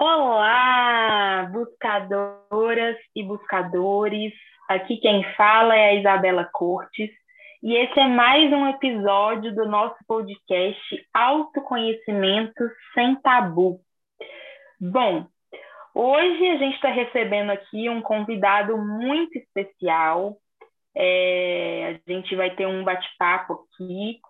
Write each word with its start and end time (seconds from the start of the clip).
Olá, 0.00 1.50
buscadoras 1.52 2.96
e 3.16 3.24
buscadores. 3.24 4.32
Aqui 4.68 4.96
quem 4.98 5.24
fala 5.34 5.74
é 5.74 5.88
a 5.88 5.94
Isabela 5.94 6.48
Cortes 6.52 7.10
e 7.60 7.74
esse 7.74 7.98
é 7.98 8.06
mais 8.06 8.52
um 8.52 8.68
episódio 8.68 9.52
do 9.56 9.66
nosso 9.66 9.96
podcast 10.06 10.80
Autoconhecimento 11.12 12.70
Sem 12.94 13.16
Tabu. 13.16 13.80
Bom, 14.80 15.26
hoje 15.92 16.48
a 16.48 16.58
gente 16.58 16.76
está 16.76 16.90
recebendo 16.90 17.50
aqui 17.50 17.88
um 17.88 18.00
convidado 18.00 18.78
muito 18.78 19.36
especial. 19.36 20.36
É, 20.96 21.98
a 22.06 22.12
gente 22.12 22.36
vai 22.36 22.54
ter 22.54 22.68
um 22.68 22.84
bate-papo 22.84 23.66
aqui 23.74 24.20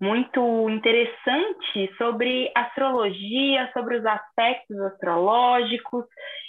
muito 0.00 0.68
interessante 0.68 1.94
sobre 1.96 2.50
astrologia, 2.54 3.70
sobre 3.72 3.98
os 3.98 4.06
aspectos 4.06 4.78
astrológicos. 4.80 6.04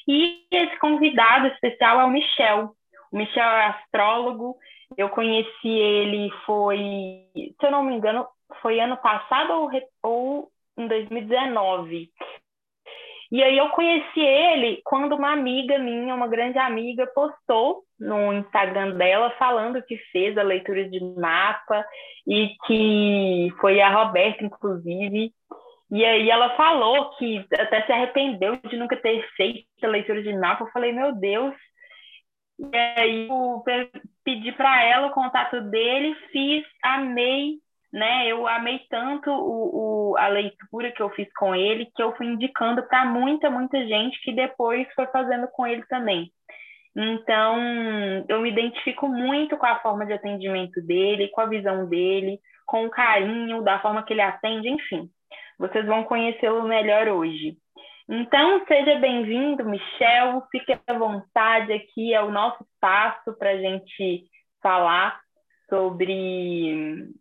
E 0.08 0.46
esse 0.52 0.78
convidado 0.80 1.48
especial 1.48 2.02
é 2.02 2.06
o 2.06 2.10
Michel. 2.10 2.72
O 3.12 3.18
Michel 3.18 3.44
é 3.44 3.68
astrólogo. 3.68 4.58
Eu 4.98 5.10
conheci 5.10 5.68
ele 5.68 6.32
foi, 6.46 7.28
se 7.34 7.56
eu 7.62 7.72
não 7.72 7.84
me 7.84 7.96
engano, 7.96 8.28
foi 8.62 8.80
ano 8.80 8.98
passado 8.98 9.52
ou, 9.52 9.72
ou 10.04 10.52
em 10.78 10.88
2019. 10.88 12.10
E 13.36 13.44
aí 13.44 13.58
eu 13.58 13.68
conheci 13.72 14.22
ele 14.22 14.80
quando 14.86 15.14
uma 15.14 15.34
amiga 15.34 15.78
minha, 15.78 16.16
uma 16.16 16.26
grande 16.26 16.58
amiga, 16.58 17.06
postou 17.06 17.84
no 18.00 18.32
Instagram 18.32 18.92
dela 18.92 19.30
falando 19.32 19.84
que 19.84 19.98
fez 20.14 20.38
a 20.38 20.42
leitura 20.42 20.90
de 20.90 21.04
mapa 21.20 21.86
e 22.26 22.56
que 22.66 23.54
foi 23.60 23.82
a 23.82 23.90
Roberta, 23.90 24.42
inclusive. 24.42 25.34
E 25.92 26.06
aí 26.06 26.30
ela 26.30 26.56
falou 26.56 27.10
que 27.18 27.46
até 27.60 27.86
se 27.86 27.92
arrependeu 27.92 28.56
de 28.70 28.78
nunca 28.78 28.96
ter 28.96 29.28
feito 29.36 29.68
a 29.84 29.88
leitura 29.88 30.24
de 30.24 30.32
mapa. 30.32 30.64
Eu 30.64 30.72
falei, 30.72 30.94
meu 30.94 31.14
Deus. 31.14 31.54
E 32.58 32.78
aí 32.78 33.28
eu 33.28 33.62
pedi 34.24 34.54
para 34.54 34.82
ela 34.82 35.08
o 35.08 35.14
contato 35.14 35.60
dele, 35.60 36.16
fiz, 36.32 36.64
amei 36.82 37.56
né? 37.96 38.28
Eu 38.28 38.46
amei 38.46 38.82
tanto 38.90 39.32
o, 39.32 40.12
o, 40.12 40.18
a 40.18 40.28
leitura 40.28 40.92
que 40.92 41.02
eu 41.02 41.10
fiz 41.12 41.30
com 41.38 41.56
ele 41.56 41.90
que 41.96 42.04
eu 42.04 42.14
fui 42.18 42.26
indicando 42.26 42.84
para 42.84 43.06
muita, 43.06 43.50
muita 43.50 43.88
gente 43.88 44.22
que 44.22 44.34
depois 44.34 44.86
foi 44.94 45.08
fazendo 45.08 45.48
com 45.48 45.66
ele 45.66 45.82
também. 45.86 46.30
Então, 46.94 47.58
eu 48.28 48.42
me 48.42 48.52
identifico 48.52 49.08
muito 49.08 49.56
com 49.56 49.66
a 49.66 49.80
forma 49.80 50.06
de 50.06 50.12
atendimento 50.12 50.82
dele, 50.82 51.30
com 51.30 51.40
a 51.40 51.46
visão 51.46 51.88
dele, 51.88 52.38
com 52.66 52.86
o 52.86 52.90
carinho, 52.90 53.62
da 53.62 53.80
forma 53.80 54.04
que 54.04 54.12
ele 54.12 54.22
atende, 54.22 54.68
enfim. 54.68 55.10
Vocês 55.58 55.86
vão 55.86 56.04
conhecê-lo 56.04 56.68
melhor 56.68 57.08
hoje. 57.08 57.56
Então, 58.10 58.62
seja 58.68 59.00
bem-vindo, 59.00 59.64
Michel. 59.64 60.44
Fique 60.52 60.78
à 60.86 60.94
vontade 60.94 61.72
aqui, 61.72 62.14
é 62.14 62.22
o 62.22 62.30
nosso 62.30 62.62
espaço 62.62 63.34
para 63.40 63.52
a 63.52 63.58
gente 63.58 64.26
falar 64.62 65.18
sobre 65.70 67.14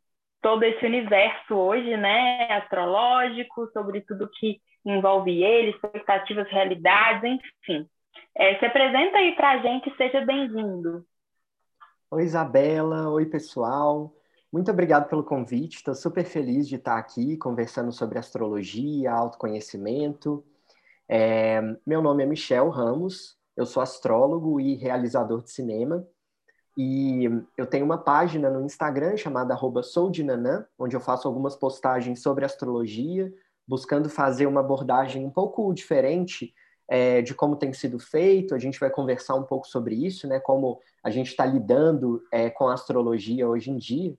todo 0.44 0.62
esse 0.62 0.84
universo 0.84 1.54
hoje, 1.54 1.96
né, 1.96 2.52
astrológico, 2.52 3.66
sobre 3.72 4.02
tudo 4.02 4.28
que 4.38 4.60
envolve 4.84 5.42
ele, 5.42 5.70
expectativas, 5.70 6.46
realidades, 6.50 7.40
enfim. 7.62 7.88
É, 8.36 8.58
se 8.58 8.66
apresenta 8.66 9.16
aí 9.16 9.34
para 9.34 9.52
a 9.52 9.58
gente, 9.58 9.90
seja 9.96 10.20
bem-vindo. 10.20 11.02
Oi, 12.10 12.24
Isabela. 12.24 13.08
Oi, 13.08 13.24
pessoal. 13.24 14.12
Muito 14.52 14.70
obrigado 14.70 15.08
pelo 15.08 15.24
convite. 15.24 15.76
Estou 15.76 15.94
super 15.94 16.26
feliz 16.26 16.68
de 16.68 16.76
estar 16.76 16.98
aqui 16.98 17.38
conversando 17.38 17.90
sobre 17.90 18.18
astrologia, 18.18 19.12
autoconhecimento. 19.12 20.44
É, 21.08 21.62
meu 21.86 22.02
nome 22.02 22.22
é 22.22 22.26
Michel 22.26 22.68
Ramos, 22.68 23.38
eu 23.56 23.64
sou 23.64 23.82
astrólogo 23.82 24.60
e 24.60 24.74
realizador 24.74 25.42
de 25.42 25.50
cinema. 25.50 26.06
E 26.76 27.24
eu 27.56 27.66
tenho 27.66 27.84
uma 27.84 27.98
página 27.98 28.50
no 28.50 28.64
Instagram 28.64 29.16
chamada 29.16 29.56
soudinanã, 29.82 30.66
onde 30.78 30.96
eu 30.96 31.00
faço 31.00 31.28
algumas 31.28 31.54
postagens 31.54 32.20
sobre 32.20 32.44
astrologia, 32.44 33.32
buscando 33.66 34.10
fazer 34.10 34.46
uma 34.46 34.60
abordagem 34.60 35.24
um 35.24 35.30
pouco 35.30 35.72
diferente 35.72 36.52
é, 36.88 37.22
de 37.22 37.34
como 37.34 37.56
tem 37.56 37.72
sido 37.72 37.98
feito. 37.98 38.54
A 38.54 38.58
gente 38.58 38.78
vai 38.78 38.90
conversar 38.90 39.34
um 39.36 39.44
pouco 39.44 39.66
sobre 39.66 39.94
isso, 39.94 40.26
né? 40.26 40.40
Como 40.40 40.80
a 41.02 41.10
gente 41.10 41.28
está 41.28 41.46
lidando 41.46 42.22
é, 42.32 42.50
com 42.50 42.68
a 42.68 42.74
astrologia 42.74 43.48
hoje 43.48 43.70
em 43.70 43.76
dia. 43.76 44.14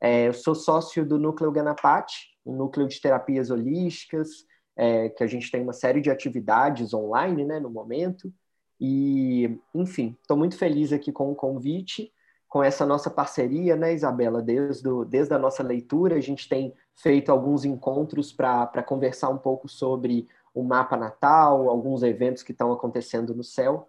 É, 0.00 0.28
eu 0.28 0.32
sou 0.32 0.54
sócio 0.54 1.04
do 1.04 1.18
Núcleo 1.18 1.52
Ganapati, 1.52 2.30
um 2.44 2.56
núcleo 2.56 2.88
de 2.88 3.00
terapias 3.00 3.50
holísticas, 3.50 4.28
é, 4.76 5.08
que 5.08 5.24
a 5.24 5.26
gente 5.26 5.50
tem 5.50 5.62
uma 5.62 5.72
série 5.72 6.00
de 6.00 6.10
atividades 6.10 6.94
online, 6.94 7.44
né, 7.44 7.58
no 7.58 7.68
momento. 7.68 8.32
E, 8.80 9.58
enfim, 9.74 10.16
estou 10.20 10.36
muito 10.36 10.56
feliz 10.56 10.92
aqui 10.92 11.10
com 11.10 11.30
o 11.30 11.34
convite, 11.34 12.12
com 12.48 12.62
essa 12.62 12.86
nossa 12.86 13.10
parceria, 13.10 13.76
né, 13.76 13.92
Isabela? 13.92 14.40
Desde, 14.40 14.88
o, 14.88 15.04
desde 15.04 15.34
a 15.34 15.38
nossa 15.38 15.62
leitura, 15.62 16.16
a 16.16 16.20
gente 16.20 16.48
tem 16.48 16.72
feito 16.96 17.30
alguns 17.30 17.64
encontros 17.64 18.32
para 18.32 18.82
conversar 18.82 19.28
um 19.28 19.38
pouco 19.38 19.68
sobre 19.68 20.28
o 20.54 20.62
mapa 20.62 20.96
natal, 20.96 21.68
alguns 21.68 22.02
eventos 22.02 22.42
que 22.42 22.52
estão 22.52 22.72
acontecendo 22.72 23.34
no 23.34 23.44
céu. 23.44 23.88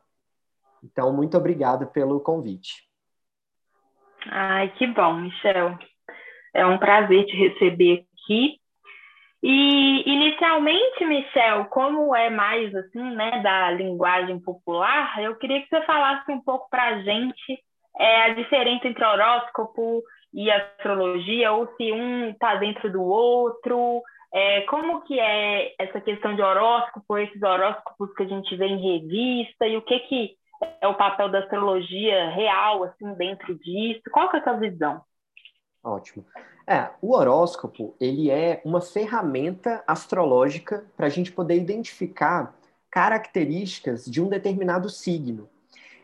Então, 0.83 1.13
muito 1.13 1.37
obrigado 1.37 1.87
pelo 1.87 2.19
convite. 2.19 2.87
Ai, 4.27 4.71
que 4.73 4.87
bom, 4.87 5.13
Michel. 5.15 5.77
É 6.53 6.65
um 6.65 6.77
prazer 6.77 7.25
te 7.25 7.35
receber 7.35 8.05
aqui. 8.13 8.59
E 9.41 10.09
inicialmente, 10.09 11.05
Michel, 11.05 11.65
como 11.65 12.13
é 12.13 12.29
mais 12.29 12.75
assim, 12.75 13.15
né, 13.15 13.41
da 13.41 13.71
linguagem 13.71 14.39
popular, 14.39 15.21
eu 15.21 15.35
queria 15.37 15.61
que 15.61 15.69
você 15.69 15.81
falasse 15.83 16.29
um 16.31 16.41
pouco 16.41 16.69
para 16.69 16.87
a 16.87 17.01
gente 17.01 17.63
é, 17.97 18.23
a 18.23 18.33
diferença 18.33 18.87
entre 18.87 19.03
horóscopo 19.03 20.03
e 20.33 20.51
astrologia, 20.51 21.51
ou 21.53 21.67
se 21.75 21.91
um 21.91 22.29
está 22.29 22.55
dentro 22.55 22.91
do 22.91 23.01
outro, 23.01 24.01
é, 24.33 24.61
como 24.61 25.01
que 25.01 25.19
é 25.19 25.73
essa 25.79 25.99
questão 26.01 26.35
de 26.35 26.41
horóscopo, 26.41 27.17
esses 27.17 27.41
horóscopos 27.41 28.13
que 28.13 28.23
a 28.23 28.27
gente 28.27 28.55
vê 28.55 28.67
em 28.67 28.99
revista, 28.99 29.65
e 29.67 29.77
o 29.77 29.81
que 29.81 29.99
que 30.01 30.37
é 30.81 30.87
o 30.87 30.95
papel 30.95 31.29
da 31.29 31.39
astrologia 31.39 32.29
real, 32.29 32.83
assim, 32.83 33.13
dentro 33.15 33.57
disso? 33.57 34.01
Qual 34.11 34.29
que 34.29 34.37
é 34.37 34.39
a 34.39 34.43
sua 34.43 34.53
visão? 34.53 35.01
Ótimo. 35.83 36.25
É, 36.69 36.91
o 37.01 37.15
horóscopo, 37.15 37.95
ele 37.99 38.29
é 38.29 38.61
uma 38.63 38.79
ferramenta 38.79 39.83
astrológica 39.87 40.85
para 40.95 41.07
a 41.07 41.09
gente 41.09 41.31
poder 41.31 41.55
identificar 41.55 42.55
características 42.91 44.05
de 44.05 44.21
um 44.21 44.29
determinado 44.29 44.87
signo. 44.87 45.49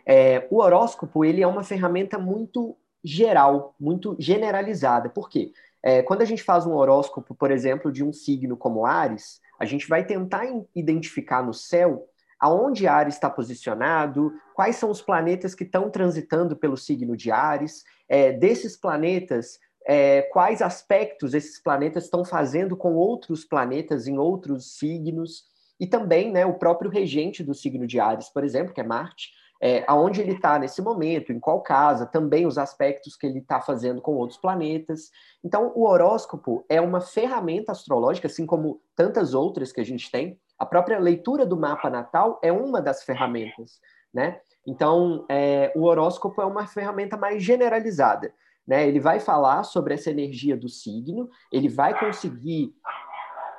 É, 0.03 0.47
o 0.49 0.57
horóscopo, 0.57 1.23
ele 1.23 1.43
é 1.43 1.45
uma 1.45 1.63
ferramenta 1.63 2.17
muito 2.17 2.75
geral, 3.03 3.75
muito 3.79 4.15
generalizada. 4.17 5.07
Por 5.07 5.29
quê? 5.29 5.53
É, 5.83 6.01
quando 6.01 6.23
a 6.23 6.25
gente 6.25 6.41
faz 6.41 6.65
um 6.65 6.73
horóscopo, 6.73 7.35
por 7.35 7.51
exemplo, 7.51 7.91
de 7.91 8.03
um 8.03 8.11
signo 8.11 8.57
como 8.57 8.87
Ares, 8.87 9.39
a 9.59 9.65
gente 9.65 9.87
vai 9.87 10.03
tentar 10.03 10.47
identificar 10.73 11.43
no 11.43 11.53
céu 11.53 12.09
aonde 12.39 12.87
Ares 12.87 13.13
está 13.13 13.29
posicionado, 13.29 14.33
quais 14.55 14.77
são 14.77 14.89
os 14.89 15.01
planetas 15.01 15.53
que 15.53 15.63
estão 15.63 15.91
transitando 15.91 16.55
pelo 16.55 16.75
signo 16.75 17.15
de 17.15 17.29
Ares, 17.29 17.83
é, 18.09 18.31
desses 18.31 18.75
planetas, 18.75 19.59
é, 19.87 20.23
quais 20.23 20.61
aspectos 20.61 21.33
esses 21.33 21.61
planetas 21.61 22.05
estão 22.05 22.25
fazendo 22.25 22.75
com 22.75 22.93
outros 22.95 23.45
planetas 23.45 24.07
em 24.07 24.17
outros 24.17 24.77
signos, 24.77 25.43
e 25.79 25.85
também 25.85 26.31
né, 26.31 26.45
o 26.45 26.53
próprio 26.53 26.89
regente 26.89 27.43
do 27.43 27.53
signo 27.53 27.85
de 27.85 27.99
Ares, 27.99 28.29
por 28.29 28.43
exemplo, 28.43 28.73
que 28.73 28.81
é 28.81 28.83
Marte, 28.83 29.31
é, 29.61 29.83
aonde 29.87 30.21
ele 30.21 30.33
está 30.33 30.59
nesse 30.59 30.81
momento, 30.81 31.31
em 31.31 31.39
qual 31.39 31.61
casa, 31.61 32.05
também 32.05 32.45
os 32.45 32.57
aspectos 32.57 33.15
que 33.15 33.25
ele 33.25 33.39
está 33.39 33.61
fazendo 33.61 34.01
com 34.01 34.15
outros 34.15 34.39
planetas. 34.39 35.09
Então, 35.43 35.71
o 35.75 35.87
horóscopo 35.87 36.65
é 36.69 36.79
uma 36.81 37.01
ferramenta 37.01 37.71
astrológica, 37.71 38.27
assim 38.27 38.45
como 38.45 38.81
tantas 38.95 39.33
outras 39.33 39.71
que 39.71 39.81
a 39.81 39.85
gente 39.85 40.11
tem. 40.11 40.39
A 40.57 40.65
própria 40.65 40.99
leitura 40.99 41.45
do 41.45 41.57
mapa 41.57 41.89
natal 41.89 42.39
é 42.43 42.51
uma 42.51 42.81
das 42.81 43.03
ferramentas, 43.03 43.79
né? 44.13 44.39
Então, 44.67 45.25
é, 45.29 45.71
o 45.75 45.83
horóscopo 45.83 46.41
é 46.41 46.45
uma 46.45 46.67
ferramenta 46.67 47.15
mais 47.15 47.43
generalizada. 47.43 48.33
Né? 48.67 48.87
Ele 48.87 48.99
vai 48.99 49.19
falar 49.19 49.63
sobre 49.63 49.93
essa 49.93 50.09
energia 50.09 50.57
do 50.57 50.67
signo, 50.67 51.29
ele 51.51 51.69
vai 51.69 51.97
conseguir 51.97 52.73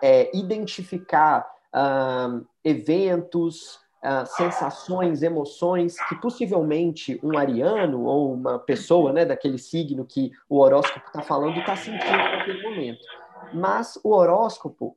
é, 0.03 0.37
identificar 0.37 1.47
uh, 1.73 2.45
eventos, 2.65 3.77
uh, 4.03 4.27
sensações, 4.27 5.23
emoções 5.23 5.97
que 6.09 6.17
possivelmente 6.17 7.21
um 7.23 7.39
ariano 7.39 8.05
ou 8.05 8.35
uma 8.35 8.59
pessoa 8.59 9.13
né, 9.13 9.25
daquele 9.25 9.59
signo 9.59 10.05
que 10.05 10.33
o 10.49 10.59
horóscopo 10.59 11.07
está 11.07 11.23
falando 11.23 11.59
está 11.59 11.77
sentindo 11.77 12.17
naquele 12.17 12.63
momento. 12.63 13.05
Mas 13.55 13.99
o 14.03 14.13
horóscopo 14.13 14.97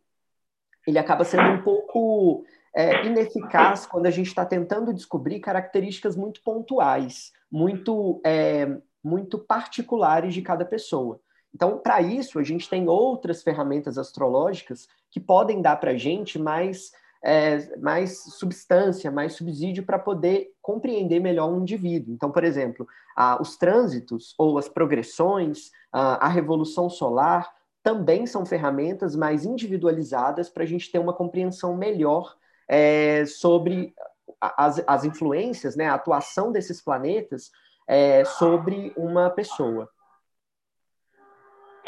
ele 0.87 0.97
acaba 0.97 1.23
sendo 1.23 1.51
um 1.51 1.61
pouco 1.61 2.43
é, 2.75 3.05
ineficaz 3.05 3.85
quando 3.85 4.07
a 4.07 4.11
gente 4.11 4.27
está 4.27 4.45
tentando 4.45 4.93
descobrir 4.93 5.39
características 5.39 6.15
muito 6.15 6.41
pontuais, 6.41 7.31
muito 7.51 8.21
é, 8.25 8.77
muito 9.03 9.37
particulares 9.37 10.33
de 10.33 10.41
cada 10.41 10.65
pessoa. 10.65 11.19
Então, 11.53 11.77
para 11.79 12.01
isso, 12.01 12.37
a 12.37 12.43
gente 12.43 12.69
tem 12.69 12.87
outras 12.87 13.41
ferramentas 13.41 13.97
astrológicas 13.97 14.87
que 15.09 15.19
podem 15.19 15.61
dar 15.61 15.77
para 15.77 15.91
a 15.91 15.97
gente 15.97 16.37
mais 16.37 16.91
é, 17.21 17.77
mais 17.77 18.23
substância, 18.35 19.11
mais 19.11 19.33
subsídio 19.33 19.83
para 19.83 19.99
poder 19.99 20.51
compreender 20.61 21.19
melhor 21.19 21.49
um 21.49 21.61
indivíduo. 21.61 22.13
Então, 22.13 22.31
por 22.31 22.43
exemplo, 22.43 22.87
ah, 23.15 23.37
os 23.41 23.57
trânsitos 23.57 24.33
ou 24.37 24.57
as 24.57 24.69
progressões, 24.69 25.71
ah, 25.91 26.25
a 26.25 26.29
revolução 26.29 26.89
solar, 26.89 27.53
também 27.83 28.25
são 28.25 28.45
ferramentas 28.45 29.15
mais 29.15 29.45
individualizadas 29.45 30.49
para 30.49 30.63
a 30.63 30.65
gente 30.65 30.91
ter 30.91 30.99
uma 30.99 31.13
compreensão 31.13 31.75
melhor 31.75 32.35
é, 32.67 33.25
sobre 33.25 33.93
as, 34.39 34.81
as 34.85 35.03
influências, 35.03 35.75
né, 35.75 35.87
a 35.87 35.95
atuação 35.95 36.51
desses 36.51 36.81
planetas 36.81 37.51
é, 37.89 38.23
sobre 38.23 38.93
uma 38.95 39.31
pessoa. 39.31 39.89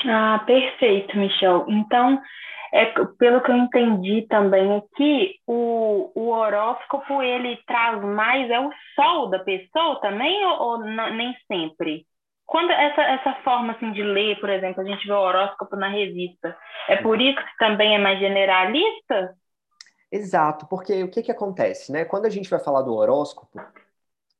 Ah, 0.03 0.43
perfeito, 0.47 1.15
Michel. 1.15 1.65
Então, 1.69 2.19
é, 2.73 2.85
pelo 3.19 3.41
que 3.41 3.51
eu 3.51 3.55
entendi 3.55 4.25
também 4.27 4.77
aqui, 4.77 5.35
o, 5.45 6.11
o 6.15 6.29
horóscopo 6.29 7.21
ele 7.21 7.55
traz 7.67 8.03
mais 8.03 8.49
é 8.49 8.59
o 8.59 8.71
sol 8.95 9.29
da 9.29 9.37
pessoa 9.39 10.01
também 10.01 10.43
ou, 10.43 10.59
ou 10.59 10.77
nem 10.79 11.35
sempre? 11.47 12.07
Quando 12.47 12.71
essa, 12.71 13.01
essa 13.03 13.33
forma 13.43 13.73
assim 13.73 13.91
de 13.91 14.01
ler, 14.01 14.39
por 14.39 14.49
exemplo, 14.49 14.81
a 14.81 14.85
gente 14.85 15.05
vê 15.05 15.13
o 15.13 15.19
horóscopo 15.19 15.75
na 15.75 15.87
revista, 15.87 16.57
é 16.89 16.97
por 16.97 17.21
isso 17.21 17.37
que 17.37 17.57
também 17.59 17.95
é 17.95 17.99
mais 17.99 18.19
generalista? 18.19 19.35
Exato, 20.11 20.67
porque 20.67 21.03
o 21.03 21.09
que, 21.09 21.21
que 21.21 21.31
acontece, 21.31 21.91
né? 21.91 22.03
Quando 22.03 22.25
a 22.25 22.29
gente 22.29 22.49
vai 22.49 22.59
falar 22.59 22.81
do 22.81 22.93
horóscopo, 22.93 23.57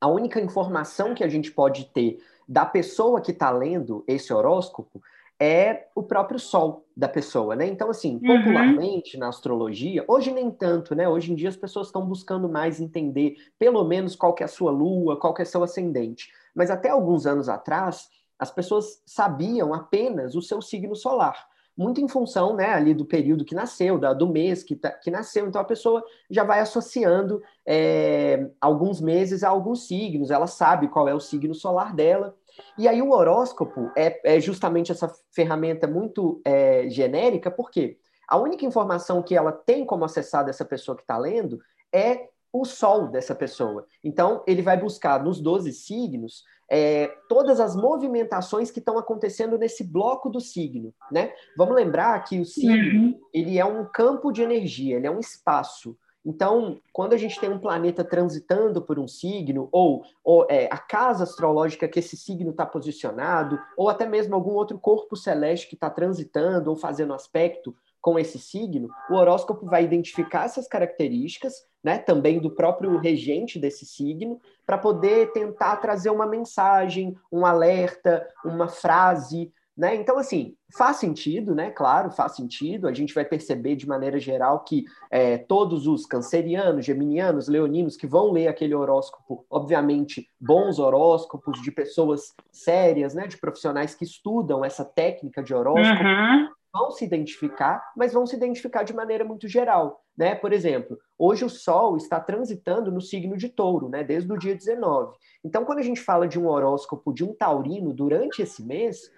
a 0.01 0.07
única 0.07 0.41
informação 0.41 1.13
que 1.13 1.23
a 1.23 1.29
gente 1.29 1.51
pode 1.51 1.85
ter 1.85 2.19
da 2.47 2.65
pessoa 2.65 3.21
que 3.21 3.31
está 3.31 3.51
lendo 3.51 4.03
esse 4.07 4.33
horóscopo 4.33 5.01
é 5.39 5.87
o 5.95 6.03
próprio 6.03 6.39
sol 6.39 6.85
da 6.95 7.07
pessoa, 7.07 7.55
né? 7.55 7.65
Então, 7.67 7.89
assim, 7.89 8.15
uhum. 8.15 8.37
popularmente 8.37 9.15
uhum. 9.15 9.21
na 9.21 9.29
astrologia, 9.29 10.03
hoje 10.07 10.31
nem 10.31 10.51
tanto, 10.51 10.93
né? 10.93 11.07
Hoje 11.07 11.31
em 11.31 11.35
dia 11.35 11.49
as 11.49 11.55
pessoas 11.55 11.87
estão 11.87 12.05
buscando 12.05 12.49
mais 12.49 12.79
entender, 12.79 13.35
pelo 13.57 13.83
menos, 13.83 14.15
qual 14.15 14.33
que 14.33 14.43
é 14.43 14.45
a 14.45 14.49
sua 14.49 14.71
lua, 14.71 15.19
qual 15.19 15.33
que 15.33 15.41
é 15.41 15.45
seu 15.45 15.63
ascendente. 15.63 16.31
Mas 16.53 16.69
até 16.69 16.89
alguns 16.89 17.25
anos 17.25 17.47
atrás, 17.47 18.09
as 18.37 18.51
pessoas 18.51 19.01
sabiam 19.05 19.73
apenas 19.73 20.35
o 20.35 20.41
seu 20.41 20.61
signo 20.61 20.95
solar. 20.95 21.47
Muito 21.77 22.01
em 22.01 22.07
função, 22.07 22.55
né, 22.55 22.73
ali 22.73 22.93
do 22.93 23.05
período 23.05 23.45
que 23.45 23.55
nasceu, 23.55 23.97
da, 23.97 24.13
do 24.13 24.27
mês 24.27 24.63
que, 24.63 24.75
tá, 24.75 24.91
que 24.91 25.09
nasceu. 25.09 25.47
Então 25.47 25.61
a 25.61 25.65
pessoa 25.65 26.03
já 26.29 26.43
vai 26.43 26.59
associando 26.59 27.41
é, 27.65 28.49
alguns 28.59 28.99
meses 28.99 29.43
a 29.43 29.49
alguns 29.49 29.87
signos, 29.87 30.31
ela 30.31 30.47
sabe 30.47 30.87
qual 30.89 31.07
é 31.07 31.13
o 31.13 31.19
signo 31.19 31.55
solar 31.55 31.95
dela. 31.95 32.35
E 32.77 32.87
aí 32.87 33.01
o 33.01 33.11
horóscopo 33.11 33.89
é, 33.95 34.35
é 34.35 34.39
justamente 34.39 34.91
essa 34.91 35.11
ferramenta 35.31 35.87
muito 35.87 36.41
é, 36.43 36.89
genérica, 36.89 37.49
porque 37.49 37.97
a 38.27 38.37
única 38.37 38.65
informação 38.65 39.21
que 39.21 39.35
ela 39.35 39.51
tem 39.51 39.85
como 39.85 40.05
acessar 40.05 40.45
dessa 40.45 40.65
pessoa 40.65 40.95
que 40.95 41.03
está 41.03 41.17
lendo 41.17 41.59
é 41.91 42.29
o 42.53 42.65
sol 42.65 43.07
dessa 43.07 43.33
pessoa. 43.33 43.85
Então, 44.03 44.43
ele 44.45 44.61
vai 44.61 44.77
buscar 44.77 45.23
nos 45.23 45.39
12 45.39 45.71
signos 45.71 46.43
é, 46.73 47.07
todas 47.27 47.59
as 47.59 47.75
movimentações 47.75 48.71
que 48.71 48.79
estão 48.79 48.97
acontecendo 48.97 49.57
nesse 49.57 49.83
bloco 49.83 50.29
do 50.29 50.39
signo, 50.39 50.93
né? 51.11 51.33
Vamos 51.57 51.75
lembrar 51.75 52.23
que 52.23 52.39
o 52.39 52.45
signo, 52.45 53.07
uhum. 53.07 53.19
ele 53.33 53.59
é 53.59 53.65
um 53.65 53.83
campo 53.83 54.31
de 54.31 54.41
energia, 54.41 54.95
ele 54.95 55.05
é 55.05 55.11
um 55.11 55.19
espaço. 55.19 55.97
Então, 56.25 56.79
quando 56.93 57.11
a 57.11 57.17
gente 57.17 57.37
tem 57.41 57.49
um 57.49 57.59
planeta 57.59 58.05
transitando 58.05 58.81
por 58.81 58.97
um 58.97 59.07
signo, 59.07 59.67
ou, 59.69 60.03
ou 60.23 60.47
é, 60.49 60.69
a 60.71 60.77
casa 60.77 61.25
astrológica 61.25 61.89
que 61.89 61.99
esse 61.99 62.15
signo 62.15 62.51
está 62.51 62.65
posicionado, 62.65 63.59
ou 63.75 63.89
até 63.89 64.07
mesmo 64.07 64.33
algum 64.33 64.53
outro 64.53 64.79
corpo 64.79 65.17
celeste 65.17 65.67
que 65.67 65.75
está 65.75 65.89
transitando 65.89 66.69
ou 66.69 66.77
fazendo 66.77 67.13
aspecto 67.13 67.75
com 68.01 68.17
esse 68.17 68.39
signo, 68.39 68.89
o 69.09 69.13
horóscopo 69.13 69.65
vai 69.65 69.83
identificar 69.83 70.45
essas 70.45 70.67
características, 70.67 71.53
né, 71.83 71.99
também 71.99 72.39
do 72.39 72.51
próprio 72.51 72.97
regente 72.97 73.59
desse 73.59 73.85
signo, 73.85 74.39
para 74.65 74.77
poder 74.77 75.31
tentar 75.31 75.77
trazer 75.77 76.09
uma 76.09 76.25
mensagem, 76.25 77.15
um 77.31 77.45
alerta, 77.45 78.27
uma 78.43 78.67
frase, 78.67 79.51
né? 79.75 79.95
Então, 79.95 80.17
assim, 80.17 80.55
faz 80.77 80.97
sentido, 80.97 81.55
né? 81.55 81.71
Claro, 81.71 82.11
faz 82.11 82.35
sentido. 82.35 82.87
A 82.87 82.93
gente 82.93 83.13
vai 83.13 83.23
perceber 83.23 83.75
de 83.75 83.87
maneira 83.87 84.19
geral 84.19 84.59
que 84.63 84.83
é, 85.09 85.37
todos 85.37 85.87
os 85.87 86.05
cancerianos, 86.05 86.85
geminianos, 86.85 87.47
leoninos 87.47 87.95
que 87.95 88.05
vão 88.05 88.31
ler 88.31 88.47
aquele 88.47 88.75
horóscopo, 88.75 89.45
obviamente, 89.49 90.27
bons 90.39 90.77
horóscopos 90.77 91.61
de 91.61 91.71
pessoas 91.71 92.33
sérias, 92.51 93.13
né? 93.13 93.27
De 93.27 93.37
profissionais 93.37 93.95
que 93.95 94.03
estudam 94.03 94.63
essa 94.63 94.83
técnica 94.83 95.41
de 95.41 95.53
horóscopo, 95.53 96.03
uhum. 96.03 96.49
Vão 96.73 96.91
se 96.91 97.03
identificar, 97.05 97.91
mas 97.95 98.13
vão 98.13 98.25
se 98.25 98.35
identificar 98.35 98.83
de 98.83 98.93
maneira 98.93 99.25
muito 99.25 99.47
geral, 99.47 100.03
né? 100.17 100.35
Por 100.35 100.53
exemplo, 100.53 100.97
hoje 101.17 101.43
o 101.43 101.49
Sol 101.49 101.97
está 101.97 102.19
transitando 102.19 102.91
no 102.91 103.01
signo 103.01 103.37
de 103.37 103.49
Touro, 103.49 103.89
né? 103.89 104.03
Desde 104.03 104.31
o 104.31 104.37
dia 104.37 104.55
19. 104.55 105.15
Então, 105.43 105.65
quando 105.65 105.79
a 105.79 105.83
gente 105.83 106.01
fala 106.01 106.27
de 106.27 106.39
um 106.39 106.47
horóscopo 106.47 107.13
de 107.13 107.23
um 107.23 107.33
taurino 107.33 107.93
durante 107.93 108.41
esse 108.41 108.63
mês 108.63 109.11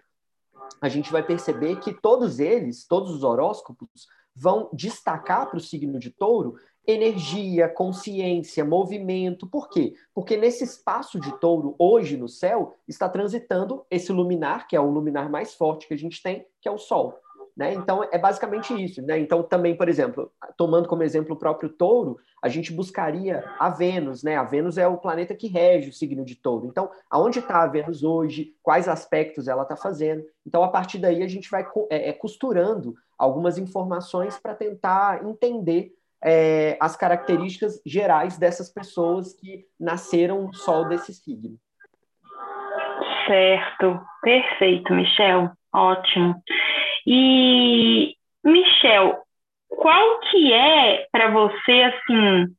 a 0.82 0.90
gente 0.90 1.12
vai 1.12 1.24
perceber 1.24 1.80
que 1.80 1.94
todos 1.94 2.40
eles, 2.40 2.86
todos 2.86 3.12
os 3.12 3.24
horóscopos, 3.24 4.08
vão 4.36 4.70
destacar 4.74 5.48
para 5.50 5.58
o 5.58 5.62
signo 5.62 6.00
de 6.00 6.10
touro 6.10 6.56
energia, 6.86 7.70
consciência, 7.70 8.66
movimento. 8.66 9.48
Por 9.48 9.70
quê? 9.70 9.94
Porque 10.14 10.36
nesse 10.36 10.66
espaço 10.66 11.20
de 11.20 11.32
touro, 11.40 11.76
hoje 11.80 12.18
no 12.18 12.28
céu, 12.28 12.76
está 12.88 13.08
transitando 13.08 13.86
esse 13.90 14.12
luminar, 14.12 14.68
que 14.68 14.76
é 14.76 14.80
o 14.80 14.90
luminar 14.90 15.30
mais 15.30 15.54
forte 15.54 15.88
que 15.88 15.94
a 15.94 15.98
gente 15.98 16.22
tem, 16.22 16.46
que 16.60 16.68
é 16.68 16.72
o 16.72 16.78
Sol. 16.78 17.18
Né? 17.56 17.74
Então, 17.74 18.04
é 18.12 18.18
basicamente 18.18 18.74
isso. 18.74 19.02
Né? 19.02 19.20
Então, 19.20 19.44
também, 19.44 19.76
por 19.76 19.88
exemplo, 19.88 20.32
tomando 20.58 20.88
como 20.88 21.04
exemplo 21.04 21.36
o 21.36 21.40
próprio 21.40 21.70
touro, 21.70 22.18
a 22.42 22.50
gente 22.50 22.74
buscaria 22.74 23.44
a 23.60 23.70
Vênus. 23.70 24.24
Né? 24.24 24.36
A 24.36 24.44
Vênus 24.44 24.78
é 24.78 24.88
o 24.88 24.98
planeta 24.98 25.36
que 25.36 25.48
rege 25.48 25.90
o 25.90 25.94
signo 25.94 26.26
de 26.26 26.36
touro. 26.36 26.66
Então, 26.66 26.90
aonde 27.10 27.40
está 27.40 27.62
a 27.62 27.68
Vênus 27.68 28.04
hoje? 28.04 28.56
Quais 28.62 28.88
aspectos 28.88 29.48
ela 29.48 29.64
está 29.64 29.76
fazendo? 29.76 30.24
Então, 30.46 30.64
a 30.64 30.70
partir 30.70 30.98
daí, 30.98 31.22
a 31.22 31.28
gente 31.28 31.50
vai 31.50 31.66
é, 31.90 32.10
é 32.10 32.14
costurando 32.14 32.96
algumas 33.18 33.58
informações 33.58 34.38
para 34.40 34.56
tentar 34.56 35.24
entender 35.24 35.94
é, 36.24 36.78
as 36.80 36.96
características 36.96 37.82
gerais 37.86 38.38
dessas 38.38 38.70
pessoas 38.70 39.34
que 39.34 39.66
nasceram 39.80 40.52
sol 40.54 40.88
desse 40.88 41.14
signo. 41.14 41.58
Certo, 43.28 44.00
perfeito, 44.22 44.94
Michel. 44.94 45.52
Ótimo. 45.74 46.36
E, 47.06 48.16
Michel, 48.44 49.22
qual 49.70 50.20
que 50.20 50.54
é 50.54 51.08
para 51.12 51.30
você, 51.32 51.84
assim, 51.84 52.56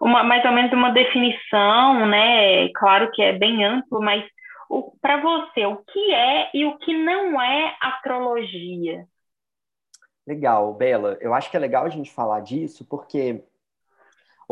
uma, 0.00 0.22
mais 0.22 0.44
ou 0.44 0.52
menos 0.52 0.72
uma 0.72 0.90
definição, 0.90 2.06
né? 2.06 2.68
Claro 2.74 3.10
que 3.12 3.22
é 3.22 3.32
bem 3.32 3.64
amplo, 3.64 4.00
mas 4.00 4.24
para 5.00 5.20
você, 5.20 5.66
o 5.66 5.76
que 5.76 6.14
é 6.14 6.50
e 6.54 6.64
o 6.64 6.78
que 6.78 6.94
não 6.94 7.40
é 7.40 7.76
astrologia? 7.80 9.06
Legal, 10.26 10.72
Bela. 10.72 11.18
Eu 11.20 11.34
acho 11.34 11.50
que 11.50 11.56
é 11.56 11.60
legal 11.60 11.84
a 11.84 11.88
gente 11.88 12.10
falar 12.10 12.40
disso, 12.40 12.86
porque 12.88 13.42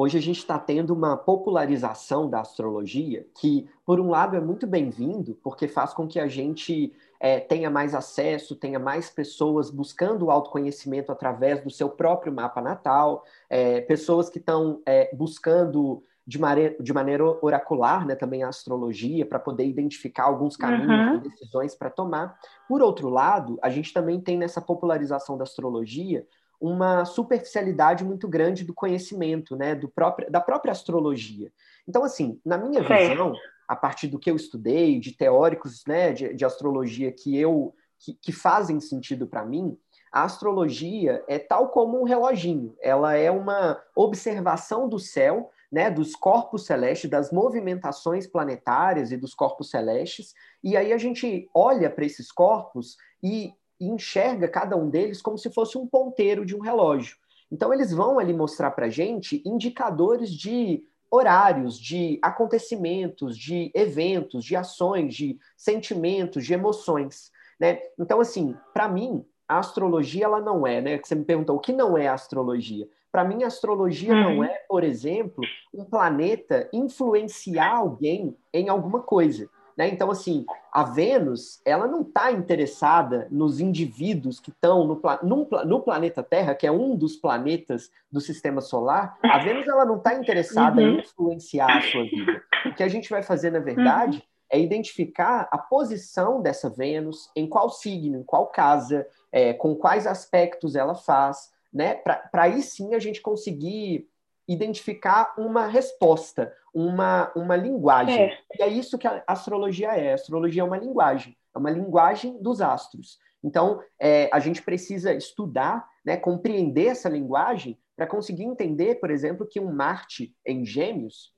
hoje 0.00 0.16
a 0.16 0.21
gente 0.21 0.38
está 0.38 0.59
tendo 0.59 0.95
uma 0.95 1.14
popularização 1.14 2.28
da 2.28 2.40
astrologia 2.40 3.26
que, 3.35 3.69
por 3.85 4.00
um 4.00 4.09
lado, 4.09 4.35
é 4.35 4.40
muito 4.40 4.66
bem-vindo, 4.66 5.38
porque 5.42 5.69
faz 5.69 5.92
com 5.92 6.09
que 6.09 6.19
a 6.19 6.26
gente 6.26 6.90
é, 7.21 7.38
tenha 7.38 7.69
mais 7.69 7.95
acesso, 7.95 8.57
tenha 8.57 8.78
mais 8.78 9.11
pessoas 9.11 9.71
buscando 9.71 10.25
o 10.25 10.30
autoconhecimento 10.30 11.12
através 11.12 11.62
do 11.62 11.69
seu 11.69 11.90
próprio 11.90 12.33
mapa 12.33 12.62
natal, 12.62 13.25
é, 13.50 13.83
pessoas 13.83 14.30
que 14.30 14.38
estão 14.38 14.80
é, 14.87 15.14
buscando 15.14 16.02
de, 16.26 16.40
maneira, 16.40 16.76
de 16.80 16.92
maneira 16.95 17.25
oracular 17.45 18.07
né, 18.07 18.14
também 18.14 18.42
a 18.42 18.49
astrologia, 18.49 19.26
para 19.26 19.38
poder 19.38 19.66
identificar 19.66 20.25
alguns 20.25 20.57
caminhos 20.57 20.88
uhum. 20.88 21.16
e 21.16 21.28
decisões 21.28 21.75
para 21.75 21.90
tomar. 21.90 22.38
Por 22.66 22.80
outro 22.80 23.11
lado, 23.11 23.59
a 23.61 23.69
gente 23.69 23.92
também 23.92 24.19
tem 24.19 24.38
nessa 24.38 24.62
popularização 24.62 25.37
da 25.37 25.45
astrologia 25.45 26.26
uma 26.61 27.05
superficialidade 27.05 28.05
muito 28.05 28.29
grande 28.29 28.64
do 28.64 28.75
conhecimento, 28.75 29.57
né, 29.57 29.75
do 29.75 29.88
próprio, 29.88 30.31
da 30.31 30.40
própria 30.40 30.73
astrologia. 30.73 31.50
Então, 31.88 32.05
assim, 32.05 32.38
na 32.45 32.59
minha 32.59 32.83
visão, 32.83 33.33
a 33.67 33.75
partir 33.75 34.09
do 34.09 34.19
que 34.19 34.31
eu 34.31 34.37
estudei, 34.37 35.00
de 35.00 35.12
teóricos 35.12 35.83
né, 35.87 36.12
de, 36.12 36.35
de 36.35 36.45
astrologia 36.45 37.11
que 37.11 37.37
eu 37.38 37.75
que, 37.99 38.14
que 38.14 38.33
fazem 38.33 38.81
sentido 38.81 39.26
para 39.26 39.45
mim, 39.45 39.76
a 40.11 40.25
astrologia 40.25 41.23
é 41.29 41.38
tal 41.38 41.69
como 41.69 42.00
um 42.00 42.05
reloginho. 42.05 42.75
Ela 42.81 43.14
é 43.14 43.31
uma 43.31 43.81
observação 43.95 44.88
do 44.88 44.99
céu, 44.99 45.50
né, 45.71 45.90
dos 45.90 46.17
corpos 46.17 46.67
celestes, 46.67 47.09
das 47.09 47.31
movimentações 47.31 48.26
planetárias 48.26 49.12
e 49.12 49.17
dos 49.17 49.35
corpos 49.35 49.71
celestes, 49.71 50.35
e 50.64 50.76
aí 50.76 50.93
a 50.93 50.99
gente 50.99 51.49
olha 51.55 51.88
para 51.88 52.05
esses 52.05 52.33
corpos 52.33 52.97
e 53.23 53.55
enxerga 53.87 54.49
cada 54.49 54.77
um 54.77 54.89
deles 54.89 55.23
como 55.23 55.39
se 55.39 55.51
fosse 55.51 55.79
um 55.79 55.87
ponteiro 55.87 56.45
de 56.45 56.57
um 56.57 56.61
relógio. 56.61 57.17
Então 57.51 57.73
eles 57.73 57.93
vão 57.93 58.19
ali 58.19 58.33
mostrar 58.33 58.71
para 58.71 58.89
gente 58.89 59.43
indicadores 59.45 60.31
de 60.31 60.85
horários, 61.11 61.79
de 61.79 62.19
acontecimentos, 62.23 63.37
de 63.37 63.71
eventos, 63.75 64.45
de 64.45 64.55
ações, 64.55 65.15
de 65.15 65.37
sentimentos, 65.57 66.47
de 66.47 66.55
emoções, 66.55 67.33
né? 67.59 67.81
Então, 67.99 68.21
assim, 68.21 68.57
para 68.73 68.89
mim, 68.89 69.25
a 69.49 69.59
astrologia 69.59 70.25
ela 70.25 70.41
não 70.41 70.65
é, 70.65 70.81
né? 70.81 70.99
Que 70.99 71.09
você 71.09 71.17
me 71.17 71.25
perguntou 71.25 71.57
o 71.57 71.61
que 71.61 71.73
não 71.73 71.99
é 71.99 72.07
astrologia. 72.07 72.89
Para 73.11 73.25
mim, 73.25 73.43
a 73.43 73.49
astrologia 73.49 74.15
uhum. 74.15 74.37
não 74.37 74.45
é, 74.45 74.65
por 74.69 74.85
exemplo, 74.85 75.43
um 75.75 75.85
planeta 75.85 76.69
influenciar 76.73 77.77
alguém 77.77 78.37
em 78.55 78.69
alguma 78.69 79.01
coisa. 79.01 79.51
Né? 79.81 79.89
Então, 79.89 80.11
assim, 80.11 80.45
a 80.71 80.85
Vênus, 80.85 81.59
ela 81.65 81.87
não 81.87 82.03
está 82.03 82.31
interessada 82.31 83.27
nos 83.31 83.61
indivíduos 83.61 84.39
que 84.39 84.51
estão 84.51 84.85
no, 84.85 85.01
no, 85.23 85.49
no, 85.65 85.81
planeta 85.81 86.23
Terra, 86.23 86.55
que 86.55 86.67
é 86.67 86.71
um 86.71 86.95
dos 86.95 87.17
planetas 87.17 87.91
do 88.13 88.21
sistema 88.21 88.61
solar. 88.61 89.17
A 89.23 89.39
Vênus, 89.39 89.67
ela 89.67 89.87
não 89.87 89.97
está 89.97 90.13
interessada 90.13 90.83
uhum. 90.83 90.87
em 90.87 91.01
influenciar 91.01 91.79
a 91.79 91.81
sua 91.81 92.03
vida. 92.03 92.43
O 92.67 92.75
que 92.75 92.83
a 92.83 92.89
gente 92.89 93.09
vai 93.09 93.23
fazer, 93.23 93.51
na 93.51 93.59
verdade, 93.59 94.19
uhum. 94.19 94.25
é 94.51 94.61
identificar 94.61 95.49
a 95.51 95.57
posição 95.57 96.43
dessa 96.43 96.69
Vênus, 96.69 97.31
em 97.35 97.49
qual 97.49 97.71
signo, 97.71 98.19
em 98.19 98.23
qual 98.23 98.49
casa, 98.49 99.07
é, 99.33 99.55
com 99.55 99.75
quais 99.75 100.07
aspectos 100.07 100.77
ela 100.77 100.95
faz, 100.95 101.49
né? 101.73 101.95
Para 101.95 102.43
aí 102.43 102.61
sim 102.61 102.95
a 102.95 102.99
gente 102.99 103.23
conseguir 103.23 104.10
identificar 104.52 105.33
uma 105.38 105.66
resposta, 105.69 106.52
uma, 106.75 107.30
uma 107.37 107.54
linguagem. 107.54 108.25
É. 108.25 108.38
E 108.59 108.62
é 108.62 108.69
isso 108.69 108.99
que 108.99 109.07
a 109.07 109.23
astrologia 109.26 109.92
é. 109.92 110.11
A 110.11 110.14
astrologia 110.14 110.62
é 110.62 110.64
uma 110.64 110.76
linguagem, 110.76 111.37
é 111.54 111.59
uma 111.59 111.71
linguagem 111.71 112.42
dos 112.42 112.61
astros. 112.61 113.19
Então, 113.45 113.80
é, 113.99 114.28
a 114.33 114.40
gente 114.40 114.61
precisa 114.61 115.14
estudar, 115.14 115.88
né, 116.04 116.16
compreender 116.16 116.88
essa 116.88 117.09
linguagem 117.09 117.78
para 117.97 118.09
conseguir 118.09 118.42
entender, 118.42 118.97
por 118.97 119.11
exemplo, 119.11 119.47
que 119.47 119.61
um 119.61 119.73
Marte 119.73 120.35
em 120.45 120.66
Gêmeos, 120.66 121.33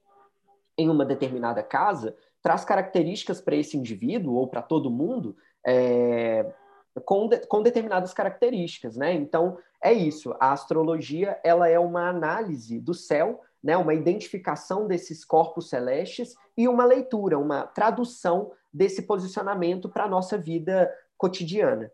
em 0.78 0.88
uma 0.88 1.04
determinada 1.04 1.62
casa, 1.62 2.16
traz 2.42 2.64
características 2.64 3.40
para 3.40 3.56
esse 3.56 3.76
indivíduo 3.76 4.34
ou 4.34 4.48
para 4.48 4.62
todo 4.62 4.90
mundo 4.90 5.36
é, 5.66 6.50
com, 7.04 7.28
de, 7.28 7.46
com 7.46 7.62
determinadas 7.62 8.14
características, 8.14 8.96
né? 8.96 9.12
Então, 9.12 9.58
é 9.82 9.92
isso. 9.92 10.34
A 10.38 10.52
astrologia, 10.52 11.38
ela 11.42 11.68
é 11.68 11.78
uma 11.78 12.08
análise 12.08 12.80
do 12.80 12.94
céu, 12.94 13.40
né? 13.62 13.76
Uma 13.76 13.94
identificação 13.94 14.86
desses 14.86 15.24
corpos 15.24 15.68
celestes 15.68 16.36
e 16.56 16.68
uma 16.68 16.84
leitura, 16.84 17.38
uma 17.38 17.66
tradução 17.66 18.52
desse 18.72 19.06
posicionamento 19.06 19.88
para 19.88 20.04
a 20.04 20.08
nossa 20.08 20.38
vida 20.38 20.90
cotidiana. 21.16 21.90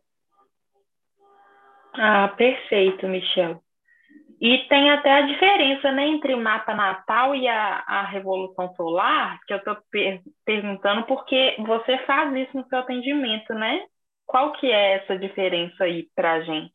Ah, 1.95 2.29
perfeito, 2.37 3.09
Michel. 3.09 3.61
E 4.41 4.59
tem 4.69 4.91
até 4.91 5.15
a 5.15 5.27
diferença 5.27 5.91
né, 5.91 6.07
entre 6.07 6.33
o 6.33 6.41
mapa 6.41 6.73
natal 6.73 7.35
e 7.35 7.49
a, 7.49 7.83
a 7.87 8.03
Revolução 8.05 8.73
Solar, 8.75 9.41
que 9.47 9.53
eu 9.53 9.57
estou 9.57 9.77
per 9.91 10.21
perguntando 10.45 11.05
porque 11.07 11.57
você 11.59 11.99
faz 12.07 12.33
isso 12.37 12.57
no 12.57 12.65
seu 12.69 12.79
atendimento, 12.79 13.53
né? 13.53 13.85
Qual 14.25 14.53
que 14.53 14.71
é 14.71 14.99
essa 14.99 15.19
diferença 15.19 15.85
aí 15.85 16.07
para 16.15 16.35
a 16.35 16.41
gente? 16.43 16.71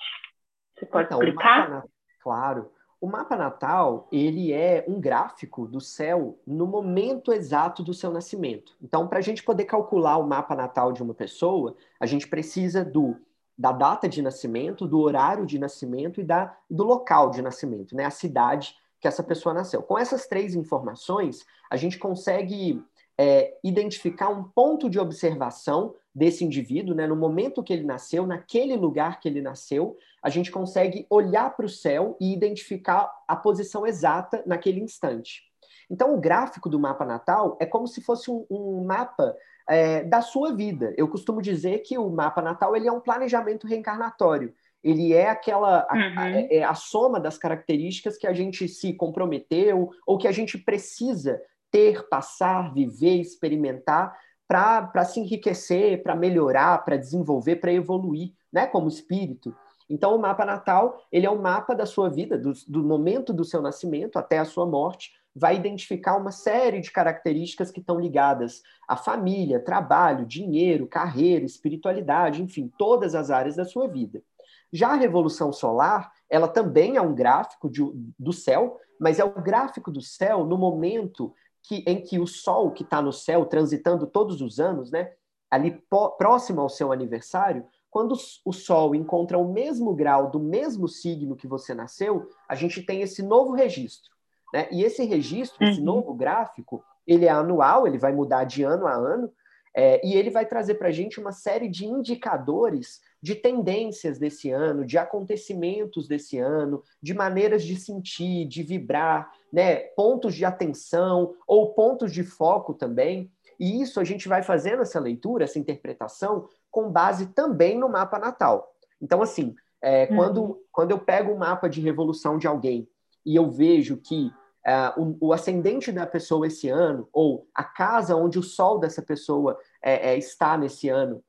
Você 0.76 0.86
pode 0.86 1.06
então, 1.08 1.22
explicar? 1.22 1.84
O 1.86 1.90
claro. 2.22 2.72
O 3.00 3.08
mapa 3.08 3.36
natal, 3.36 4.08
ele 4.12 4.54
é 4.54 4.86
um 4.88 5.00
gráfico 5.00 5.68
do 5.68 5.82
céu 5.82 6.40
no 6.48 6.66
momento 6.66 7.34
exato 7.34 7.84
do 7.84 7.94
seu 7.94 8.10
nascimento. 8.10 8.78
Então, 8.82 9.08
para 9.10 9.20
a 9.20 9.22
gente 9.22 9.44
poder 9.44 9.66
calcular 9.66 10.16
o 10.18 10.26
mapa 10.26 10.56
natal 10.56 10.94
de 10.94 11.04
uma 11.04 11.14
pessoa, 11.14 11.76
a 12.00 12.06
gente 12.06 12.28
precisa 12.28 12.84
do 12.86 13.18
da 13.56 13.72
data 13.72 14.10
de 14.10 14.22
nascimento, 14.22 14.88
do 14.88 15.00
horário 15.00 15.46
de 15.46 15.60
nascimento 15.60 16.20
e 16.20 16.24
da, 16.24 16.58
do 16.68 16.84
local 16.84 17.30
de 17.30 17.42
nascimento, 17.42 17.96
né? 17.96 18.06
A 18.06 18.10
cidade 18.10 18.76
que 19.00 19.08
essa 19.08 19.22
pessoa 19.22 19.54
nasceu. 19.54 19.84
Com 19.84 20.00
essas 20.00 20.26
três 20.26 20.56
informações, 20.56 21.46
a 21.70 21.76
gente 21.76 22.00
consegue 22.00 22.82
é, 23.18 23.54
identificar 23.64 24.30
um 24.30 24.44
ponto 24.46 24.90
de 24.90 24.98
observação 24.98 25.94
desse 26.16 26.46
indivíduo, 26.46 26.96
né? 26.96 27.06
no 27.06 27.16
momento 27.16 27.62
que 27.62 27.74
ele 27.74 27.84
nasceu, 27.84 28.26
naquele 28.26 28.76
lugar 28.76 29.20
que 29.20 29.28
ele 29.28 29.42
nasceu, 29.42 29.98
a 30.24 30.30
gente 30.30 30.50
consegue 30.50 31.06
olhar 31.10 31.54
para 31.56 31.66
o 31.66 31.70
céu 31.70 32.16
e 32.20 32.34
identificar 32.34 33.12
a 33.28 33.36
posição 33.36 33.86
exata 33.86 34.42
naquele 34.46 34.80
instante. 34.80 35.44
Então, 35.90 36.16
o 36.16 36.20
gráfico 36.20 36.70
do 36.70 36.80
mapa 36.80 37.06
natal 37.06 37.58
é 37.60 37.66
como 37.66 37.88
se 37.88 38.02
fosse 38.02 38.32
um, 38.32 38.46
um 38.50 38.86
mapa 38.86 39.36
é, 39.68 40.04
da 40.04 40.22
sua 40.22 40.56
vida. 40.56 40.94
Eu 40.98 41.08
costumo 41.08 41.42
dizer 41.42 41.80
que 41.80 41.98
o 41.98 42.10
mapa 42.10 42.42
natal 42.42 42.76
ele 42.76 42.88
é 42.88 42.92
um 42.92 43.02
planejamento 43.02 43.68
reencarnatório. 43.68 44.54
Ele 44.84 45.14
é 45.14 45.30
aquela 45.30 45.86
a, 45.90 45.96
uhum. 45.96 46.14
a, 46.20 46.30
é, 46.30 46.56
é 46.58 46.64
a 46.64 46.74
soma 46.74 47.20
das 47.20 47.38
características 47.38 48.18
que 48.18 48.28
a 48.28 48.34
gente 48.34 48.68
se 48.68 48.94
comprometeu 48.94 49.92
ou 50.06 50.18
que 50.18 50.28
a 50.28 50.32
gente 50.32 50.58
precisa 50.58 51.42
ter, 51.70 52.08
passar, 52.08 52.74
viver, 52.74 53.20
experimentar 53.20 54.18
para 54.48 55.06
se 55.06 55.20
enriquecer, 55.20 56.04
para 56.04 56.16
melhorar, 56.16 56.84
para 56.84 56.98
desenvolver, 56.98 57.56
para 57.56 57.74
evoluir, 57.74 58.34
né, 58.52 58.68
como 58.68 58.88
espírito. 58.88 59.56
Então, 59.94 60.16
o 60.16 60.20
mapa 60.20 60.44
natal, 60.44 61.06
ele 61.12 61.28
é 61.28 61.30
um 61.30 61.40
mapa 61.40 61.76
da 61.76 61.86
sua 61.86 62.10
vida, 62.10 62.36
do, 62.36 62.52
do, 62.68 62.84
momento 62.84 63.32
do 63.32 63.46
seu 63.46 63.62
nascimento 63.62 64.18
até 64.18 64.40
a 64.40 64.46
sua 64.46 64.66
morte, 64.66 65.12
vai 65.36 65.56
identificar 65.56 66.18
uma 66.18 66.32
série 66.32 66.82
de 66.82 66.90
características 66.90 67.70
que 67.70 67.80
estão 67.80 68.00
ligadas 68.00 68.64
à 68.88 68.98
família, 68.98 69.60
trabalho, 69.60 70.26
dinheiro, 70.26 70.88
carreira, 70.88 71.46
espiritualidade, 71.46 72.42
enfim, 72.42 72.72
todas 72.76 73.14
as 73.14 73.30
áreas 73.30 73.56
da 73.56 73.66
sua 73.66 73.88
vida. 73.88 74.24
Já 74.72 74.94
a 74.94 74.96
Revolução 74.96 75.54
Solar, 75.54 76.12
ela 76.28 76.48
também 76.48 76.98
é 76.98 77.02
um 77.02 77.14
gráfico 77.14 77.70
de, 77.70 77.84
do 78.18 78.34
céu, 78.34 78.80
mas 79.00 79.20
é 79.20 79.24
o 79.24 79.44
gráfico 79.44 79.92
do 79.92 80.02
céu 80.02 80.44
no 80.44 80.58
momento 80.58 81.32
que, 81.62 81.84
em 81.86 82.02
que 82.02 82.18
o 82.18 82.26
Sol, 82.26 82.72
que 82.72 82.82
está 82.82 83.00
no 83.00 83.14
céu, 83.14 83.46
transitando 83.46 84.08
todos 84.08 84.42
os 84.42 84.60
anos, 84.60 84.90
né, 84.90 85.12
ali 85.52 85.80
próximo 86.18 86.62
ao 86.62 86.70
seu 86.70 86.92
aniversário, 86.92 87.64
quando 87.94 88.16
o 88.44 88.52
Sol 88.52 88.96
encontra 88.96 89.38
o 89.38 89.54
mesmo 89.54 89.94
grau 89.94 90.32
do 90.32 90.40
mesmo 90.40 90.88
signo 90.88 91.36
que 91.36 91.46
você 91.46 91.76
nasceu, 91.76 92.28
a 92.50 92.56
gente 92.56 92.82
tem 92.82 93.04
esse 93.04 93.22
novo 93.22 93.54
registro. 93.54 94.12
Né? 94.52 94.68
E 94.72 94.84
esse 94.84 95.06
registro, 95.06 95.64
uhum. 95.64 95.72
esse 95.72 95.80
novo 95.80 96.12
gráfico, 96.12 96.84
ele 97.06 97.26
é 97.26 97.30
anual, 97.30 97.86
ele 97.86 98.00
vai 98.00 98.12
mudar 98.12 98.46
de 98.46 98.64
ano 98.64 98.88
a 98.88 98.94
ano, 98.94 99.32
é, 99.76 100.04
e 100.04 100.16
ele 100.16 100.32
vai 100.32 100.44
trazer 100.44 100.74
para 100.76 100.88
a 100.88 100.92
gente 100.92 101.20
uma 101.20 101.32
série 101.32 101.70
de 101.70 101.86
indicadores 101.86 103.00
de 103.22 103.36
tendências 103.36 104.18
desse 104.18 104.50
ano, 104.50 104.84
de 104.84 104.98
acontecimentos 104.98 106.08
desse 106.08 106.40
ano, 106.40 106.82
de 107.00 107.14
maneiras 107.14 107.64
de 107.64 107.76
sentir, 107.76 108.48
de 108.48 108.64
vibrar, 108.64 109.32
né? 109.52 109.76
pontos 109.96 110.34
de 110.34 110.44
atenção 110.44 111.36
ou 111.46 111.76
pontos 111.76 112.12
de 112.12 112.24
foco 112.24 112.74
também. 112.74 113.32
E 113.60 113.84
isso 113.84 114.00
a 114.00 114.04
gente 114.04 114.28
vai 114.28 114.42
fazendo 114.42 114.82
essa 114.82 115.00
leitura, 115.00 115.44
essa 115.44 115.60
interpretação, 115.60 116.50
com 116.74 116.92
base 116.92 117.28
também 117.28 117.78
no 117.78 117.88
mapa 117.88 118.18
natal. 118.18 118.76
Então, 119.00 119.22
assim, 119.22 119.56
é, 119.80 120.08
uhum. 120.10 120.16
quando, 120.18 120.64
quando 120.72 120.92
eu 120.92 120.98
pego 120.98 121.32
o 121.32 121.36
um 121.36 121.38
mapa 121.38 121.70
de 121.70 121.80
revolução 121.80 122.36
de 122.36 122.48
alguém 122.48 122.90
e 123.24 123.36
eu 123.36 123.52
vejo 123.52 123.98
que 123.98 124.32
uh, 124.66 125.00
o, 125.00 125.28
o, 125.28 125.34
ascendente 125.34 125.92
da 125.92 126.08
pessoa 126.08 126.48
esse 126.48 126.68
ano, 126.70 127.08
ou 127.14 127.48
a 127.54 127.64
casa 127.64 128.16
onde 128.16 128.40
o 128.40 128.44
sol 128.44 128.80
dessa 128.80 129.04
pessoa 129.04 129.56
é, 129.84 130.14
é, 130.14 130.18
está 130.18 130.58
nesse 130.58 130.90
ano, 130.90 131.24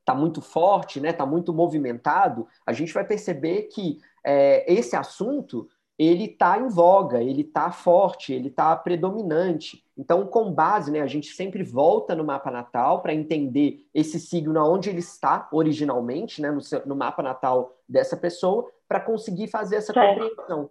está 0.00 0.14
muito 0.14 0.40
forte, 0.40 0.98
né, 0.98 1.10
está 1.10 1.26
muito 1.26 1.52
movimentado, 1.52 2.48
a 2.66 2.72
gente 2.72 2.92
vai 2.94 3.04
perceber 3.04 3.64
que 3.64 3.98
é, 4.24 4.72
esse 4.72 4.96
assunto 4.96 5.68
ele 5.98 6.24
está 6.24 6.58
em 6.58 6.68
voga, 6.68 7.22
ele 7.22 7.42
está 7.42 7.70
forte, 7.70 8.32
ele 8.32 8.48
está 8.48 8.74
predominante. 8.76 9.84
Então, 9.96 10.26
com 10.26 10.52
base, 10.52 10.90
né, 10.90 11.00
a 11.00 11.06
gente 11.06 11.28
sempre 11.28 11.62
volta 11.62 12.16
no 12.16 12.24
mapa 12.24 12.50
natal 12.50 13.00
para 13.00 13.14
entender 13.14 13.86
esse 13.94 14.18
signo 14.18 14.60
onde 14.68 14.90
ele 14.90 14.98
está 14.98 15.48
originalmente, 15.52 16.42
né, 16.42 16.50
no, 16.50 16.60
seu, 16.60 16.84
no 16.84 16.96
mapa 16.96 17.22
natal 17.22 17.76
dessa 17.88 18.16
pessoa, 18.16 18.68
para 18.88 18.98
conseguir 19.00 19.46
fazer 19.46 19.76
essa 19.76 19.92
compreensão. 19.92 20.68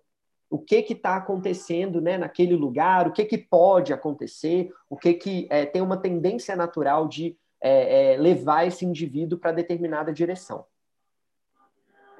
O 0.50 0.60
que 0.60 0.76
está 0.76 1.16
acontecendo 1.16 2.02
né, 2.02 2.18
naquele 2.18 2.56
lugar, 2.56 3.08
o 3.08 3.14
que, 3.14 3.24
que 3.24 3.38
pode 3.38 3.94
acontecer, 3.94 4.72
o 4.90 4.98
que, 4.98 5.14
que 5.14 5.48
é, 5.50 5.66
tem 5.66 5.82
uma 5.82 5.98
tendência 5.98 6.56
natural 6.56 7.08
de 7.08 7.38
é, 7.62 8.14
é, 8.14 8.18
levar 8.18 8.68
esse 8.68 8.86
indivíduo 8.86 9.40
para 9.40 9.54
determinada 9.54 10.12
direção. 10.12 10.66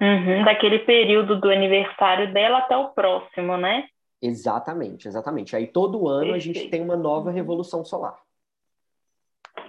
Uhum, 0.02 0.44
daquele 0.44 0.80
período 0.80 1.40
do 1.40 1.50
aniversário 1.50 2.34
dela 2.34 2.60
até 2.60 2.76
o 2.76 2.90
próximo, 2.90 3.58
né? 3.58 3.88
Exatamente, 4.22 5.08
exatamente. 5.08 5.56
Aí 5.56 5.68
todo 5.68 6.08
ano 6.08 6.32
Perfeito. 6.32 6.36
a 6.36 6.40
gente 6.40 6.70
tem 6.70 6.82
uma 6.82 6.96
nova 6.96 7.32
revolução 7.32 7.84
solar. 7.84 8.18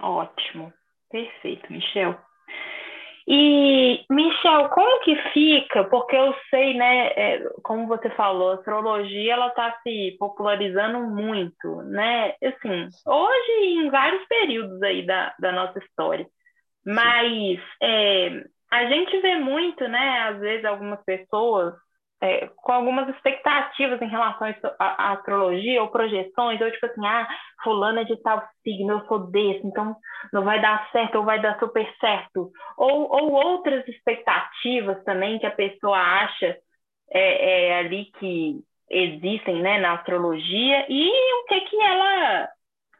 Ótimo. 0.01 0.73
Perfeito, 1.11 1.71
Michel. 1.71 2.17
E, 3.27 4.05
Michel, 4.09 4.69
como 4.69 5.01
que 5.01 5.15
fica? 5.33 5.83
Porque 5.85 6.15
eu 6.15 6.35
sei, 6.49 6.75
né, 6.75 7.07
é, 7.07 7.49
como 7.63 7.87
você 7.87 8.09
falou, 8.11 8.51
a 8.51 8.55
astrologia 8.55 9.33
ela 9.33 9.47
está 9.47 9.79
se 9.81 10.15
popularizando 10.19 10.99
muito, 10.99 11.81
né? 11.83 12.35
Assim, 12.43 12.87
hoje 13.05 13.51
em 13.63 13.89
vários 13.89 14.23
períodos 14.27 14.81
aí 14.83 15.05
da, 15.05 15.33
da 15.39 15.51
nossa 15.51 15.79
história. 15.79 16.27
Mas 16.85 17.59
é, 17.81 18.43
a 18.75 18.89
gente 18.89 19.19
vê 19.19 19.35
muito, 19.35 19.87
né, 19.87 20.29
às 20.29 20.39
vezes 20.39 20.65
algumas 20.65 21.03
pessoas 21.03 21.73
é, 22.21 22.47
com 22.55 22.71
algumas 22.71 23.07
expectativas 23.09 24.01
em 24.01 24.07
relação 24.07 24.47
à 24.79 25.13
astrologia 25.13 25.81
ou 25.81 25.89
projeções, 25.89 26.59
ou 26.61 26.71
tipo 26.71 26.85
assim, 26.85 27.05
ah, 27.05 27.27
fulano 27.63 27.99
é 27.99 28.03
de 28.03 28.15
tal 28.21 28.43
signo, 28.63 28.93
eu 28.93 29.07
sou 29.07 29.27
desse, 29.27 29.65
então 29.65 29.95
não 30.33 30.43
vai 30.43 30.61
dar 30.61 30.89
certo 30.91 31.15
ou 31.15 31.23
vai 31.23 31.41
dar 31.41 31.59
super 31.59 31.87
certo. 31.99 32.51
Ou, 32.77 33.11
ou 33.11 33.31
outras 33.31 33.87
expectativas 33.87 35.03
também 35.03 35.39
que 35.39 35.45
a 35.45 35.51
pessoa 35.51 35.97
acha 35.97 36.57
é, 37.11 37.67
é 37.69 37.79
ali 37.79 38.05
que 38.19 38.59
existem 38.89 39.61
né, 39.61 39.79
na 39.79 39.93
astrologia 39.93 40.85
e 40.89 41.09
o 41.09 41.45
que, 41.47 41.61
que 41.61 41.81
ela 41.81 42.49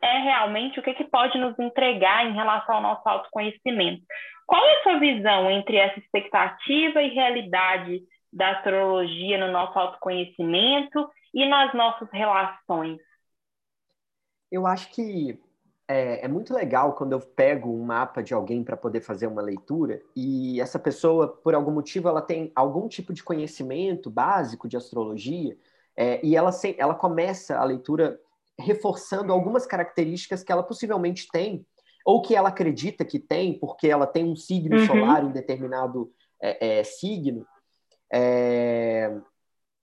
é 0.01 0.17
realmente, 0.19 0.79
o 0.79 0.83
que, 0.83 0.93
que 0.93 1.05
pode 1.05 1.37
nos 1.37 1.57
entregar 1.57 2.25
em 2.25 2.33
relação 2.33 2.75
ao 2.75 2.81
nosso 2.81 3.07
autoconhecimento. 3.07 4.03
Qual 4.45 4.63
é 4.63 4.79
a 4.79 4.83
sua 4.83 4.99
visão 4.99 5.49
entre 5.49 5.77
essa 5.77 5.99
expectativa 5.99 7.01
e 7.01 7.13
realidade 7.13 8.03
da 8.31 8.51
astrologia 8.51 9.37
no 9.37 9.51
nosso 9.51 9.77
autoconhecimento 9.77 11.09
e 11.33 11.47
nas 11.47 11.73
nossas 11.73 12.09
relações? 12.11 12.99
Eu 14.51 14.67
acho 14.67 14.89
que 14.91 15.39
é, 15.87 16.25
é, 16.25 16.27
muito 16.27 16.53
legal 16.53 16.93
quando 16.93 17.13
eu 17.13 17.19
pego 17.19 17.71
um 17.71 17.83
mapa 17.83 18.21
de 18.21 18.33
alguém 18.33 18.63
para 18.63 18.77
poder 18.77 19.01
fazer 19.01 19.27
uma 19.27 19.41
leitura 19.41 20.01
e 20.15 20.59
essa 20.59 20.79
pessoa, 20.79 21.27
por 21.27 21.53
algum 21.53 21.71
motivo, 21.71 22.07
ela 22.07 22.21
tem 22.21 22.51
algum 22.55 22.87
tipo 22.87 23.13
de 23.13 23.23
conhecimento 23.23 24.09
básico 24.09 24.67
de 24.67 24.77
astrologia 24.77 25.55
é, 25.95 26.25
e 26.25 26.35
ela, 26.35 26.51
ela 26.77 26.95
começa 26.95 27.57
a 27.57 27.63
leitura 27.63 28.19
reforçando 28.59 29.31
algumas 29.31 29.65
características 29.65 30.43
que 30.43 30.51
ela 30.51 30.63
possivelmente 30.63 31.27
tem 31.31 31.65
ou 32.05 32.21
que 32.21 32.35
ela 32.35 32.49
acredita 32.49 33.03
que 33.03 33.19
tem, 33.19 33.57
porque 33.59 33.87
ela 33.87 34.07
tem 34.07 34.23
um 34.23 34.35
signo 34.35 34.77
uhum. 34.77 34.85
solar 34.85 35.25
em 35.25 35.31
determinado 35.31 36.11
é, 36.41 36.79
é 36.79 36.83
signo. 36.83 37.45
É, 38.13 39.11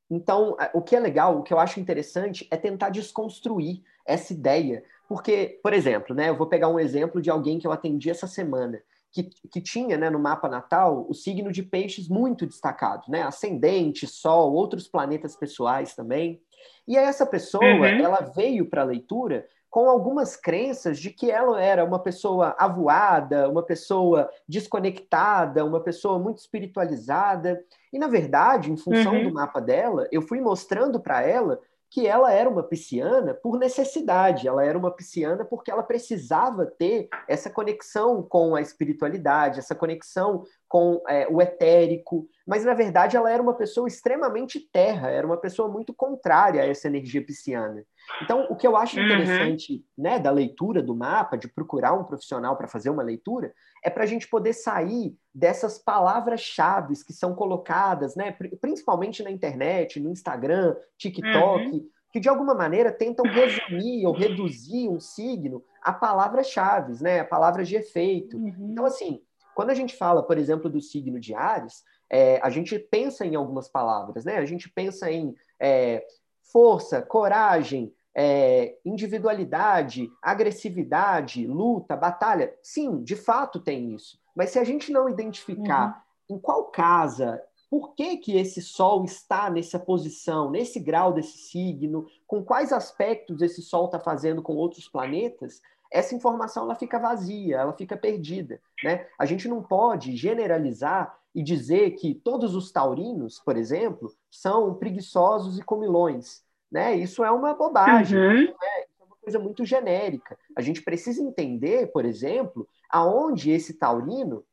então, 0.08 0.56
o 0.72 0.80
que 0.80 0.96
é 0.96 1.00
legal, 1.00 1.38
o 1.38 1.42
que 1.42 1.52
eu 1.52 1.58
acho 1.58 1.80
interessante 1.80 2.46
é 2.50 2.56
tentar 2.56 2.90
desconstruir 2.90 3.82
essa 4.06 4.32
ideia 4.32 4.84
porque, 5.12 5.60
por 5.62 5.74
exemplo, 5.74 6.16
né, 6.16 6.30
eu 6.30 6.36
vou 6.38 6.46
pegar 6.46 6.68
um 6.68 6.80
exemplo 6.80 7.20
de 7.20 7.28
alguém 7.28 7.58
que 7.58 7.66
eu 7.66 7.72
atendi 7.72 8.08
essa 8.08 8.26
semana, 8.26 8.82
que, 9.10 9.24
que 9.24 9.60
tinha 9.60 9.98
né, 9.98 10.08
no 10.08 10.18
mapa 10.18 10.48
natal 10.48 11.04
o 11.06 11.12
signo 11.12 11.52
de 11.52 11.62
peixes 11.62 12.08
muito 12.08 12.46
destacado, 12.46 13.02
né? 13.10 13.20
Ascendente, 13.20 14.06
Sol, 14.06 14.54
outros 14.54 14.88
planetas 14.88 15.36
pessoais 15.36 15.94
também. 15.94 16.40
E 16.88 16.96
essa 16.96 17.26
pessoa, 17.26 17.62
uhum. 17.62 17.84
ela 17.84 18.20
veio 18.34 18.70
para 18.70 18.80
a 18.80 18.86
leitura 18.86 19.46
com 19.72 19.88
algumas 19.88 20.36
crenças 20.36 20.98
de 20.98 21.08
que 21.08 21.30
ela 21.30 21.58
era 21.58 21.82
uma 21.82 21.98
pessoa 21.98 22.54
avoada, 22.58 23.48
uma 23.48 23.62
pessoa 23.62 24.28
desconectada, 24.46 25.64
uma 25.64 25.80
pessoa 25.80 26.18
muito 26.18 26.40
espiritualizada. 26.40 27.58
E, 27.90 27.98
na 27.98 28.06
verdade, 28.06 28.70
em 28.70 28.76
função 28.76 29.14
uhum. 29.14 29.24
do 29.24 29.32
mapa 29.32 29.62
dela, 29.62 30.06
eu 30.12 30.20
fui 30.20 30.42
mostrando 30.42 31.00
para 31.00 31.22
ela 31.22 31.58
que 31.88 32.06
ela 32.06 32.30
era 32.30 32.50
uma 32.50 32.62
pisciana 32.62 33.32
por 33.32 33.58
necessidade, 33.58 34.46
ela 34.46 34.62
era 34.62 34.76
uma 34.76 34.90
pisciana 34.90 35.42
porque 35.42 35.70
ela 35.70 35.82
precisava 35.82 36.66
ter 36.66 37.08
essa 37.26 37.48
conexão 37.48 38.22
com 38.22 38.54
a 38.54 38.60
espiritualidade, 38.60 39.58
essa 39.58 39.74
conexão 39.74 40.44
com 40.72 41.02
é, 41.06 41.28
o 41.28 41.42
etérico, 41.42 42.26
mas 42.46 42.64
na 42.64 42.72
verdade 42.72 43.14
ela 43.14 43.30
era 43.30 43.42
uma 43.42 43.52
pessoa 43.52 43.86
extremamente 43.86 44.58
terra, 44.58 45.10
era 45.10 45.26
uma 45.26 45.36
pessoa 45.36 45.68
muito 45.68 45.92
contrária 45.92 46.62
a 46.62 46.66
essa 46.66 46.88
energia 46.88 47.22
pisciana. 47.22 47.84
Então, 48.22 48.46
o 48.48 48.56
que 48.56 48.66
eu 48.66 48.74
acho 48.74 48.98
uhum. 48.98 49.04
interessante 49.04 49.74
uhum. 49.74 50.02
né, 50.02 50.18
da 50.18 50.30
leitura 50.30 50.82
do 50.82 50.96
mapa, 50.96 51.36
de 51.36 51.46
procurar 51.46 51.92
um 51.92 52.04
profissional 52.04 52.56
para 52.56 52.66
fazer 52.66 52.88
uma 52.88 53.02
leitura, 53.02 53.52
é 53.84 53.90
para 53.90 54.04
a 54.04 54.06
gente 54.06 54.26
poder 54.26 54.54
sair 54.54 55.14
dessas 55.34 55.78
palavras-chave 55.78 56.94
que 57.06 57.12
são 57.12 57.34
colocadas, 57.34 58.16
né, 58.16 58.34
principalmente 58.58 59.22
na 59.22 59.30
internet, 59.30 60.00
no 60.00 60.08
Instagram, 60.08 60.74
TikTok, 60.96 61.66
uhum. 61.66 61.86
que 62.10 62.18
de 62.18 62.30
alguma 62.30 62.54
maneira 62.54 62.90
tentam 62.90 63.26
resumir 63.26 64.06
ou 64.06 64.14
reduzir 64.14 64.88
um 64.88 64.98
signo 64.98 65.62
a 65.82 65.92
palavras-chave, 65.92 67.02
né, 67.02 67.20
a 67.20 67.26
palavras 67.26 67.68
de 67.68 67.76
efeito. 67.76 68.38
Uhum. 68.38 68.70
Então, 68.70 68.86
assim, 68.86 69.20
quando 69.54 69.70
a 69.70 69.74
gente 69.74 69.96
fala, 69.96 70.22
por 70.22 70.38
exemplo, 70.38 70.70
do 70.70 70.80
signo 70.80 71.20
de 71.20 71.34
Ares, 71.34 71.82
é, 72.10 72.40
a 72.42 72.50
gente 72.50 72.78
pensa 72.78 73.24
em 73.24 73.34
algumas 73.34 73.68
palavras, 73.68 74.24
né? 74.24 74.36
A 74.36 74.44
gente 74.44 74.68
pensa 74.68 75.10
em 75.10 75.34
é, 75.58 76.04
força, 76.52 77.00
coragem, 77.00 77.92
é, 78.14 78.76
individualidade, 78.84 80.10
agressividade, 80.20 81.46
luta, 81.46 81.96
batalha. 81.96 82.54
Sim, 82.62 83.02
de 83.02 83.16
fato 83.16 83.58
tem 83.58 83.94
isso. 83.94 84.18
Mas 84.36 84.50
se 84.50 84.58
a 84.58 84.64
gente 84.64 84.92
não 84.92 85.08
identificar 85.08 86.04
uhum. 86.28 86.36
em 86.36 86.38
qual 86.40 86.64
casa, 86.64 87.42
por 87.70 87.94
que, 87.94 88.18
que 88.18 88.36
esse 88.36 88.60
Sol 88.60 89.04
está 89.04 89.48
nessa 89.48 89.78
posição, 89.78 90.50
nesse 90.50 90.78
grau 90.78 91.12
desse 91.12 91.38
signo, 91.38 92.06
com 92.26 92.44
quais 92.44 92.70
aspectos 92.70 93.40
esse 93.40 93.62
Sol 93.62 93.86
está 93.86 93.98
fazendo 93.98 94.42
com 94.42 94.54
outros 94.54 94.86
planetas, 94.88 95.62
essa 95.92 96.14
informação 96.14 96.64
ela 96.64 96.74
fica 96.74 96.98
vazia, 96.98 97.58
ela 97.58 97.72
fica 97.72 97.96
perdida. 97.96 98.60
Né? 98.82 99.06
A 99.18 99.26
gente 99.26 99.46
não 99.46 99.62
pode 99.62 100.16
generalizar 100.16 101.16
e 101.34 101.42
dizer 101.42 101.92
que 101.92 102.14
todos 102.14 102.54
os 102.54 102.72
taurinos, 102.72 103.38
por 103.38 103.56
exemplo, 103.56 104.12
são 104.30 104.74
preguiçosos 104.74 105.58
e 105.58 105.62
comilões. 105.62 106.42
Né? 106.70 106.96
Isso 106.96 107.22
é 107.22 107.30
uma 107.30 107.54
bobagem, 107.54 108.18
uhum. 108.18 108.54
é, 108.62 108.84
isso 108.84 109.02
é 109.02 109.04
uma 109.04 109.16
coisa 109.20 109.38
muito 109.38 109.64
genérica. 109.64 110.38
A 110.56 110.62
gente 110.62 110.82
precisa 110.82 111.22
entender, 111.22 111.92
por 111.92 112.04
exemplo, 112.04 112.66
aonde 112.88 113.50
esse 113.50 113.74
taurino 113.74 114.44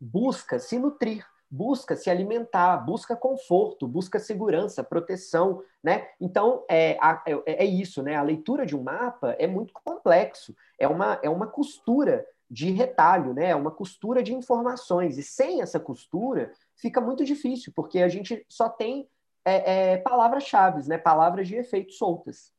busca 0.00 0.58
se 0.58 0.78
nutrir 0.78 1.24
busca 1.54 1.94
se 1.94 2.10
alimentar, 2.10 2.78
busca 2.78 3.14
conforto, 3.14 3.86
busca 3.86 4.18
segurança, 4.18 4.82
proteção, 4.82 5.62
né? 5.80 6.08
Então 6.20 6.64
é, 6.68 6.98
é, 7.26 7.42
é, 7.46 7.64
isso, 7.64 8.02
né? 8.02 8.16
A 8.16 8.22
leitura 8.22 8.66
de 8.66 8.76
um 8.76 8.82
mapa 8.82 9.36
é 9.38 9.46
muito 9.46 9.72
complexo, 9.72 10.54
é 10.76 10.88
uma, 10.88 11.20
é 11.22 11.30
uma 11.30 11.46
costura 11.46 12.26
de 12.50 12.72
retalho, 12.72 13.32
né? 13.32 13.50
É 13.50 13.56
uma 13.56 13.70
costura 13.70 14.20
de 14.20 14.34
informações 14.34 15.16
e 15.16 15.22
sem 15.22 15.62
essa 15.62 15.78
costura 15.78 16.50
fica 16.74 17.00
muito 17.00 17.24
difícil 17.24 17.72
porque 17.74 18.00
a 18.00 18.08
gente 18.08 18.44
só 18.48 18.68
tem 18.68 19.08
é, 19.44 19.92
é 19.92 19.96
palavras-chave, 19.98 20.88
né? 20.88 20.98
Palavras 20.98 21.46
de 21.46 21.54
efeito 21.54 21.92
soltas. 21.92 22.52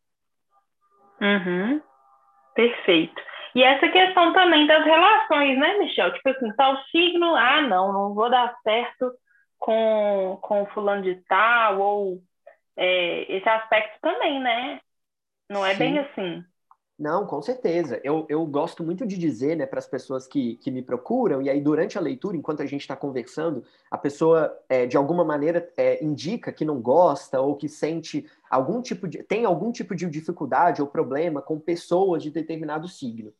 Uhum. 1.19 1.81
Perfeito. 2.55 3.21
E 3.55 3.63
essa 3.63 3.87
questão 3.87 4.33
também 4.33 4.67
das 4.67 4.83
relações, 4.83 5.57
né, 5.57 5.77
Michel? 5.77 6.13
Tipo 6.13 6.27
assim, 6.27 6.51
tal 6.57 6.75
signo, 6.91 7.33
ah, 7.35 7.61
não, 7.61 7.93
não 7.93 8.13
vou 8.13 8.29
dar 8.29 8.53
certo 8.61 9.13
com, 9.57 10.37
com 10.41 10.65
fulano 10.67 11.01
de 11.01 11.15
tal, 11.21 11.79
ou 11.79 12.21
é, 12.75 13.33
esse 13.33 13.47
aspecto 13.47 13.97
também, 14.01 14.41
né? 14.41 14.81
Não 15.49 15.65
é 15.65 15.71
Sim. 15.71 15.79
bem 15.79 15.99
assim. 15.99 16.43
Não, 16.99 17.25
com 17.25 17.41
certeza. 17.41 18.01
Eu, 18.03 18.25
eu 18.27 18.45
gosto 18.45 18.83
muito 18.83 19.05
de 19.05 19.17
dizer 19.17 19.55
né, 19.55 19.65
para 19.65 19.79
as 19.79 19.87
pessoas 19.87 20.27
que, 20.27 20.57
que 20.57 20.69
me 20.69 20.81
procuram, 20.81 21.41
e 21.41 21.49
aí 21.49 21.61
durante 21.61 21.97
a 21.97 22.01
leitura, 22.01 22.35
enquanto 22.35 22.61
a 22.61 22.65
gente 22.65 22.81
está 22.81 22.95
conversando, 22.95 23.63
a 23.89 23.97
pessoa, 23.97 24.53
é, 24.67 24.85
de 24.85 24.97
alguma 24.97 25.23
maneira, 25.23 25.71
é, 25.77 26.03
indica 26.03 26.51
que 26.51 26.65
não 26.65 26.81
gosta 26.81 27.39
ou 27.39 27.55
que 27.55 27.69
sente 27.69 28.29
algum 28.49 28.81
tipo 28.81 29.07
de. 29.07 29.23
tem 29.23 29.45
algum 29.45 29.71
tipo 29.71 29.95
de 29.95 30.09
dificuldade 30.09 30.81
ou 30.81 30.87
problema 30.89 31.41
com 31.41 31.57
pessoas 31.57 32.21
de 32.21 32.29
determinado 32.29 32.89
signo 32.89 33.33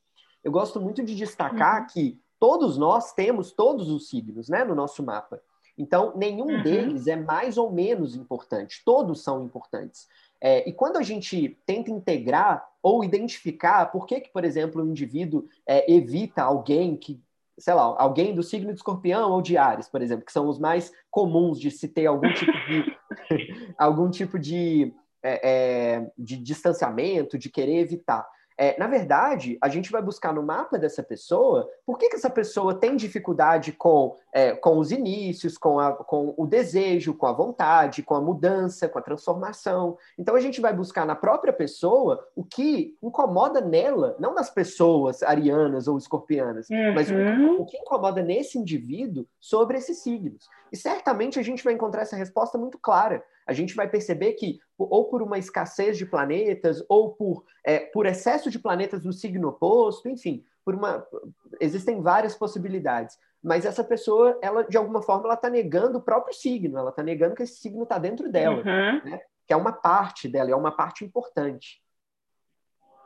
eu 0.45 0.51
gosto 0.51 0.79
muito 0.79 1.03
de 1.03 1.15
destacar 1.15 1.81
uhum. 1.81 1.87
que 1.87 2.21
todos 2.39 2.77
nós 2.77 3.13
temos 3.13 3.51
todos 3.51 3.89
os 3.89 4.07
signos 4.07 4.47
né, 4.47 4.63
no 4.63 4.75
nosso 4.75 5.01
mapa. 5.03 5.41
Então, 5.75 6.13
nenhum 6.15 6.45
uhum. 6.45 6.63
deles 6.63 7.07
é 7.07 7.15
mais 7.15 7.57
ou 7.57 7.71
menos 7.71 8.15
importante, 8.15 8.83
todos 8.85 9.23
são 9.23 9.43
importantes. 9.43 10.07
É, 10.39 10.69
e 10.69 10.71
quando 10.71 10.97
a 10.97 11.01
gente 11.01 11.57
tenta 11.65 11.89
integrar 11.89 12.63
ou 12.81 13.03
identificar 13.03 13.87
por 13.87 14.05
que, 14.05 14.21
que 14.21 14.31
por 14.31 14.45
exemplo, 14.45 14.83
o 14.83 14.87
indivíduo 14.87 15.47
é, 15.67 15.91
evita 15.91 16.43
alguém 16.43 16.95
que, 16.95 17.19
sei 17.57 17.73
lá, 17.73 17.81
alguém 17.97 18.35
do 18.35 18.43
signo 18.43 18.71
de 18.71 18.77
escorpião 18.77 19.31
ou 19.31 19.41
de 19.41 19.57
Ares, 19.57 19.89
por 19.89 20.01
exemplo, 20.03 20.25
que 20.25 20.31
são 20.31 20.47
os 20.47 20.59
mais 20.59 20.93
comuns 21.09 21.59
de 21.59 21.71
se 21.71 21.87
ter 21.87 22.05
algum 22.05 22.31
tipo 22.31 22.51
de, 22.51 22.97
algum 23.79 24.11
tipo 24.11 24.37
de, 24.37 24.93
é, 25.23 25.49
é, 25.49 26.11
de 26.15 26.37
distanciamento, 26.37 27.39
de 27.39 27.49
querer 27.49 27.79
evitar. 27.79 28.25
É, 28.57 28.77
na 28.79 28.87
verdade, 28.87 29.57
a 29.61 29.67
gente 29.67 29.91
vai 29.91 30.01
buscar 30.01 30.33
no 30.33 30.41
mapa 30.41 30.79
dessa 30.79 31.03
pessoa 31.03 31.69
por 31.85 31.97
que, 31.97 32.09
que 32.09 32.15
essa 32.15 32.29
pessoa 32.29 32.73
tem 32.73 32.95
dificuldade 32.95 33.73
com, 33.73 34.15
é, 34.33 34.53
com 34.53 34.77
os 34.77 34.91
inícios, 34.91 35.57
com, 35.57 35.79
a, 35.79 35.91
com 35.91 36.33
o 36.37 36.47
desejo, 36.47 37.13
com 37.13 37.27
a 37.27 37.33
vontade, 37.33 38.01
com 38.01 38.15
a 38.15 38.21
mudança, 38.21 38.87
com 38.87 38.97
a 38.97 39.01
transformação. 39.01 39.97
Então, 40.17 40.35
a 40.35 40.39
gente 40.39 40.61
vai 40.61 40.73
buscar 40.73 41.05
na 41.05 41.15
própria 41.15 41.51
pessoa 41.51 42.25
o 42.35 42.43
que 42.43 42.97
incomoda 43.03 43.59
nela, 43.59 44.15
não 44.19 44.33
nas 44.33 44.49
pessoas 44.49 45.21
arianas 45.21 45.87
ou 45.87 45.97
escorpianas, 45.97 46.69
uhum. 46.69 46.93
mas 46.93 47.09
o, 47.11 47.61
o 47.61 47.65
que 47.65 47.77
incomoda 47.77 48.21
nesse 48.21 48.57
indivíduo 48.57 49.25
sobre 49.39 49.77
esses 49.77 49.99
signos. 49.99 50.47
E 50.71 50.77
certamente 50.77 51.39
a 51.39 51.43
gente 51.43 51.63
vai 51.63 51.73
encontrar 51.73 52.03
essa 52.03 52.15
resposta 52.15 52.57
muito 52.57 52.79
clara 52.79 53.23
a 53.45 53.53
gente 53.53 53.75
vai 53.75 53.87
perceber 53.87 54.33
que, 54.33 54.59
ou 54.77 55.05
por 55.05 55.21
uma 55.21 55.37
escassez 55.37 55.97
de 55.97 56.05
planetas, 56.05 56.83
ou 56.89 57.13
por, 57.13 57.45
é, 57.63 57.79
por 57.79 58.05
excesso 58.05 58.49
de 58.49 58.59
planetas 58.59 59.03
no 59.03 59.13
signo 59.13 59.49
oposto, 59.49 60.09
enfim, 60.09 60.43
por 60.63 60.75
uma, 60.75 61.05
existem 61.59 62.01
várias 62.01 62.35
possibilidades. 62.35 63.17
Mas 63.43 63.65
essa 63.65 63.83
pessoa, 63.83 64.37
ela 64.41 64.63
de 64.63 64.75
alguma 64.75 65.01
forma, 65.01 65.25
ela 65.25 65.35
está 65.35 65.49
negando 65.49 65.99
o 65.99 66.01
próprio 66.01 66.33
signo, 66.33 66.77
ela 66.77 66.89
está 66.89 67.03
negando 67.03 67.35
que 67.35 67.43
esse 67.43 67.57
signo 67.57 67.83
está 67.83 67.97
dentro 67.97 68.31
dela, 68.31 68.57
uhum. 68.57 69.09
né? 69.09 69.21
que 69.45 69.53
é 69.53 69.55
uma 69.55 69.71
parte 69.71 70.27
dela, 70.27 70.49
é 70.49 70.55
uma 70.55 70.75
parte 70.75 71.05
importante. 71.05 71.79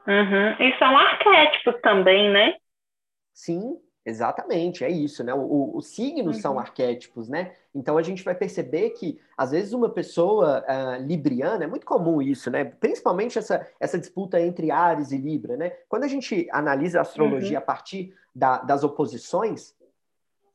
Uhum. 0.08 0.68
Isso 0.68 0.84
é 0.84 0.90
um 0.90 0.98
arquétipo 0.98 1.74
também, 1.82 2.32
né? 2.32 2.56
Sim, 3.34 3.78
Exatamente, 4.10 4.84
é 4.84 4.89
isso, 4.89 5.24
né? 5.24 5.34
O, 5.34 5.72
os 5.76 5.88
signos 5.88 6.38
uhum. 6.38 6.41
são 6.41 6.60
arquétipos, 6.60 7.30
né? 7.30 7.54
Então 7.74 7.98
a 7.98 8.02
gente 8.02 8.24
vai 8.24 8.36
perceber 8.36 8.91
que, 8.91 9.19
às 9.38 9.52
vezes, 9.52 9.72
uma 9.74 9.89
pessoa 9.89 10.63
uh, 10.67 11.04
libriana, 11.04 11.63
é 11.63 11.67
muito 11.67 11.86
comum 11.86 12.22
isso, 12.22 12.50
né? 12.50 12.65
Principalmente 12.65 13.38
essa, 13.38 13.65
essa 13.80 13.98
disputa 13.98 14.41
entre 14.41 14.72
Ares 14.72 15.12
e 15.12 15.17
Libra, 15.17 15.56
né? 15.56 15.72
Quando 15.88 16.04
a 16.04 16.08
gente 16.08 16.48
analisa 16.52 17.00
a 17.00 17.02
astrologia 17.02 17.58
uhum. 17.58 17.63
a 17.63 17.65
partir 17.65 18.13
da, 18.34 18.58
das 18.58 18.84
oposições, 18.84 19.76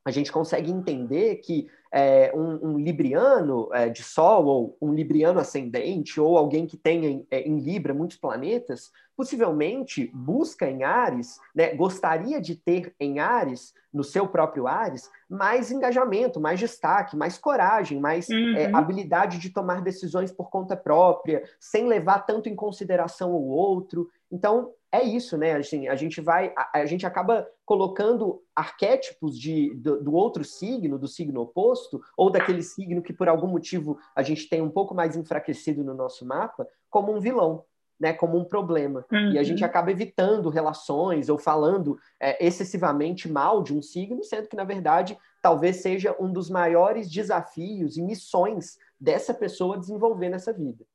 a 0.04 0.10
gente 0.10 0.30
consegue 0.30 0.70
entender 0.70 1.36
que 1.36 1.68
é, 1.96 2.32
um, 2.34 2.70
um, 2.70 2.78
libriano 2.78 3.68
é, 3.72 3.88
de 3.88 4.02
Sol, 4.02 4.46
ou 4.46 4.76
um 4.82 4.92
libriano 4.92 5.38
ascendente, 5.38 6.20
ou 6.20 6.36
alguém 6.36 6.66
que 6.66 6.76
tenha 6.76 7.08
em, 7.08 7.26
é, 7.30 7.42
em 7.42 7.60
Libra 7.60 7.94
muitos 7.94 8.16
planetas, 8.16 8.90
possivelmente 9.16 10.10
busca 10.12 10.68
em 10.68 10.82
Ares, 10.82 11.38
né, 11.54 11.72
gostaria 11.72 12.40
de 12.40 12.56
ter 12.56 12.92
em 12.98 13.20
Ares, 13.20 13.72
no 13.92 14.02
seu 14.02 14.26
próprio 14.26 14.66
Ares, 14.66 15.08
mais 15.30 15.70
engajamento, 15.70 16.40
mais 16.40 16.58
destaque, 16.58 17.16
mais 17.16 17.38
coragem, 17.38 18.00
mais 18.00 18.28
é, 18.28 18.66
uhum. 18.66 18.76
habilidade 18.76 19.38
de 19.38 19.50
tomar 19.50 19.80
decisões 19.80 20.32
por 20.32 20.50
conta 20.50 20.76
própria, 20.76 21.44
sem 21.60 21.86
levar 21.86 22.26
tanto 22.26 22.48
em 22.48 22.56
consideração 22.56 23.30
o 23.30 23.46
outro. 23.46 24.10
Então, 24.32 24.72
é 24.94 25.02
isso, 25.02 25.36
né? 25.36 25.56
Assim, 25.56 25.88
a 25.88 25.96
gente 25.96 26.20
vai, 26.20 26.52
a, 26.56 26.80
a 26.80 26.86
gente 26.86 27.04
acaba 27.04 27.48
colocando 27.64 28.40
arquétipos 28.54 29.36
de, 29.36 29.74
do, 29.74 30.00
do, 30.00 30.14
outro 30.14 30.44
signo, 30.44 30.98
do 30.98 31.08
signo 31.08 31.40
oposto, 31.40 32.00
ou 32.16 32.30
daquele 32.30 32.62
signo 32.62 33.02
que 33.02 33.12
por 33.12 33.28
algum 33.28 33.48
motivo 33.48 33.98
a 34.14 34.22
gente 34.22 34.48
tem 34.48 34.62
um 34.62 34.70
pouco 34.70 34.94
mais 34.94 35.16
enfraquecido 35.16 35.82
no 35.82 35.94
nosso 35.94 36.24
mapa, 36.24 36.68
como 36.88 37.12
um 37.12 37.18
vilão, 37.18 37.64
né? 37.98 38.12
Como 38.12 38.38
um 38.38 38.44
problema. 38.44 39.04
Uhum. 39.10 39.32
E 39.32 39.38
a 39.38 39.42
gente 39.42 39.62
uhum. 39.62 39.66
acaba 39.66 39.90
evitando 39.90 40.48
relações 40.48 41.28
ou 41.28 41.38
falando 41.38 41.98
é, 42.20 42.46
excessivamente 42.46 43.28
mal 43.28 43.64
de 43.64 43.76
um 43.76 43.82
signo, 43.82 44.22
sendo 44.22 44.46
que, 44.46 44.56
na 44.56 44.64
verdade, 44.64 45.18
talvez 45.42 45.78
seja 45.78 46.14
um 46.20 46.32
dos 46.32 46.48
maiores 46.48 47.10
desafios 47.10 47.96
e 47.96 48.02
missões 48.02 48.78
dessa 49.00 49.34
pessoa 49.34 49.76
desenvolver 49.76 50.28
nessa 50.28 50.52
vida. 50.52 50.86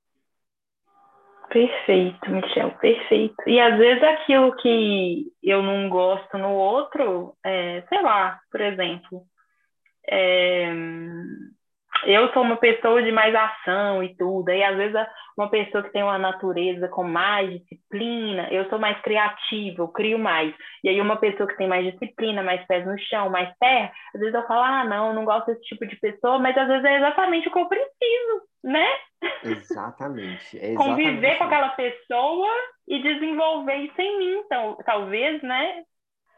Perfeito, 1.50 2.30
Michel, 2.30 2.72
perfeito. 2.80 3.36
E 3.48 3.60
às 3.60 3.76
vezes 3.78 4.04
aquilo 4.04 4.56
que 4.58 5.26
eu 5.42 5.64
não 5.64 5.90
gosto 5.90 6.38
no 6.38 6.52
outro, 6.54 7.36
é, 7.44 7.82
sei 7.90 8.02
lá, 8.04 8.40
por 8.52 8.62
exemplo, 8.62 9.24
é, 10.08 10.72
eu 12.06 12.32
sou 12.34 12.44
uma 12.44 12.58
pessoa 12.58 13.02
de 13.02 13.12
mais 13.12 13.34
ação 13.34 14.04
e 14.04 14.16
tudo, 14.16 14.50
e 14.52 14.64
às 14.64 14.78
vezes 14.78 14.96
uma 15.38 15.50
pessoa 15.50 15.84
que 15.84 15.92
tem 15.92 16.04
uma 16.04 16.18
natureza 16.20 16.88
com 16.88 17.04
mais 17.04 17.50
disciplina, 17.62 18.48
eu 18.52 18.70
sou 18.70 18.78
mais 18.78 19.00
criativa, 19.02 19.82
eu 19.82 19.88
crio 19.88 20.20
mais. 20.20 20.54
E 20.84 20.90
aí 20.90 21.02
uma 21.02 21.18
pessoa 21.18 21.48
que 21.48 21.58
tem 21.58 21.68
mais 21.68 21.86
disciplina, 21.92 22.44
mais 22.44 22.66
pés 22.68 22.86
no 22.86 22.98
chão, 23.00 23.30
mais 23.30 23.52
terra, 23.60 23.92
às 24.14 24.20
vezes 24.20 24.36
eu 24.36 24.46
falo, 24.48 24.62
ah, 24.62 24.86
não, 24.86 25.14
não 25.14 25.26
gosto 25.26 25.48
desse 25.48 25.62
tipo 25.64 25.86
de 25.88 25.96
pessoa, 26.00 26.38
mas 26.40 26.58
às 26.58 26.68
vezes 26.68 26.86
é 26.86 26.98
exatamente 26.98 27.48
o 27.48 27.52
que 27.52 27.60
eu 27.60 27.68
preciso, 27.68 28.49
né? 28.64 28.88
Exatamente. 29.44 30.58
É 30.58 30.72
exatamente 30.72 30.78
Conviver 30.78 31.38
com 31.38 31.44
aquela 31.44 31.70
pessoa 31.70 32.48
e 32.88 33.02
desenvolver 33.02 33.76
isso 33.76 34.02
em 34.02 34.20
mim, 34.20 34.34
então, 34.46 34.78
talvez, 34.86 35.42
né? 35.42 35.84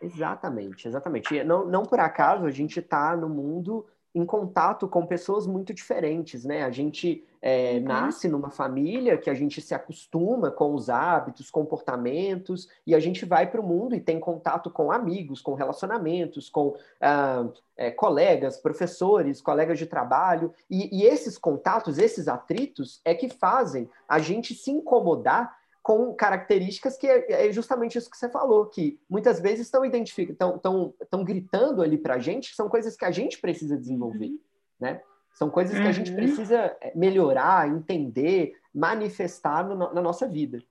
Exatamente, 0.01 0.87
exatamente. 0.87 1.43
Não, 1.43 1.65
não 1.65 1.83
por 1.83 1.99
acaso 1.99 2.45
a 2.45 2.51
gente 2.51 2.79
está 2.79 3.15
no 3.15 3.29
mundo 3.29 3.85
em 4.13 4.25
contato 4.25 4.87
com 4.87 5.05
pessoas 5.05 5.47
muito 5.47 5.73
diferentes, 5.73 6.43
né? 6.43 6.63
A 6.63 6.71
gente 6.71 7.23
é, 7.41 7.73
uhum. 7.73 7.83
nasce 7.83 8.27
numa 8.27 8.49
família 8.49 9.17
que 9.17 9.29
a 9.29 9.33
gente 9.33 9.61
se 9.61 9.73
acostuma 9.73 10.51
com 10.51 10.73
os 10.73 10.89
hábitos, 10.89 11.49
comportamentos, 11.49 12.67
e 12.85 12.93
a 12.93 12.99
gente 12.99 13.25
vai 13.25 13.49
para 13.49 13.61
o 13.61 13.65
mundo 13.65 13.95
e 13.95 14.01
tem 14.01 14.19
contato 14.19 14.69
com 14.69 14.91
amigos, 14.91 15.41
com 15.41 15.53
relacionamentos, 15.53 16.49
com 16.49 16.75
ah, 16.99 17.47
é, 17.77 17.89
colegas, 17.89 18.57
professores, 18.57 19.41
colegas 19.41 19.79
de 19.79 19.85
trabalho, 19.85 20.53
e, 20.69 20.99
e 20.99 21.05
esses 21.05 21.37
contatos, 21.37 21.97
esses 21.97 22.27
atritos, 22.27 22.99
é 23.05 23.15
que 23.15 23.29
fazem 23.29 23.89
a 24.07 24.19
gente 24.19 24.53
se 24.53 24.71
incomodar 24.71 25.60
com 25.81 26.13
características 26.13 26.97
que 26.97 27.07
é, 27.07 27.47
é 27.47 27.51
justamente 27.51 27.97
isso 27.97 28.09
que 28.09 28.17
você 28.17 28.29
falou, 28.29 28.67
que 28.67 28.99
muitas 29.09 29.39
vezes 29.39 29.65
estão 29.65 29.83
identificando, 29.83 30.55
estão, 30.55 30.93
estão, 31.01 31.23
gritando 31.23 31.81
ali 31.81 31.97
para 31.97 32.15
a 32.15 32.19
gente, 32.19 32.49
que 32.49 32.55
são 32.55 32.69
coisas 32.69 32.95
que 32.95 33.05
a 33.05 33.11
gente 33.11 33.39
precisa 33.39 33.77
desenvolver, 33.77 34.27
uhum. 34.27 34.39
né? 34.79 35.01
São 35.33 35.49
coisas 35.49 35.79
que 35.79 35.87
a 35.87 35.91
gente 35.91 36.11
uhum. 36.11 36.17
precisa 36.17 36.77
é, 36.81 36.91
melhorar, 36.95 37.67
entender, 37.67 38.53
manifestar 38.73 39.63
no, 39.63 39.75
na 39.93 40.01
nossa 40.01 40.27
vida. 40.27 40.61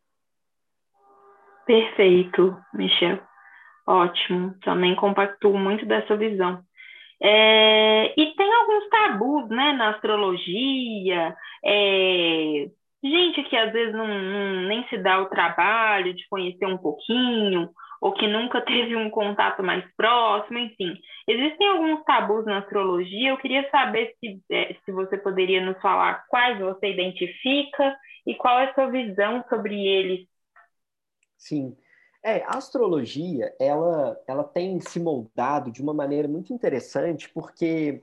Perfeito, 1.67 2.57
Michel. 2.75 3.19
Ótimo. 3.87 4.55
Também 4.63 4.95
compactuo 4.97 5.59
muito 5.59 5.87
dessa 5.87 6.17
visão. 6.17 6.63
É, 7.23 8.15
e 8.19 8.35
tem 8.35 8.55
alguns 8.55 8.89
tabus, 8.89 9.49
né, 9.51 9.73
na 9.73 9.91
astrologia, 9.91 11.37
é, 11.65 12.71
gente 13.03 13.43
que 13.45 13.57
às 13.57 13.73
vezes 13.73 13.95
não, 13.95 14.07
não, 14.07 14.63
nem 14.69 14.87
se 14.89 14.99
dá 14.99 15.21
o 15.21 15.29
trabalho 15.29 16.15
de 16.15 16.27
conhecer 16.29 16.67
um 16.67 16.79
pouquinho, 16.79 17.71
ou 18.01 18.13
que 18.13 18.27
nunca 18.27 18.61
teve 18.65 18.97
um 18.97 19.11
contato 19.11 19.63
mais 19.63 19.85
próximo, 19.97 20.59
enfim. 20.59 20.99
Existem 21.29 21.69
alguns 21.69 22.03
tabus 22.05 22.45
na 22.45 22.59
astrologia. 22.59 23.31
Eu 23.31 23.39
queria 23.39 23.69
saber 23.71 24.15
se, 24.19 24.41
é, 24.51 24.75
se 24.85 24.93
você 24.93 25.17
poderia 25.19 25.65
nos 25.65 25.81
falar 25.81 26.25
quais 26.29 26.59
você 26.59 26.91
identifica 26.91 27.97
e 28.27 28.35
qual 28.35 28.59
é 28.59 28.71
a 28.71 28.75
sua 28.75 28.91
visão 28.91 29.45
sobre 29.49 29.87
eles. 29.87 30.27
Sim. 31.37 31.77
É, 32.23 32.43
a 32.45 32.59
astrologia, 32.59 33.55
ela, 33.59 34.19
ela 34.27 34.45
tem 34.45 34.79
se 34.79 35.01
moldado 35.01 35.71
de 35.71 35.81
uma 35.81 35.95
maneira 35.95 36.29
muito 36.29 36.53
interessante, 36.53 37.31
porque 37.31 38.03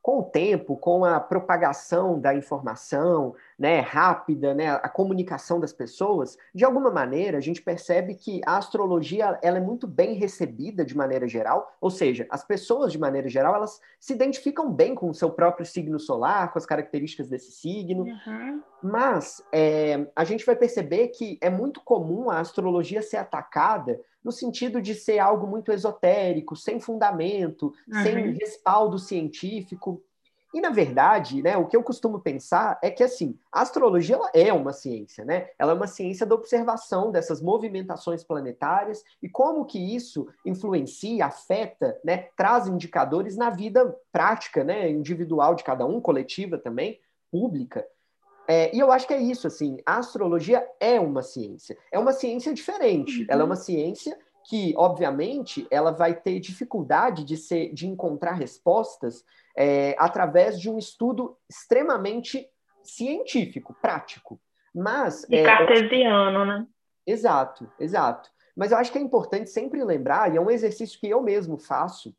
com 0.00 0.20
o 0.20 0.22
tempo, 0.22 0.76
com 0.76 1.04
a 1.04 1.18
propagação 1.18 2.20
da 2.20 2.32
informação 2.32 3.34
né, 3.58 3.80
rápida, 3.80 4.54
né, 4.54 4.68
a 4.70 4.88
comunicação 4.88 5.58
das 5.58 5.72
pessoas, 5.72 6.36
de 6.54 6.64
alguma 6.64 6.90
maneira 6.90 7.38
a 7.38 7.40
gente 7.40 7.62
percebe 7.62 8.14
que 8.14 8.40
a 8.44 8.58
astrologia 8.58 9.38
ela 9.42 9.56
é 9.56 9.60
muito 9.60 9.86
bem 9.86 10.14
recebida 10.14 10.84
de 10.84 10.96
maneira 10.96 11.26
geral, 11.26 11.74
ou 11.80 11.90
seja, 11.90 12.26
as 12.30 12.44
pessoas 12.44 12.92
de 12.92 12.98
maneira 12.98 13.28
geral 13.28 13.54
elas 13.54 13.80
se 13.98 14.12
identificam 14.12 14.70
bem 14.70 14.94
com 14.94 15.08
o 15.08 15.14
seu 15.14 15.30
próprio 15.30 15.64
signo 15.64 15.98
solar, 15.98 16.52
com 16.52 16.58
as 16.58 16.66
características 16.66 17.28
desse 17.28 17.52
signo, 17.52 18.04
uhum. 18.04 18.62
mas 18.82 19.42
é, 19.52 20.06
a 20.14 20.24
gente 20.24 20.44
vai 20.44 20.56
perceber 20.56 21.08
que 21.08 21.38
é 21.40 21.48
muito 21.48 21.80
comum 21.80 22.30
a 22.30 22.40
astrologia 22.40 23.00
ser 23.00 23.16
atacada 23.16 23.98
no 24.22 24.32
sentido 24.32 24.82
de 24.82 24.92
ser 24.94 25.20
algo 25.20 25.46
muito 25.46 25.70
esotérico, 25.70 26.56
sem 26.56 26.80
fundamento, 26.80 27.72
uhum. 27.88 28.02
sem 28.02 28.32
respaldo 28.32 28.98
científico. 28.98 30.02
E, 30.56 30.60
na 30.62 30.70
verdade, 30.70 31.42
né, 31.42 31.54
o 31.58 31.66
que 31.66 31.76
eu 31.76 31.82
costumo 31.82 32.18
pensar 32.18 32.78
é 32.82 32.90
que, 32.90 33.04
assim, 33.04 33.38
a 33.52 33.60
astrologia 33.60 34.18
é 34.32 34.50
uma 34.54 34.72
ciência, 34.72 35.22
né? 35.22 35.50
Ela 35.58 35.72
é 35.72 35.74
uma 35.74 35.86
ciência 35.86 36.24
da 36.24 36.34
observação 36.34 37.12
dessas 37.12 37.42
movimentações 37.42 38.24
planetárias 38.24 39.04
e 39.22 39.28
como 39.28 39.66
que 39.66 39.78
isso 39.78 40.26
influencia, 40.46 41.26
afeta, 41.26 42.00
né, 42.02 42.28
traz 42.34 42.66
indicadores 42.66 43.36
na 43.36 43.50
vida 43.50 43.94
prática, 44.10 44.64
né, 44.64 44.88
individual 44.88 45.54
de 45.54 45.62
cada 45.62 45.84
um, 45.84 46.00
coletiva 46.00 46.56
também, 46.56 46.98
pública. 47.30 47.86
É, 48.48 48.74
e 48.74 48.78
eu 48.78 48.90
acho 48.90 49.06
que 49.06 49.12
é 49.12 49.20
isso, 49.20 49.46
assim, 49.46 49.76
a 49.84 49.98
astrologia 49.98 50.66
é 50.80 50.98
uma 50.98 51.22
ciência. 51.22 51.76
É 51.92 51.98
uma 51.98 52.14
ciência 52.14 52.54
diferente. 52.54 53.20
Uhum. 53.20 53.26
Ela 53.28 53.42
é 53.42 53.44
uma 53.44 53.56
ciência 53.56 54.16
que, 54.48 54.74
obviamente, 54.76 55.66
ela 55.70 55.90
vai 55.90 56.14
ter 56.14 56.38
dificuldade 56.38 57.24
de, 57.24 57.36
ser, 57.36 57.72
de 57.74 57.86
encontrar 57.86 58.32
respostas 58.32 59.24
é, 59.56 59.96
através 59.98 60.60
de 60.60 60.70
um 60.70 60.78
estudo 60.78 61.36
extremamente 61.50 62.48
científico, 62.84 63.74
prático. 63.82 64.40
Mas... 64.72 65.26
E 65.28 65.36
é, 65.36 65.44
cartesiano, 65.44 66.44
né? 66.44 66.66
Exato, 67.04 67.68
exato. 67.78 68.30
Mas 68.54 68.70
eu 68.70 68.78
acho 68.78 68.92
que 68.92 68.98
é 68.98 69.00
importante 69.00 69.50
sempre 69.50 69.82
lembrar, 69.82 70.32
e 70.32 70.36
é 70.36 70.40
um 70.40 70.50
exercício 70.50 70.98
que 71.00 71.08
eu 71.08 71.20
mesmo 71.20 71.58
faço, 71.58 72.14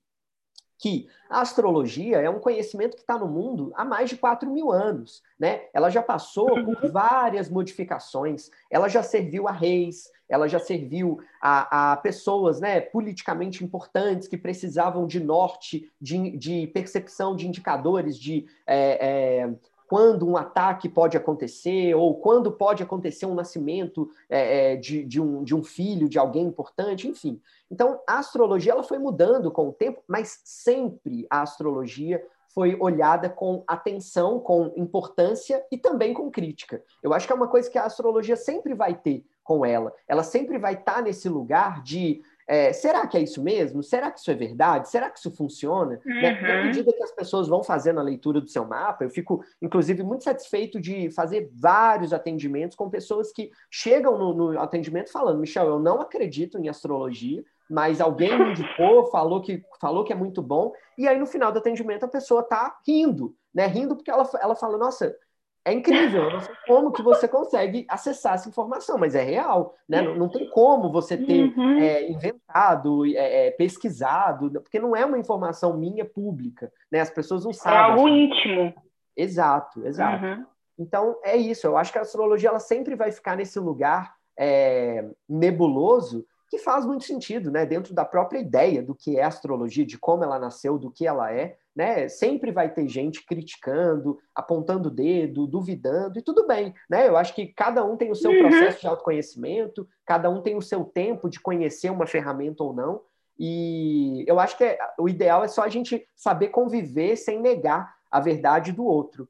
que 0.78 1.08
a 1.30 1.42
astrologia 1.42 2.18
é 2.18 2.30
um 2.30 2.40
conhecimento 2.40 2.96
que 2.96 3.02
está 3.02 3.18
no 3.18 3.28
mundo 3.28 3.72
há 3.76 3.84
mais 3.84 4.10
de 4.10 4.18
4 4.18 4.50
mil 4.50 4.72
anos. 4.72 5.24
Né? 5.40 5.64
Ela 5.74 5.90
já 5.90 6.02
passou 6.02 6.48
por 6.64 6.84
uhum. 6.84 6.92
várias 6.92 7.50
modificações, 7.50 8.50
ela 8.70 8.88
já 8.88 9.02
serviu 9.02 9.48
a 9.48 9.52
reis, 9.52 10.12
ela 10.30 10.48
já 10.48 10.60
serviu 10.60 11.20
a, 11.42 11.94
a 11.94 11.98
pessoas 11.98 12.60
né, 12.60 12.82
politicamente 12.82 13.64
importantes 13.64 14.28
que 14.28 14.38
precisavam 14.38 15.08
de 15.08 15.20
norte, 15.20 15.90
de, 16.02 16.38
de 16.38 16.68
percepção 16.68 17.36
de 17.36 17.48
indicadores 17.48 18.18
de 18.18 18.46
é, 18.66 19.08
é, 19.42 19.50
quando 19.88 20.28
um 20.28 20.36
ataque 20.36 20.90
pode 20.90 21.16
acontecer, 21.16 21.96
ou 21.96 22.20
quando 22.20 22.52
pode 22.52 22.84
acontecer 22.84 23.26
um 23.26 23.34
nascimento 23.34 24.10
é, 24.30 24.74
é, 24.74 24.76
de, 24.76 25.04
de, 25.06 25.22
um, 25.22 25.44
de 25.44 25.56
um 25.56 25.64
filho, 25.64 26.10
de 26.10 26.20
alguém 26.20 26.46
importante, 26.46 27.08
enfim. 27.08 27.42
Então, 27.72 28.00
a 28.06 28.20
astrologia 28.20 28.74
ela 28.74 28.84
foi 28.84 29.00
mudando 29.00 29.50
com 29.50 29.70
o 29.70 29.74
tempo, 29.74 30.04
mas 30.06 30.42
sempre 30.44 31.26
a 31.30 31.42
astrologia 31.42 32.22
foi 32.50 32.76
olhada 32.80 33.30
com 33.30 33.64
atenção, 33.68 34.40
com 34.40 34.74
importância 34.76 35.64
e 35.72 35.78
também 35.78 36.14
com 36.14 36.30
crítica. 36.30 36.84
Eu 37.02 37.14
acho 37.14 37.26
que 37.26 37.32
é 37.32 37.36
uma 37.36 37.48
coisa 37.48 37.70
que 37.70 37.78
a 37.78 37.86
astrologia 37.86 38.36
sempre 38.36 38.74
vai 38.74 38.96
ter 38.96 39.24
com 39.44 39.66
ela. 39.66 39.94
Ela 40.08 40.24
sempre 40.24 40.58
vai 40.58 40.74
estar 40.74 41.02
nesse 41.02 41.30
lugar 41.30 41.82
de 41.82 42.22
é, 42.48 42.72
será 42.72 43.06
que 43.06 43.18
é 43.18 43.22
isso 43.22 43.44
mesmo? 43.44 43.84
Será 43.84 44.10
que 44.10 44.20
isso 44.20 44.32
é 44.32 44.34
verdade? 44.34 44.90
Será 44.90 45.10
que 45.10 45.20
isso 45.20 45.30
funciona? 45.32 46.00
Uhum. 46.06 46.22
Né? 46.22 46.42
Na 46.42 46.64
medida 46.64 46.94
que 46.94 47.04
as 47.04 47.12
pessoas 47.12 47.48
vão 47.48 47.62
fazendo 47.62 48.00
a 48.00 48.04
leitura 48.04 48.40
do 48.40 48.48
seu 48.48 48.66
mapa, 48.66 49.04
eu 49.04 49.10
fico, 49.10 49.44
inclusive, 49.62 50.02
muito 50.02 50.24
satisfeito 50.24 50.80
de 50.80 51.12
fazer 51.12 51.52
vários 51.54 52.14
atendimentos 52.14 52.78
com 52.78 52.90
pessoas 52.90 53.34
que 53.34 53.52
chegam 53.70 54.18
no, 54.18 54.34
no 54.34 54.60
atendimento 54.60 55.12
falando: 55.12 55.40
Michel, 55.40 55.68
eu 55.68 55.80
não 55.80 56.00
acredito 56.00 56.58
em 56.58 56.70
astrologia, 56.70 57.44
mas 57.70 58.00
alguém 58.00 58.40
me 58.40 58.52
indicou, 58.52 59.08
falou 59.12 59.42
que, 59.42 59.62
falou 59.82 60.06
que 60.06 60.14
é 60.14 60.16
muito 60.16 60.42
bom, 60.42 60.72
e 60.98 61.06
aí 61.06 61.20
no 61.20 61.26
final 61.26 61.52
do 61.52 61.60
atendimento 61.60 62.06
a 62.06 62.10
pessoa 62.10 62.40
está 62.40 62.78
rindo, 62.88 63.36
né? 63.54 63.68
Rindo 63.68 63.94
porque 63.94 64.10
ela, 64.10 64.28
ela 64.42 64.56
fala: 64.56 64.78
Nossa 64.78 65.14
é 65.68 65.74
incrível, 65.74 66.24
eu 66.24 66.32
não 66.32 66.40
sei 66.40 66.56
como 66.66 66.94
que 66.94 67.02
você 67.02 67.28
consegue 67.28 67.86
acessar 67.90 68.36
essa 68.36 68.48
informação, 68.48 68.98
mas 68.98 69.16
é 69.16 69.22
real, 69.22 69.76
né? 69.88 70.02
Não, 70.02 70.16
não 70.16 70.30
tem 70.30 70.50
como 70.50 70.90
você 70.90 71.18
ter 71.18 71.54
uhum. 71.58 71.78
é, 71.78 72.10
inventado, 72.10 73.06
é, 73.06 73.48
é, 73.48 73.52
pesquisado, 73.52 74.50
porque 74.62 74.80
não 74.80 74.96
é 74.96 75.04
uma 75.06 75.20
informação 75.20 75.78
minha 75.78 76.06
pública, 76.06 76.72
né? 76.90 77.02
As 77.02 77.10
pessoas 77.10 77.44
não 77.44 77.52
sabem. 77.52 77.80
É 77.80 77.84
algo 77.84 78.08
íntimo. 78.08 78.74
Exato, 79.16 79.86
exato. 79.86 80.26
Uhum. 80.26 80.46
Então 80.80 81.20
é 81.22 81.36
isso. 81.36 81.68
Eu 81.68 81.78
acho 81.78 81.92
que 81.92 81.98
a 81.98 82.02
astrologia 82.02 82.48
ela 82.48 82.60
sempre 82.60 82.96
vai 82.96 83.12
ficar 83.12 83.36
nesse 83.36 83.60
lugar 83.60 84.16
é, 84.40 85.06
nebuloso 85.28 86.26
que 86.50 86.60
faz 86.60 86.86
muito 86.86 87.04
sentido, 87.04 87.52
né? 87.52 87.66
Dentro 87.66 87.94
da 87.94 88.06
própria 88.06 88.40
ideia 88.40 88.82
do 88.82 88.96
que 88.96 89.18
é 89.18 89.24
astrologia, 89.24 89.86
de 89.86 89.98
como 89.98 90.24
ela 90.24 90.40
nasceu, 90.40 90.78
do 90.78 90.90
que 90.90 91.06
ela 91.06 91.30
é, 91.34 91.58
né? 91.78 92.10
Sempre 92.10 92.52
vai 92.52 92.74
ter 92.74 92.88
gente 92.88 93.24
criticando, 93.24 94.18
apontando 94.34 94.90
o 94.90 94.92
dedo, 94.92 95.46
duvidando, 95.46 96.18
e 96.18 96.24
tudo 96.24 96.48
bem, 96.48 96.74
né? 96.90 97.08
Eu 97.08 97.16
acho 97.16 97.36
que 97.36 97.46
cada 97.46 97.86
um 97.86 97.96
tem 97.96 98.10
o 98.10 98.16
seu 98.16 98.32
uhum. 98.32 98.40
processo 98.40 98.82
de 98.82 98.88
autoconhecimento, 98.88 99.88
cada 100.04 100.28
um 100.28 100.42
tem 100.42 100.56
o 100.56 100.62
seu 100.62 100.84
tempo 100.84 101.30
de 101.30 101.40
conhecer 101.40 101.92
uma 101.92 102.08
ferramenta 102.08 102.64
ou 102.64 102.74
não, 102.74 103.02
e 103.40 104.26
eu 104.28 104.40
acho 104.40 104.58
que 104.58 104.64
é, 104.64 104.80
o 104.98 105.08
ideal 105.08 105.44
é 105.44 105.48
só 105.48 105.62
a 105.62 105.70
gente 105.70 106.04
saber 106.16 106.48
conviver 106.48 107.16
sem 107.16 107.40
negar 107.40 107.94
a 108.10 108.20
verdade 108.20 108.72
do 108.72 108.84
outro. 108.84 109.28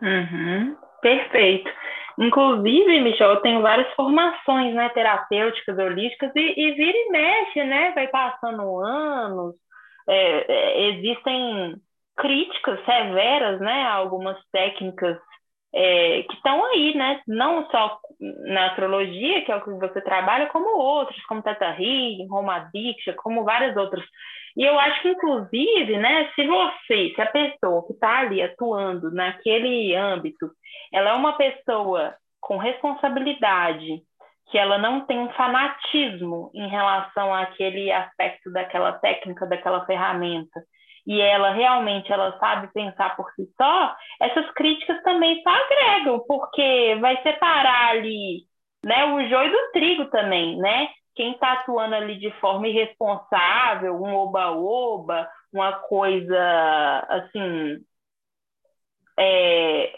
Uhum. 0.00 0.76
Perfeito. 1.02 1.68
Inclusive, 2.16 3.00
Michel, 3.00 3.30
eu 3.30 3.40
tenho 3.40 3.62
várias 3.62 3.92
formações 3.94 4.72
né, 4.72 4.88
terapêuticas, 4.90 5.76
holísticas, 5.76 6.30
e, 6.36 6.54
e 6.56 6.72
vira 6.74 6.96
e 6.96 7.10
mexe, 7.10 7.64
né? 7.64 7.90
Vai 7.96 8.06
passando 8.06 8.78
anos, 8.78 9.56
é, 10.08 10.52
é, 10.52 10.88
existem 10.90 11.76
críticas 12.16 12.84
severas 12.84 13.60
né, 13.60 13.82
a 13.82 13.94
algumas 13.94 14.38
técnicas 14.52 15.18
é, 15.74 16.22
que 16.22 16.34
estão 16.34 16.64
aí, 16.66 16.94
né? 16.96 17.20
Não 17.26 17.68
só 17.68 17.98
na 18.20 18.68
astrologia, 18.68 19.44
que 19.44 19.50
é 19.50 19.56
o 19.56 19.64
que 19.64 19.70
você 19.70 20.00
trabalha, 20.00 20.46
como 20.46 20.78
outros, 20.78 21.20
como 21.26 21.42
Teta 21.42 21.66
Healing, 21.66 22.28
Roma 22.28 22.70
Diksha, 22.72 23.12
como 23.14 23.42
várias 23.42 23.76
outras. 23.76 24.04
E 24.56 24.62
eu 24.62 24.78
acho 24.78 25.02
que, 25.02 25.08
inclusive, 25.08 25.96
né, 25.96 26.30
se 26.34 26.46
você, 26.46 27.12
se 27.12 27.20
a 27.20 27.26
pessoa 27.26 27.84
que 27.86 27.92
está 27.92 28.20
ali 28.20 28.40
atuando 28.40 29.10
naquele 29.10 29.96
âmbito, 29.96 30.48
ela 30.92 31.10
é 31.10 31.14
uma 31.14 31.32
pessoa 31.32 32.14
com 32.40 32.56
responsabilidade, 32.56 34.02
que 34.50 34.58
ela 34.58 34.78
não 34.78 35.06
tem 35.06 35.18
um 35.18 35.30
fanatismo 35.30 36.50
em 36.54 36.68
relação 36.68 37.34
àquele 37.34 37.90
aspecto 37.90 38.52
daquela 38.52 38.92
técnica, 38.92 39.46
daquela 39.46 39.84
ferramenta, 39.86 40.62
e 41.06 41.20
ela 41.20 41.50
realmente 41.52 42.12
ela 42.12 42.38
sabe 42.38 42.72
pensar 42.72 43.14
por 43.16 43.30
si 43.32 43.46
só, 43.56 43.94
essas 44.20 44.50
críticas 44.52 45.02
também 45.02 45.42
só 45.42 45.50
agregam, 45.50 46.20
porque 46.26 46.96
vai 47.00 47.20
separar 47.22 47.90
ali 47.90 48.44
né, 48.84 49.04
o 49.06 49.28
joio 49.28 49.50
do 49.50 49.72
trigo 49.72 50.06
também, 50.06 50.56
né? 50.58 50.88
Quem 51.14 51.32
está 51.32 51.52
atuando 51.52 51.94
ali 51.94 52.18
de 52.18 52.30
forma 52.40 52.68
irresponsável, 52.68 53.94
um 54.02 54.14
oba-oba, 54.14 55.28
uma 55.52 55.72
coisa 55.72 57.06
assim, 57.08 57.78
é, 59.18 59.96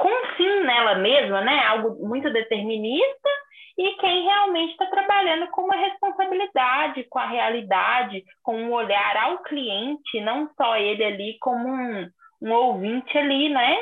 com 0.00 0.08
um 0.08 0.36
fim 0.36 0.60
nela 0.64 0.94
mesma, 0.96 1.40
né? 1.40 1.58
Algo 1.66 2.06
muito 2.06 2.32
determinista, 2.32 3.28
e 3.76 3.92
quem 3.96 4.24
realmente 4.24 4.72
está 4.72 4.86
trabalhando 4.86 5.50
com 5.50 5.62
uma 5.62 5.76
responsabilidade, 5.76 7.04
com 7.04 7.18
a 7.18 7.26
realidade, 7.26 8.24
com 8.42 8.56
um 8.56 8.72
olhar 8.72 9.16
ao 9.16 9.42
cliente, 9.42 10.20
não 10.20 10.48
só 10.56 10.76
ele 10.76 11.04
ali 11.04 11.36
como 11.40 11.68
um, 11.68 12.10
um 12.40 12.52
ouvinte 12.52 13.18
ali, 13.18 13.50
né? 13.50 13.76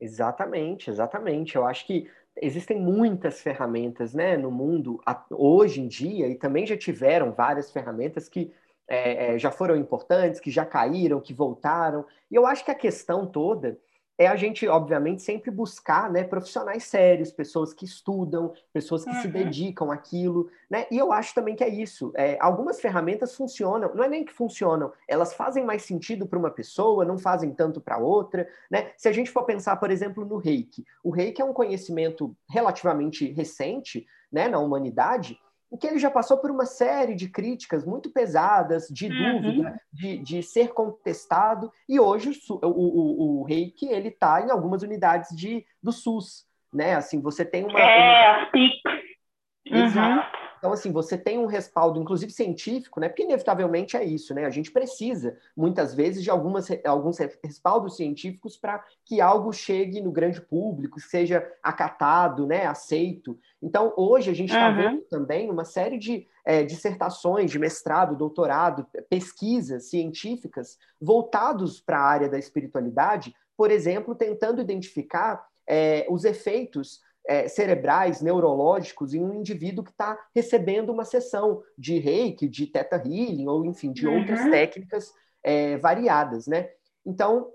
Exatamente, 0.00 0.88
exatamente. 0.88 1.56
Eu 1.56 1.66
acho 1.66 1.84
que 1.84 2.08
existem 2.36 2.78
muitas 2.78 3.42
ferramentas 3.42 4.14
né, 4.14 4.36
no 4.36 4.52
mundo 4.52 5.00
hoje 5.30 5.80
em 5.80 5.88
dia, 5.88 6.28
e 6.28 6.36
também 6.36 6.64
já 6.64 6.76
tiveram 6.76 7.32
várias 7.32 7.72
ferramentas 7.72 8.28
que 8.28 8.52
é, 8.88 9.34
é 9.34 9.38
já 9.38 9.50
foram 9.50 9.74
importantes, 9.74 10.38
que 10.38 10.50
já 10.50 10.64
caíram, 10.64 11.20
que 11.20 11.34
voltaram. 11.34 12.06
E 12.30 12.36
eu 12.36 12.46
acho 12.46 12.64
que 12.64 12.70
a 12.70 12.74
questão 12.74 13.26
toda 13.26 13.80
é 14.18 14.26
a 14.26 14.36
gente, 14.36 14.66
obviamente, 14.66 15.22
sempre 15.22 15.50
buscar 15.50 16.10
né, 16.10 16.24
profissionais 16.24 16.84
sérios, 16.84 17.30
pessoas 17.30 17.74
que 17.74 17.84
estudam, 17.84 18.52
pessoas 18.72 19.04
que 19.04 19.10
uhum. 19.10 19.22
se 19.22 19.28
dedicam 19.28 19.90
àquilo, 19.90 20.48
né? 20.70 20.86
E 20.90 20.96
eu 20.96 21.12
acho 21.12 21.34
também 21.34 21.54
que 21.54 21.62
é 21.62 21.68
isso. 21.68 22.12
É, 22.14 22.38
algumas 22.40 22.80
ferramentas 22.80 23.34
funcionam, 23.34 23.94
não 23.94 24.04
é 24.04 24.08
nem 24.08 24.24
que 24.24 24.32
funcionam, 24.32 24.92
elas 25.06 25.34
fazem 25.34 25.64
mais 25.64 25.82
sentido 25.82 26.26
para 26.26 26.38
uma 26.38 26.50
pessoa, 26.50 27.04
não 27.04 27.18
fazem 27.18 27.52
tanto 27.52 27.80
para 27.80 27.98
outra, 27.98 28.48
né? 28.70 28.90
Se 28.96 29.08
a 29.08 29.12
gente 29.12 29.30
for 29.30 29.44
pensar, 29.44 29.76
por 29.76 29.90
exemplo, 29.90 30.24
no 30.24 30.38
reiki, 30.38 30.84
o 31.04 31.10
reiki 31.10 31.42
é 31.42 31.44
um 31.44 31.52
conhecimento 31.52 32.34
relativamente 32.48 33.30
recente, 33.32 34.06
né, 34.32 34.48
na 34.48 34.58
humanidade, 34.58 35.38
em 35.72 35.76
que 35.76 35.86
ele 35.86 35.98
já 35.98 36.10
passou 36.10 36.38
por 36.38 36.50
uma 36.50 36.64
série 36.64 37.14
de 37.14 37.28
críticas 37.28 37.84
muito 37.84 38.10
pesadas, 38.10 38.88
de 38.88 39.06
uhum. 39.08 39.40
dúvida, 39.42 39.80
de, 39.92 40.18
de 40.18 40.42
ser 40.42 40.72
contestado, 40.72 41.72
e 41.88 41.98
hoje 41.98 42.38
o, 42.48 42.66
o, 42.66 43.40
o, 43.40 43.42
reiki 43.44 43.88
ele 43.88 44.08
está 44.08 44.40
em 44.40 44.50
algumas 44.50 44.82
unidades 44.82 45.34
de, 45.36 45.64
do 45.82 45.92
SUS, 45.92 46.46
né? 46.72 46.94
Assim, 46.94 47.20
você 47.20 47.44
tem 47.44 47.64
uma... 47.64 47.80
É, 47.80 48.48
uma... 48.54 49.84
Exato. 49.84 50.45
Então, 50.58 50.72
assim, 50.72 50.90
você 50.90 51.16
tem 51.16 51.38
um 51.38 51.46
respaldo, 51.46 52.00
inclusive 52.00 52.32
científico, 52.32 53.00
né? 53.00 53.08
Porque 53.08 53.22
inevitavelmente 53.22 53.96
é 53.96 54.04
isso, 54.04 54.34
né? 54.34 54.44
A 54.44 54.50
gente 54.50 54.70
precisa, 54.70 55.36
muitas 55.56 55.94
vezes, 55.94 56.22
de 56.22 56.30
algumas, 56.30 56.68
alguns 56.84 57.18
respaldos 57.42 57.96
científicos 57.96 58.56
para 58.56 58.84
que 59.04 59.20
algo 59.20 59.52
chegue 59.52 60.00
no 60.00 60.10
grande 60.10 60.40
público, 60.40 61.00
seja 61.00 61.46
acatado, 61.62 62.46
né? 62.46 62.66
Aceito. 62.66 63.38
Então, 63.62 63.92
hoje 63.96 64.30
a 64.30 64.34
gente 64.34 64.50
está 64.50 64.68
uhum. 64.68 64.76
vendo 64.76 65.02
também 65.02 65.50
uma 65.50 65.64
série 65.64 65.98
de 65.98 66.26
é, 66.44 66.62
dissertações 66.62 67.50
de 67.50 67.58
mestrado, 67.58 68.16
doutorado, 68.16 68.86
pesquisas 69.10 69.90
científicas 69.90 70.78
voltados 71.00 71.80
para 71.80 71.98
a 71.98 72.04
área 72.06 72.28
da 72.28 72.38
espiritualidade, 72.38 73.34
por 73.56 73.70
exemplo, 73.70 74.14
tentando 74.14 74.60
identificar 74.60 75.44
é, 75.66 76.06
os 76.08 76.24
efeitos 76.24 77.00
é, 77.26 77.48
cerebrais, 77.48 78.20
neurológicos 78.20 79.14
em 79.14 79.22
um 79.22 79.34
indivíduo 79.34 79.84
que 79.84 79.90
está 79.90 80.18
recebendo 80.34 80.90
uma 80.90 81.04
sessão 81.04 81.62
de 81.76 81.98
reiki, 81.98 82.48
de 82.48 82.66
teta 82.66 82.96
healing, 82.96 83.46
ou 83.46 83.64
enfim, 83.64 83.92
de 83.92 84.06
uhum. 84.06 84.18
outras 84.18 84.42
técnicas 84.50 85.12
é, 85.42 85.76
variadas, 85.76 86.46
né? 86.46 86.70
Então, 87.04 87.52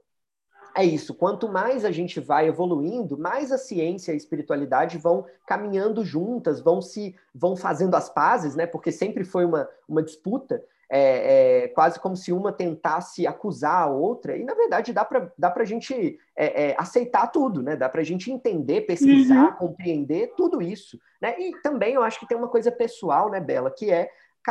é 0.76 0.86
isso. 0.86 1.14
Quanto 1.14 1.50
mais 1.50 1.84
a 1.84 1.92
gente 1.92 2.20
vai 2.20 2.48
evoluindo, 2.48 3.18
mais 3.18 3.52
a 3.52 3.58
ciência 3.58 4.12
e 4.12 4.14
a 4.14 4.18
espiritualidade 4.18 4.98
vão 4.98 5.26
caminhando 5.46 6.06
juntas, 6.06 6.62
vão 6.62 6.82
se 6.82 7.16
vão 7.34 7.56
fazendo 7.56 7.96
as 7.96 8.10
pazes, 8.10 8.56
né? 8.56 8.66
Porque 8.66 8.92
sempre 8.92 9.26
foi 9.26 9.46
uma, 9.46 9.68
uma 9.88 10.02
disputa 10.02 10.64
é, 10.94 11.64
é, 11.64 11.68
quase 11.70 11.98
como 11.98 12.18
se 12.18 12.34
uma 12.34 12.52
tentasse 12.52 13.26
acusar 13.26 13.84
a 13.84 13.88
outra, 13.88 14.36
e 14.36 14.44
na 14.44 14.54
verdade 14.54 14.92
dá 14.92 15.06
para 15.06 15.32
dá 15.38 15.54
a 15.56 15.64
gente 15.64 16.20
é, 16.36 16.72
é, 16.72 16.76
aceitar 16.78 17.28
tudo, 17.28 17.64
né? 17.64 17.78
Dá 17.78 17.88
para 17.88 18.02
a 18.02 18.04
gente 18.04 18.30
entender, 18.30 18.82
pesquisar, 18.82 19.52
uhum. 19.52 19.70
compreender 19.70 20.34
tudo 20.36 20.62
isso. 20.62 21.00
Né? 21.22 21.34
E 21.40 21.54
também 21.62 21.94
eu 21.94 22.04
acho 22.04 22.20
que 22.20 22.28
tem 22.28 22.38
uma 22.38 22.50
coisa 22.50 22.70
pessoal, 22.72 23.30
né, 23.30 23.40
Bela, 23.40 23.72
que 23.72 23.90
é, 23.90 24.10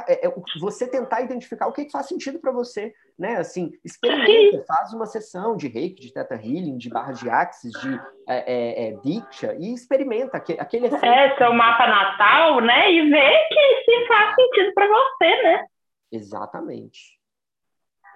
é, 0.08 0.28
é 0.28 0.34
você 0.58 0.86
tentar 0.86 1.20
identificar 1.20 1.66
o 1.66 1.72
que, 1.72 1.84
que 1.84 1.92
faz 1.92 2.06
sentido 2.06 2.38
para 2.38 2.52
você, 2.52 2.94
né? 3.18 3.36
Assim, 3.36 3.72
experimenta, 3.84 4.64
faz 4.66 4.94
uma 4.94 5.04
sessão 5.04 5.54
de 5.54 5.68
reiki, 5.68 6.00
de 6.00 6.14
teta 6.14 6.36
healing, 6.36 6.78
de 6.78 6.88
barra 6.88 7.12
de 7.12 7.28
axis, 7.28 7.72
de 7.72 8.00
é, 8.26 8.88
é, 8.88 8.92
diksha, 9.04 9.56
e 9.58 9.74
experimenta 9.74 10.38
aquele, 10.38 10.60
aquele. 10.60 10.86
É, 10.86 11.36
seu 11.36 11.52
mapa 11.52 11.86
natal, 11.86 12.62
né? 12.62 12.90
E 12.90 13.10
vê 13.10 13.30
que 13.48 13.84
se 13.84 14.06
faz 14.08 14.34
sentido 14.34 14.72
para 14.72 14.86
você, 14.86 15.42
né? 15.42 15.66
Exatamente. 16.10 17.18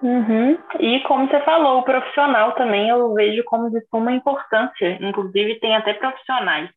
Uhum. 0.03 0.59
E 0.81 1.01
como 1.05 1.29
você 1.29 1.41
falou, 1.45 1.79
o 1.79 1.85
profissional 1.85 2.53
também 2.55 2.89
eu 2.89 3.15
vejo 3.15 3.43
como 3.45 3.71
de 3.71 3.81
suma 3.89 4.13
importância. 4.13 4.99
Inclusive, 5.01 5.61
tem 5.61 5.75
até 5.75 5.95
profissionais 5.95 6.71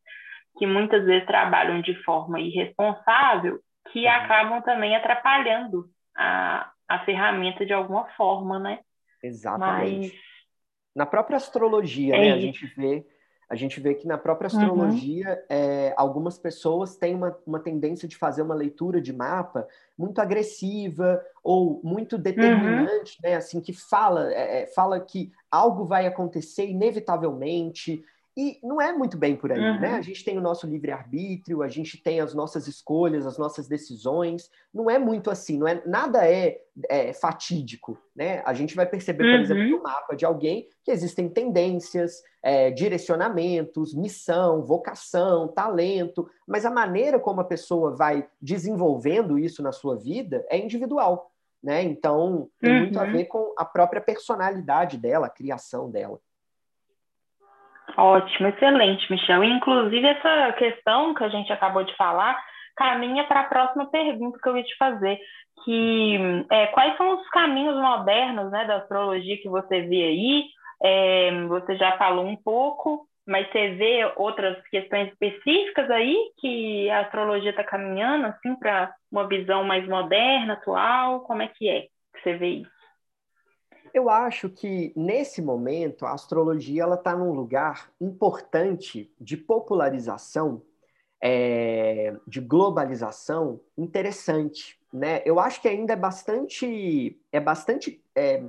que 0.58 0.65
muitas 0.65 1.06
vezes 1.06 1.25
trabalham 1.27 1.82
de 1.82 1.93
forma 2.03 2.39
irresponsável 2.39 3.60
que 3.91 4.06
uhum. 4.06 4.12
acabam 4.12 4.62
também 4.62 4.95
atrapalhando 4.95 5.89
a, 6.15 6.71
a 6.88 6.99
ferramenta 7.06 7.65
de 7.65 7.73
alguma 7.73 8.06
forma, 8.15 8.60
né? 8.60 8.80
Exatamente. 9.23 10.13
Mas... 10.13 10.27
Na 10.95 11.06
própria 11.06 11.38
astrologia, 11.38 12.15
é 12.15 12.19
né, 12.19 12.32
a 12.34 12.39
gente 12.39 12.65
vê 12.75 13.06
A 13.49 13.55
gente 13.55 13.79
vê 13.79 13.93
que 13.93 14.05
na 14.05 14.17
própria 14.17 14.47
astrologia, 14.47 15.29
uhum. 15.29 15.43
é, 15.49 15.93
algumas 15.95 16.38
pessoas 16.38 16.97
têm 16.97 17.15
uma, 17.15 17.38
uma 17.45 17.60
tendência 17.60 18.07
de 18.07 18.17
fazer 18.17 18.41
uma 18.41 18.53
leitura 18.53 18.99
de 18.99 19.13
mapa 19.13 19.67
muito 19.97 20.19
agressiva 20.19 21.23
ou 21.41 21.79
muito 21.83 22.17
determinante, 22.17 23.17
uhum. 23.23 23.29
né? 23.29 23.36
Assim, 23.36 23.62
que 23.62 23.71
fala, 23.71 24.33
é, 24.33 24.63
é 24.63 24.67
fala 24.67 24.99
que 24.99 25.31
algo 25.49 25.86
vai 25.86 26.05
acontecer 26.05 26.67
inevitavelmente, 26.67 28.03
e 28.38 28.60
não 28.62 28.80
é 28.80 28.93
muito 28.93 29.17
bem 29.17 29.36
por 29.36 29.52
aí, 29.52 29.60
uhum. 29.60 29.80
né? 29.80 29.95
A 29.95 30.02
gente 30.02 30.23
tem 30.23 30.38
o 30.38 30.41
nosso 30.41 30.67
livre-arbítrio, 30.67 31.63
a 31.63 31.67
gente 31.67 31.97
tem 31.97 32.21
as 32.21 32.36
nossas 32.36 32.67
escolhas, 32.67 33.26
as 33.26 33.36
nossas 33.36 33.67
decisões. 33.67 34.47
Não 34.71 34.88
é 34.91 35.00
muito 35.00 35.32
assim, 35.32 35.58
não 35.58 35.67
é 35.67 35.82
nada 35.88 36.23
é, 36.23 36.60
é 36.88 37.12
fatídico, 37.13 37.97
né? 38.15 38.43
A 38.45 38.54
gente 38.54 38.76
vai 38.76 38.86
perceber, 38.86 39.23
por 39.23 39.34
uhum. 39.34 39.41
exemplo, 39.41 39.63
no 39.63 39.82
mapa 39.82 40.15
de 40.15 40.23
alguém 40.23 40.67
que 40.86 40.91
existem 40.91 41.28
tendências, 41.28 42.21
é, 42.43 42.69
direcionamentos, 42.69 43.95
missão, 43.95 44.63
vocação, 44.63 45.47
talento, 45.47 46.30
mas 46.47 46.63
a 46.63 46.69
maneira 46.69 47.19
como 47.19 47.41
a 47.41 47.45
pessoa 47.45 47.95
vai 47.95 48.28
desenvolvendo 48.39 49.39
isso 49.39 49.63
na 49.63 49.71
sua 49.71 49.97
vida 49.97 50.45
é 50.47 50.60
individual, 50.60 51.32
né? 51.63 51.82
Então 51.82 52.47
tem 52.62 52.71
uhum. 52.71 52.80
muito 52.82 53.00
a 53.00 53.04
uhum. 53.04 53.12
ver 53.13 53.26
com 53.26 53.52
a 53.58 53.65
própria 53.65 54.00
personalidade 54.00 54.95
dela, 54.95 55.26
a 55.26 55.32
criação 55.32 55.89
dela. 55.89 56.19
Ótimo, 57.97 58.47
excelente, 58.49 59.12
Michel. 59.12 59.43
Inclusive, 59.43 60.05
essa 60.05 60.53
questão 60.53 61.15
que 61.15 61.23
a 61.23 61.29
gente 61.29 61.51
acabou 61.51 61.83
de 61.83 61.95
falar 61.95 62.38
caminha 62.75 63.23
para 63.23 63.41
a 63.41 63.45
próxima 63.45 63.89
pergunta 63.89 64.38
que 64.41 64.47
eu 64.47 64.55
ia 64.55 64.63
te 64.63 64.77
fazer, 64.77 65.19
que 65.65 66.45
é, 66.51 66.67
quais 66.67 66.95
são 66.95 67.15
os 67.15 67.27
caminhos 67.29 67.75
modernos 67.75 68.51
né, 68.51 68.65
da 68.65 68.77
astrologia 68.77 69.41
que 69.41 69.49
você 69.49 69.81
vê 69.81 70.03
aí? 70.03 70.43
É, 70.83 71.31
você 71.47 71.75
já 71.75 71.97
falou 71.97 72.27
um 72.27 72.36
pouco, 72.36 73.07
mas 73.25 73.47
você 73.51 73.69
vê 73.69 74.13
outras 74.15 74.62
questões 74.69 75.12
específicas 75.12 75.89
aí 75.89 76.15
que 76.39 76.88
a 76.91 76.99
astrologia 76.99 77.49
está 77.49 77.63
caminhando 77.63 78.27
assim 78.27 78.55
para 78.55 78.93
uma 79.12 79.27
visão 79.27 79.63
mais 79.63 79.88
moderna, 79.88 80.53
atual? 80.53 81.21
Como 81.21 81.41
é 81.41 81.47
que 81.47 81.67
é 81.67 81.81
que 81.81 82.21
você 82.21 82.38
vê 82.38 82.47
isso? 82.47 82.76
Eu 83.93 84.10
acho 84.10 84.50
que 84.50 84.93
nesse 84.95 85.41
momento 85.41 86.06
a 86.06 86.13
astrologia 86.13 86.84
ela 86.84 86.95
está 86.95 87.15
num 87.15 87.32
lugar 87.32 87.91
importante 88.00 89.12
de 89.19 89.38
popularização, 89.38 90.62
é, 91.21 92.15
de 92.28 92.39
globalização 92.39 93.60
interessante, 93.78 94.80
né? 94.93 95.21
Eu 95.26 95.39
acho 95.39 95.62
que 95.62 95.67
ainda 95.67 95.93
é 95.93 95.95
bastante 95.95 97.19
é 97.32 97.39
bastante 97.39 98.04
é, 98.15 98.43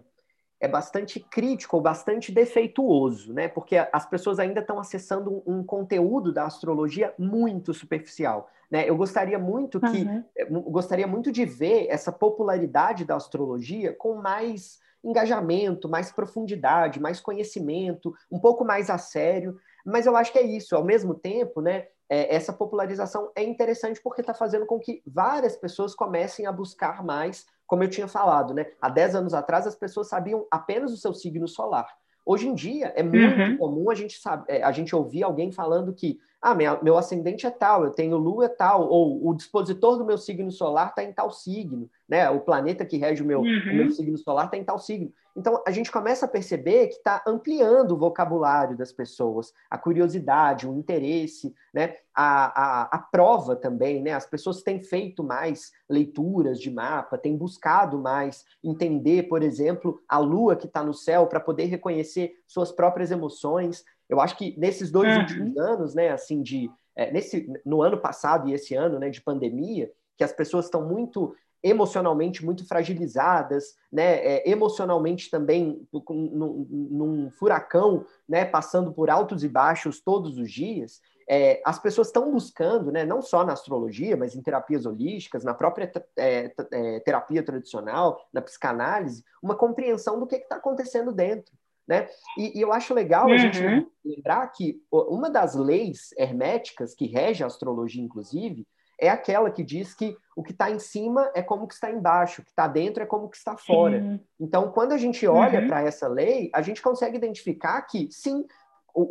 é 0.60 0.68
bastante 0.68 1.20
crítico 1.20 1.76
ou 1.76 1.82
bastante 1.82 2.32
defeituoso, 2.32 3.32
né? 3.32 3.48
Porque 3.48 3.76
as 3.92 4.06
pessoas 4.06 4.38
ainda 4.38 4.60
estão 4.60 4.78
acessando 4.78 5.42
um, 5.46 5.58
um, 5.58 5.64
conteúdo 5.64 6.32
da 6.32 6.44
astrologia 6.44 7.14
muito 7.18 7.72
superficial, 7.72 8.50
né? 8.70 8.88
Eu 8.88 8.96
gostaria 8.96 9.38
muito 9.38 9.80
que 9.80 10.06
uhum. 10.50 10.62
gostaria 10.62 11.06
muito 11.06 11.30
de 11.30 11.44
ver 11.44 11.86
essa 11.88 12.10
popularidade 12.10 13.04
da 13.04 13.16
astrologia 13.16 13.92
com 13.92 14.16
mais 14.16 14.80
engajamento, 15.04 15.88
mais 15.88 16.10
profundidade, 16.10 17.00
mais 17.00 17.20
conhecimento, 17.20 18.14
um 18.30 18.38
pouco 18.38 18.64
mais 18.64 18.90
a 18.90 18.98
sério. 18.98 19.56
Mas 19.84 20.06
eu 20.06 20.16
acho 20.16 20.32
que 20.32 20.38
é 20.38 20.42
isso. 20.42 20.74
Ao 20.76 20.84
mesmo 20.84 21.14
tempo, 21.14 21.60
né, 21.60 21.86
é, 22.08 22.34
essa 22.34 22.52
popularização 22.52 23.30
é 23.34 23.42
interessante 23.42 24.00
porque 24.02 24.22
está 24.22 24.34
fazendo 24.34 24.66
com 24.66 24.78
que 24.78 25.02
várias 25.06 25.56
pessoas 25.56 25.94
comecem 25.94 26.46
a 26.46 26.52
buscar 26.52 27.04
mais, 27.04 27.46
como 27.66 27.82
eu 27.82 27.90
tinha 27.90 28.08
falado, 28.08 28.54
né? 28.54 28.66
Há 28.80 28.88
10 28.88 29.14
anos 29.14 29.34
atrás 29.34 29.66
as 29.66 29.74
pessoas 29.74 30.08
sabiam 30.08 30.46
apenas 30.50 30.92
o 30.92 30.96
seu 30.96 31.12
signo 31.12 31.46
solar. 31.46 31.86
Hoje 32.24 32.48
em 32.48 32.54
dia 32.54 32.92
é 32.96 33.02
muito 33.02 33.40
uhum. 33.40 33.56
comum 33.56 33.90
a 33.90 33.94
gente 33.94 34.18
sabe, 34.18 34.44
é, 34.48 34.62
a 34.62 34.72
gente 34.72 34.94
ouvir 34.94 35.22
alguém 35.22 35.52
falando 35.52 35.94
que 35.94 36.18
ah, 36.40 36.54
minha, 36.54 36.78
meu 36.82 36.96
ascendente 36.96 37.46
é 37.46 37.50
tal, 37.50 37.84
eu 37.84 37.90
tenho 37.90 38.16
lua 38.16 38.48
tal, 38.48 38.88
ou 38.88 39.28
o 39.28 39.34
dispositor 39.34 39.98
do 39.98 40.04
meu 40.04 40.16
signo 40.16 40.52
solar 40.52 40.90
está 40.90 41.02
em 41.02 41.12
tal 41.12 41.32
signo, 41.32 41.90
né? 42.08 42.30
O 42.30 42.40
planeta 42.40 42.84
que 42.84 42.96
rege 42.96 43.22
o 43.22 43.26
meu, 43.26 43.40
uhum. 43.40 43.44
o 43.44 43.74
meu 43.74 43.84
uhum. 43.86 43.90
signo 43.90 44.16
solar 44.16 44.44
está 44.44 44.56
em 44.56 44.62
tal 44.62 44.78
signo. 44.78 45.12
Então, 45.36 45.62
a 45.66 45.70
gente 45.70 45.90
começa 45.90 46.26
a 46.26 46.28
perceber 46.28 46.88
que 46.88 46.94
está 46.94 47.22
ampliando 47.26 47.92
o 47.92 47.96
vocabulário 47.96 48.76
das 48.76 48.92
pessoas, 48.92 49.52
a 49.70 49.76
curiosidade, 49.76 50.66
o 50.66 50.74
interesse, 50.74 51.54
né? 51.74 51.96
A, 52.14 52.46
a, 52.46 52.82
a, 52.96 52.98
prova 52.98 53.54
também, 53.54 54.02
né? 54.02 54.12
As 54.12 54.26
pessoas 54.26 54.62
têm 54.62 54.82
feito 54.82 55.22
mais 55.22 55.72
leituras 55.88 56.60
de 56.60 56.70
mapa, 56.70 57.18
têm 57.18 57.36
buscado 57.36 57.98
mais 57.98 58.44
entender, 58.62 59.24
por 59.24 59.42
exemplo, 59.42 60.00
a 60.08 60.18
lua 60.18 60.56
que 60.56 60.66
está 60.66 60.82
no 60.82 60.94
céu 60.94 61.26
para 61.26 61.40
poder 61.40 61.66
reconhecer 61.66 62.32
suas 62.46 62.72
próprias 62.72 63.10
emoções. 63.10 63.84
Eu 64.08 64.20
acho 64.20 64.36
que 64.36 64.58
nesses 64.58 64.90
dois 64.90 65.12
uhum. 65.14 65.20
últimos 65.20 65.56
anos, 65.58 65.94
né? 65.94 66.10
Assim, 66.10 66.42
de 66.42 66.70
é, 66.96 67.12
nesse, 67.12 67.50
no 67.64 67.82
ano 67.82 67.98
passado 67.98 68.48
e 68.48 68.52
esse 68.52 68.74
ano, 68.74 68.98
né? 68.98 69.10
De 69.10 69.20
pandemia, 69.20 69.90
que 70.16 70.24
as 70.24 70.32
pessoas 70.32 70.64
estão 70.64 70.86
muito 70.86 71.34
emocionalmente 71.62 72.44
muito 72.44 72.66
fragilizadas, 72.66 73.74
né? 73.92 74.16
É, 74.24 74.50
emocionalmente 74.50 75.30
também 75.30 75.86
num, 75.92 76.66
num, 76.90 77.30
furacão, 77.30 78.04
né? 78.28 78.44
Passando 78.44 78.92
por 78.92 79.10
altos 79.10 79.42
e 79.44 79.48
baixos 79.48 80.00
todos 80.00 80.38
os 80.38 80.50
dias. 80.50 81.00
É, 81.30 81.60
as 81.64 81.78
pessoas 81.78 82.06
estão 82.06 82.32
buscando, 82.32 82.90
né? 82.90 83.04
Não 83.04 83.20
só 83.20 83.44
na 83.44 83.52
astrologia, 83.52 84.16
mas 84.16 84.34
em 84.34 84.42
terapias 84.42 84.86
holísticas, 84.86 85.44
na 85.44 85.52
própria 85.52 85.92
é, 86.16 86.52
é, 86.72 87.00
terapia 87.00 87.42
tradicional, 87.42 88.18
na 88.32 88.40
psicanálise, 88.40 89.24
uma 89.42 89.54
compreensão 89.54 90.18
do 90.18 90.26
que 90.26 90.36
está 90.36 90.56
acontecendo 90.56 91.12
dentro. 91.12 91.52
Né? 91.88 92.06
E, 92.36 92.58
e, 92.58 92.60
eu 92.60 92.70
acho 92.70 92.92
legal 92.92 93.26
uhum. 93.26 93.32
a 93.32 93.38
gente 93.38 93.88
lembrar 94.04 94.46
que 94.48 94.78
uma 94.92 95.30
das 95.30 95.54
leis 95.54 96.10
herméticas 96.18 96.94
que 96.94 97.06
rege 97.06 97.42
a 97.42 97.46
astrologia, 97.46 98.04
inclusive, 98.04 98.66
é 99.00 99.08
aquela 99.08 99.50
que 99.50 99.64
diz 99.64 99.94
que 99.94 100.14
o 100.36 100.42
que 100.42 100.52
está 100.52 100.70
em 100.70 100.78
cima 100.78 101.30
é 101.34 101.40
como 101.40 101.66
que 101.66 101.72
está 101.72 101.90
embaixo, 101.90 102.42
o 102.42 102.44
que 102.44 102.50
está 102.50 102.66
dentro 102.66 103.02
é 103.02 103.06
como 103.06 103.28
que 103.28 103.36
está 103.36 103.56
fora. 103.56 104.20
Então, 104.38 104.70
quando 104.70 104.92
a 104.92 104.98
gente 104.98 105.26
olha 105.26 105.60
uhum. 105.60 105.68
para 105.68 105.82
essa 105.82 106.08
lei, 106.08 106.50
a 106.52 106.60
gente 106.60 106.82
consegue 106.82 107.16
identificar 107.16 107.80
que, 107.82 108.08
sim, 108.10 108.44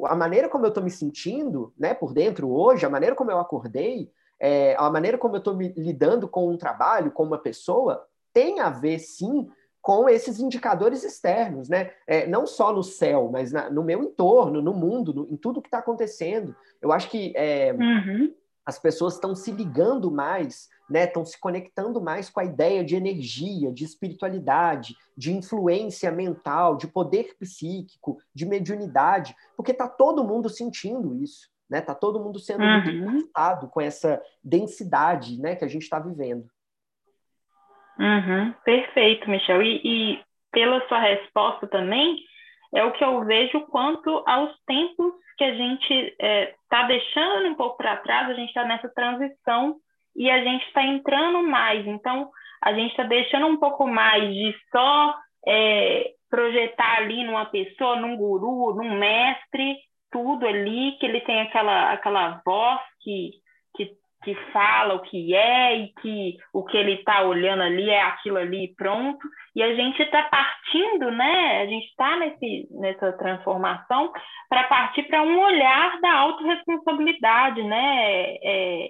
a 0.06 0.16
maneira 0.16 0.50
como 0.50 0.66
eu 0.66 0.70
estou 0.70 0.84
me 0.84 0.92
sentindo 0.92 1.74
né, 1.78 1.94
por 1.94 2.14
dentro 2.14 2.52
hoje, 2.52 2.86
a 2.86 2.90
maneira 2.90 3.16
como 3.16 3.32
eu 3.32 3.40
acordei, 3.40 4.12
é, 4.40 4.76
a 4.78 4.90
maneira 4.90 5.18
como 5.18 5.36
eu 5.36 5.40
estou 5.40 5.58
lidando 5.58 6.28
com 6.28 6.50
um 6.50 6.58
trabalho, 6.58 7.12
com 7.12 7.24
uma 7.24 7.40
pessoa, 7.40 8.06
tem 8.34 8.60
a 8.60 8.70
ver, 8.70 9.00
sim, 9.00 9.48
com 9.82 10.10
esses 10.10 10.40
indicadores 10.40 11.04
externos, 11.04 11.70
né? 11.70 11.92
É, 12.06 12.28
não 12.28 12.46
só 12.46 12.74
no 12.74 12.84
céu, 12.84 13.30
mas 13.32 13.52
na, 13.52 13.70
no 13.70 13.84
meu 13.84 14.04
entorno, 14.04 14.62
no 14.62 14.74
mundo, 14.74 15.14
no, 15.14 15.28
em 15.32 15.38
tudo 15.38 15.62
que 15.62 15.68
está 15.68 15.80
acontecendo. 15.80 16.56
Eu 16.82 16.92
acho 16.92 17.10
que 17.10 17.34
é, 17.36 17.74
uhum 17.74 18.34
as 18.68 18.78
pessoas 18.78 19.14
estão 19.14 19.34
se 19.34 19.50
ligando 19.50 20.12
mais, 20.12 20.68
né? 20.90 21.06
Estão 21.06 21.24
se 21.24 21.40
conectando 21.40 22.02
mais 22.02 22.30
com 22.30 22.42
a 22.42 22.44
ideia 22.44 22.84
de 22.84 22.98
energia, 22.98 23.72
de 23.72 23.86
espiritualidade, 23.86 24.94
de 25.16 25.34
influência 25.34 26.12
mental, 26.12 26.76
de 26.76 26.86
poder 26.86 27.38
psíquico, 27.40 28.18
de 28.36 28.46
mediunidade, 28.46 29.34
porque 29.56 29.72
está 29.72 29.88
todo 29.88 30.22
mundo 30.22 30.50
sentindo 30.50 31.16
isso, 31.16 31.50
né? 31.70 31.80
Tá 31.80 31.96
todo 31.96 32.20
mundo 32.20 32.40
sendo 32.40 32.62
uhum. 32.62 32.74
muito 32.74 32.90
impactado 32.90 33.70
com 33.70 33.80
essa 33.80 34.22
densidade, 34.44 35.40
né? 35.40 35.56
Que 35.56 35.64
a 35.64 35.70
gente 35.70 35.84
está 35.84 35.98
vivendo. 35.98 36.52
Uhum. 38.00 38.54
Perfeito, 38.64 39.30
Michel. 39.30 39.62
E, 39.62 39.82
e 39.84 40.20
pela 40.52 40.86
sua 40.88 41.00
resposta 41.00 41.68
também, 41.68 42.18
é 42.74 42.84
o 42.84 42.92
que 42.92 43.04
eu 43.04 43.24
vejo 43.26 43.62
quanto 43.68 44.24
aos 44.28 44.52
tempos 44.66 45.14
que 45.38 45.44
a 45.44 45.54
gente 45.54 45.94
está 45.94 46.26
é, 46.26 46.56
tá 46.70 46.84
deixando 46.88 47.48
um 47.50 47.56
pouco 47.56 47.78
para 47.78 47.98
trás, 47.98 48.30
a 48.30 48.34
gente 48.34 48.50
está 48.50 48.66
nessa 48.66 48.90
transição 48.90 49.76
e 50.16 50.30
a 50.30 50.44
gente 50.44 50.66
está 50.66 50.84
entrando 50.84 51.44
mais. 51.44 51.86
Então, 51.86 52.30
a 52.64 52.74
gente 52.74 52.90
está 52.92 53.04
deixando 53.04 53.46
um 53.46 53.58
pouco 53.58 53.88
mais 53.88 54.34
de 54.34 54.56
só 54.72 55.16
é, 55.48 56.12
projetar 56.30 56.98
ali 56.98 57.24
numa 57.24 57.46
pessoa, 57.46 57.96
num 57.98 58.18
guru, 58.18 58.74
num 58.76 58.98
mestre, 58.98 59.78
tudo 60.12 60.46
ali, 60.48 60.98
que 61.00 61.06
ele 61.06 61.22
tem 61.22 61.42
aquela, 61.42 61.92
aquela 61.92 62.42
voz 62.44 62.82
que, 63.02 63.32
que, 64.28 64.52
fala 64.52 64.96
o 64.96 65.02
que 65.02 65.34
é 65.34 65.78
e 65.78 65.94
que 66.02 66.38
o 66.52 66.66
que 66.66 66.76
ele 66.76 66.96
está 66.96 67.22
olhando 67.24 67.64
ali 67.64 67.90
é 67.90 68.02
aquilo 68.02 68.38
ali 68.38 68.74
pronto. 68.76 69.26
E 69.56 69.64
a 69.64 69.74
gente 69.74 70.02
está 70.02 70.24
partindo, 70.24 71.10
né? 71.12 71.62
A 71.62 71.66
gente 71.66 71.86
está 71.88 72.18
nessa 72.72 73.14
transformação 73.14 74.12
para 74.50 74.66
partir 74.66 75.04
para 75.04 75.24
um 75.24 75.40
olhar 75.40 76.00
da 76.02 76.14
autorresponsabilidade, 76.14 77.64
né? 77.64 78.36
É, 78.44 78.90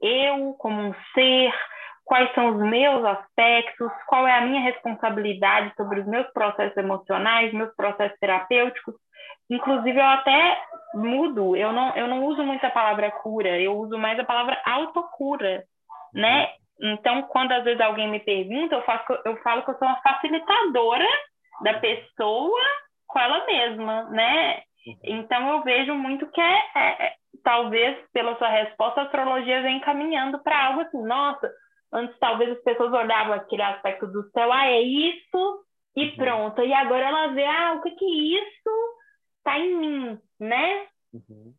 eu 0.00 0.54
como 0.54 0.80
um 0.80 0.94
ser, 1.14 1.52
quais 2.04 2.32
são 2.34 2.56
os 2.56 2.62
meus 2.70 3.04
aspectos, 3.04 3.90
qual 4.06 4.26
é 4.26 4.38
a 4.38 4.42
minha 4.42 4.60
responsabilidade 4.62 5.74
sobre 5.76 6.00
os 6.00 6.06
meus 6.06 6.26
processos 6.32 6.76
emocionais, 6.76 7.52
meus 7.52 7.74
processos 7.74 8.18
terapêuticos. 8.20 8.94
Inclusive, 9.50 9.98
eu 9.98 10.04
até 10.04 10.60
mudo, 10.94 11.56
eu 11.56 11.72
não, 11.72 11.94
eu 11.94 12.08
não 12.08 12.24
uso 12.24 12.42
muito 12.42 12.64
a 12.64 12.70
palavra 12.70 13.10
cura, 13.10 13.60
eu 13.60 13.76
uso 13.78 13.98
mais 13.98 14.18
a 14.18 14.24
palavra 14.24 14.60
autocura, 14.64 15.64
né? 16.12 16.48
Então, 16.80 17.22
quando 17.22 17.52
às 17.52 17.64
vezes 17.64 17.80
alguém 17.80 18.08
me 18.08 18.20
pergunta, 18.20 18.74
eu, 18.74 18.82
faço, 18.82 19.18
eu 19.24 19.36
falo 19.38 19.62
que 19.62 19.70
eu 19.70 19.78
sou 19.78 19.88
uma 19.88 20.00
facilitadora 20.02 21.06
da 21.62 21.74
pessoa 21.74 22.60
com 23.06 23.18
ela 23.18 23.46
mesma, 23.46 24.04
né? 24.10 24.62
Uhum. 24.86 24.96
Então 25.04 25.50
eu 25.50 25.62
vejo 25.62 25.94
muito 25.94 26.26
que 26.30 26.40
é, 26.40 26.58
é, 26.74 27.06
é, 27.06 27.12
talvez 27.42 27.98
pela 28.12 28.36
sua 28.36 28.48
resposta 28.48 29.00
a 29.00 29.04
astrologia 29.04 29.62
vem 29.62 29.80
caminhando 29.80 30.38
para 30.42 30.66
algo 30.66 30.80
assim, 30.80 31.02
nossa, 31.02 31.50
antes 31.92 32.16
talvez 32.18 32.50
as 32.50 32.62
pessoas 32.62 32.92
olhavam 32.92 33.34
aquele 33.34 33.62
aspecto 33.62 34.06
do 34.06 34.28
céu, 34.30 34.52
ah, 34.52 34.66
é 34.66 34.80
isso 34.80 35.64
e 35.96 36.04
uhum. 36.04 36.16
pronto. 36.16 36.62
E 36.62 36.72
agora 36.74 37.06
ela 37.06 37.26
vê, 37.28 37.44
ah, 37.44 37.74
o 37.74 37.82
que 37.82 37.90
que 37.92 38.36
isso 38.36 38.96
tá 39.46 39.58
em 39.58 39.78
mim, 39.78 40.20
né? 40.40 40.86
Uhum. 41.12 41.54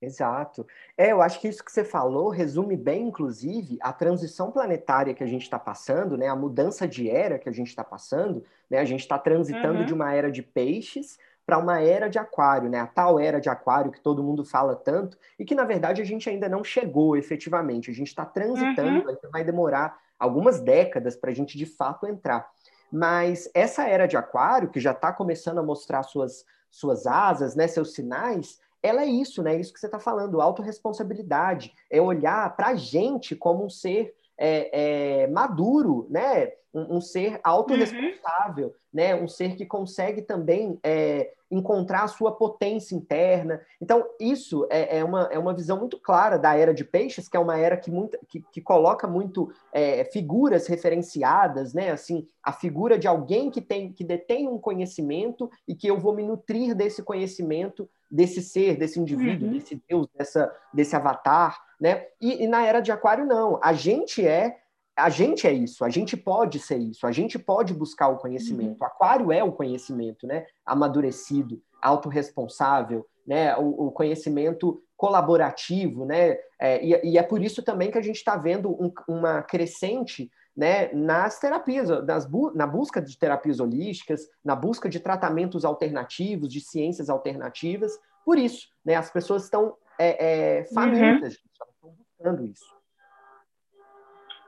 Exato. 0.00 0.66
É, 0.96 1.10
eu 1.10 1.20
acho 1.22 1.40
que 1.40 1.48
isso 1.48 1.64
que 1.64 1.72
você 1.72 1.84
falou 1.84 2.28
resume 2.28 2.76
bem, 2.76 3.08
inclusive, 3.08 3.78
a 3.80 3.92
transição 3.92 4.50
planetária 4.50 5.14
que 5.14 5.24
a 5.24 5.26
gente 5.26 5.42
está 5.42 5.58
passando, 5.58 6.16
né? 6.16 6.28
A 6.28 6.36
mudança 6.36 6.86
de 6.86 7.10
era 7.10 7.38
que 7.38 7.48
a 7.48 7.52
gente 7.52 7.68
está 7.68 7.82
passando, 7.82 8.44
né? 8.70 8.78
A 8.78 8.84
gente 8.84 9.00
está 9.00 9.18
transitando 9.18 9.80
uhum. 9.80 9.86
de 9.86 9.94
uma 9.94 10.12
era 10.12 10.30
de 10.30 10.42
peixes 10.42 11.18
para 11.44 11.58
uma 11.58 11.80
era 11.80 12.08
de 12.08 12.18
aquário, 12.18 12.68
né? 12.68 12.78
A 12.78 12.86
tal 12.86 13.18
era 13.18 13.40
de 13.40 13.48
aquário 13.48 13.90
que 13.90 14.00
todo 14.00 14.22
mundo 14.22 14.44
fala 14.44 14.76
tanto 14.76 15.18
e 15.38 15.44
que, 15.44 15.54
na 15.54 15.64
verdade, 15.64 16.02
a 16.02 16.04
gente 16.04 16.28
ainda 16.28 16.48
não 16.48 16.62
chegou 16.62 17.16
efetivamente. 17.16 17.90
A 17.90 17.94
gente 17.94 18.08
está 18.08 18.24
transitando, 18.24 19.08
uhum. 19.08 19.30
vai 19.32 19.42
demorar 19.42 19.98
algumas 20.18 20.60
décadas 20.60 21.16
para 21.16 21.30
a 21.30 21.34
gente 21.34 21.56
de 21.56 21.66
fato 21.66 22.06
entrar. 22.06 22.48
Mas 22.90 23.50
essa 23.52 23.86
era 23.86 24.06
de 24.06 24.16
aquário, 24.16 24.70
que 24.70 24.80
já 24.80 24.92
está 24.92 25.12
começando 25.12 25.58
a 25.58 25.62
mostrar 25.62 26.02
suas, 26.02 26.44
suas 26.70 27.06
asas, 27.06 27.54
né, 27.54 27.66
seus 27.66 27.94
sinais, 27.94 28.58
ela 28.82 29.02
é 29.02 29.06
isso, 29.06 29.42
né? 29.42 29.58
Isso 29.58 29.72
que 29.72 29.80
você 29.80 29.86
está 29.86 29.98
falando, 29.98 30.40
autorresponsabilidade, 30.40 31.74
é 31.90 32.00
olhar 32.00 32.54
para 32.56 32.68
a 32.68 32.74
gente 32.74 33.34
como 33.34 33.64
um 33.64 33.70
ser 33.70 34.14
é, 34.38 35.22
é, 35.22 35.26
maduro, 35.26 36.06
né? 36.08 36.52
Um, 36.72 36.96
um 36.96 37.00
ser 37.00 37.40
autorresponsável, 37.42 38.68
uhum. 38.68 38.74
né? 38.92 39.14
Um 39.14 39.26
ser 39.26 39.56
que 39.56 39.66
consegue 39.66 40.22
também 40.22 40.78
é, 40.82 41.32
encontrar 41.50 42.04
a 42.04 42.08
sua 42.08 42.32
potência 42.32 42.94
interna. 42.94 43.60
Então, 43.80 44.06
isso 44.20 44.66
é, 44.70 44.98
é, 44.98 45.04
uma, 45.04 45.28
é 45.32 45.38
uma 45.38 45.54
visão 45.54 45.78
muito 45.78 45.98
clara 45.98 46.38
da 46.38 46.54
era 46.54 46.74
de 46.74 46.84
peixes, 46.84 47.26
que 47.26 47.36
é 47.36 47.40
uma 47.40 47.58
era 47.58 47.76
que, 47.76 47.90
muito, 47.90 48.18
que, 48.28 48.44
que 48.52 48.60
coloca 48.60 49.06
muito 49.06 49.50
é, 49.72 50.04
figuras 50.04 50.66
referenciadas, 50.66 51.72
né? 51.72 51.90
Assim, 51.90 52.26
a 52.42 52.52
figura 52.52 52.98
de 52.98 53.08
alguém 53.08 53.50
que 53.50 53.62
tem 53.62 53.92
que 53.92 54.04
detém 54.04 54.46
um 54.46 54.58
conhecimento 54.58 55.50
e 55.66 55.74
que 55.74 55.88
eu 55.88 55.98
vou 55.98 56.14
me 56.14 56.22
nutrir 56.22 56.74
desse 56.74 57.02
conhecimento 57.02 57.88
desse 58.10 58.42
ser, 58.42 58.76
desse 58.76 58.98
indivíduo, 58.98 59.48
uhum. 59.48 59.54
desse 59.54 59.82
Deus, 59.88 60.08
dessa, 60.16 60.52
desse 60.72 60.96
avatar, 60.96 61.58
né? 61.80 62.06
E, 62.20 62.44
e, 62.44 62.46
na 62.46 62.64
era 62.64 62.80
de 62.80 62.90
Aquário 62.90 63.26
não, 63.26 63.60
a 63.62 63.72
gente 63.72 64.26
é 64.26 64.58
a 64.96 65.08
gente 65.08 65.46
é 65.46 65.52
isso, 65.52 65.84
a 65.84 65.88
gente 65.88 66.16
pode 66.16 66.58
ser 66.58 66.76
isso, 66.76 67.06
a 67.06 67.12
gente 67.12 67.38
pode 67.38 67.72
buscar 67.72 68.08
o 68.08 68.18
conhecimento. 68.18 68.80
Uhum. 68.80 68.86
Aquário 68.86 69.30
é 69.30 69.44
o 69.44 69.52
conhecimento, 69.52 70.26
né? 70.26 70.44
Amadurecido, 70.66 71.62
autorresponsável, 71.80 73.06
né? 73.24 73.56
O, 73.56 73.86
o 73.86 73.92
conhecimento 73.92 74.82
colaborativo, 74.96 76.04
né? 76.04 76.36
É, 76.60 76.84
e, 76.84 77.12
e, 77.12 77.18
é 77.18 77.22
por 77.22 77.40
isso 77.40 77.62
também 77.62 77.92
que 77.92 77.98
a 77.98 78.02
gente 78.02 78.16
está 78.16 78.36
vendo 78.36 78.70
um, 78.70 78.92
uma 79.06 79.40
crescente 79.42 80.28
né, 80.58 80.92
nas 80.92 81.38
terapias, 81.38 81.88
nas 82.04 82.28
bu 82.28 82.50
na 82.52 82.66
busca 82.66 83.00
de 83.00 83.16
terapias 83.16 83.60
holísticas, 83.60 84.28
na 84.44 84.56
busca 84.56 84.88
de 84.88 84.98
tratamentos 84.98 85.64
alternativos, 85.64 86.48
de 86.48 86.60
ciências 86.60 87.08
alternativas. 87.08 87.92
Por 88.24 88.36
isso, 88.36 88.66
né, 88.84 88.96
as 88.96 89.08
pessoas 89.08 89.44
estão 89.44 89.76
é, 89.96 90.58
é, 90.58 90.64
famintas 90.74 91.34
uhum. 91.34 91.40
estão 91.52 91.92
buscando 91.96 92.44
isso. 92.44 92.66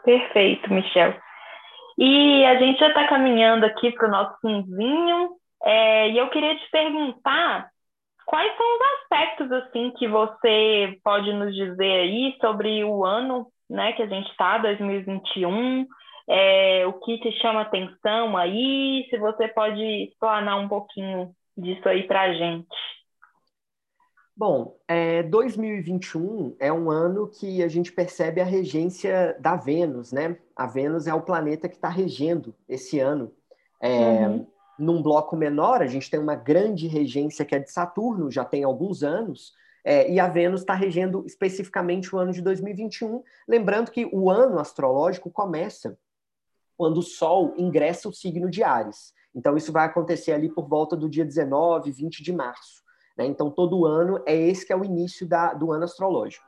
Perfeito, 0.02 0.72
Michel. 0.72 1.14
E 1.96 2.44
a 2.44 2.58
gente 2.58 2.80
já 2.80 2.88
está 2.88 3.06
caminhando 3.06 3.64
aqui 3.64 3.92
para 3.92 4.08
o 4.08 4.11
nosso 4.11 4.36
finzinho, 4.40 5.36
é, 5.62 6.11
e 6.11 6.18
eu 6.18 6.28
queria 6.30 6.56
te 6.56 6.70
perguntar 6.72 7.70
quais 8.26 8.56
são 8.56 8.66
os 8.66 8.80
aspectos 8.94 9.52
assim 9.52 9.92
que 9.92 10.08
você 10.08 10.98
pode 11.04 11.32
nos 11.34 11.54
dizer 11.54 12.00
aí 12.00 12.36
sobre 12.40 12.82
o 12.82 13.04
ano 13.04 13.46
né, 13.70 13.92
que 13.92 14.02
a 14.02 14.06
gente 14.06 14.28
está, 14.30 14.58
2021, 14.58 15.86
é, 16.28 16.86
o 16.86 16.94
que 16.94 17.18
te 17.18 17.30
chama 17.40 17.62
atenção 17.62 18.36
aí, 18.36 19.06
se 19.08 19.16
você 19.16 19.46
pode 19.48 19.80
explanar 19.80 20.58
um 20.58 20.68
pouquinho 20.68 21.32
disso 21.56 21.88
aí 21.88 22.02
para 22.06 22.22
a 22.22 22.34
gente. 22.34 22.66
Bom, 24.36 24.76
é, 24.88 25.22
2021 25.22 26.56
é 26.58 26.72
um 26.72 26.90
ano 26.90 27.28
que 27.28 27.62
a 27.62 27.68
gente 27.68 27.92
percebe 27.92 28.40
a 28.40 28.44
regência 28.44 29.36
da 29.38 29.54
Vênus, 29.54 30.12
né? 30.12 30.36
A 30.56 30.66
Vênus 30.66 31.06
é 31.06 31.14
o 31.14 31.22
planeta 31.22 31.68
que 31.68 31.74
está 31.76 31.88
regendo 31.88 32.54
esse 32.68 32.98
ano. 32.98 33.30
É, 33.80 34.26
uhum. 34.26 34.46
Num 34.78 35.02
bloco 35.02 35.36
menor, 35.36 35.82
a 35.82 35.86
gente 35.86 36.10
tem 36.10 36.18
uma 36.18 36.34
grande 36.34 36.86
regência 36.86 37.44
que 37.44 37.54
é 37.54 37.58
de 37.58 37.70
Saturno, 37.70 38.30
já 38.30 38.44
tem 38.44 38.64
alguns 38.64 39.02
anos, 39.02 39.52
é, 39.84 40.10
e 40.10 40.20
a 40.20 40.28
Vênus 40.28 40.60
está 40.60 40.74
regendo 40.74 41.24
especificamente 41.26 42.14
o 42.14 42.18
ano 42.18 42.32
de 42.32 42.42
2021. 42.42 43.22
Lembrando 43.48 43.90
que 43.90 44.08
o 44.12 44.30
ano 44.30 44.58
astrológico 44.58 45.30
começa 45.30 45.98
quando 46.76 46.98
o 46.98 47.02
Sol 47.02 47.54
ingressa 47.56 48.08
o 48.08 48.12
signo 48.12 48.50
de 48.50 48.62
Ares. 48.62 49.12
Então, 49.34 49.56
isso 49.56 49.72
vai 49.72 49.86
acontecer 49.86 50.32
ali 50.32 50.48
por 50.48 50.68
volta 50.68 50.96
do 50.96 51.08
dia 51.08 51.24
19, 51.24 51.90
20 51.90 52.22
de 52.22 52.32
março. 52.32 52.82
Né? 53.16 53.26
Então, 53.26 53.50
todo 53.50 53.86
ano 53.86 54.22
é 54.26 54.34
esse 54.34 54.66
que 54.66 54.72
é 54.72 54.76
o 54.76 54.84
início 54.84 55.26
da, 55.26 55.54
do 55.54 55.72
ano 55.72 55.84
astrológico. 55.84 56.44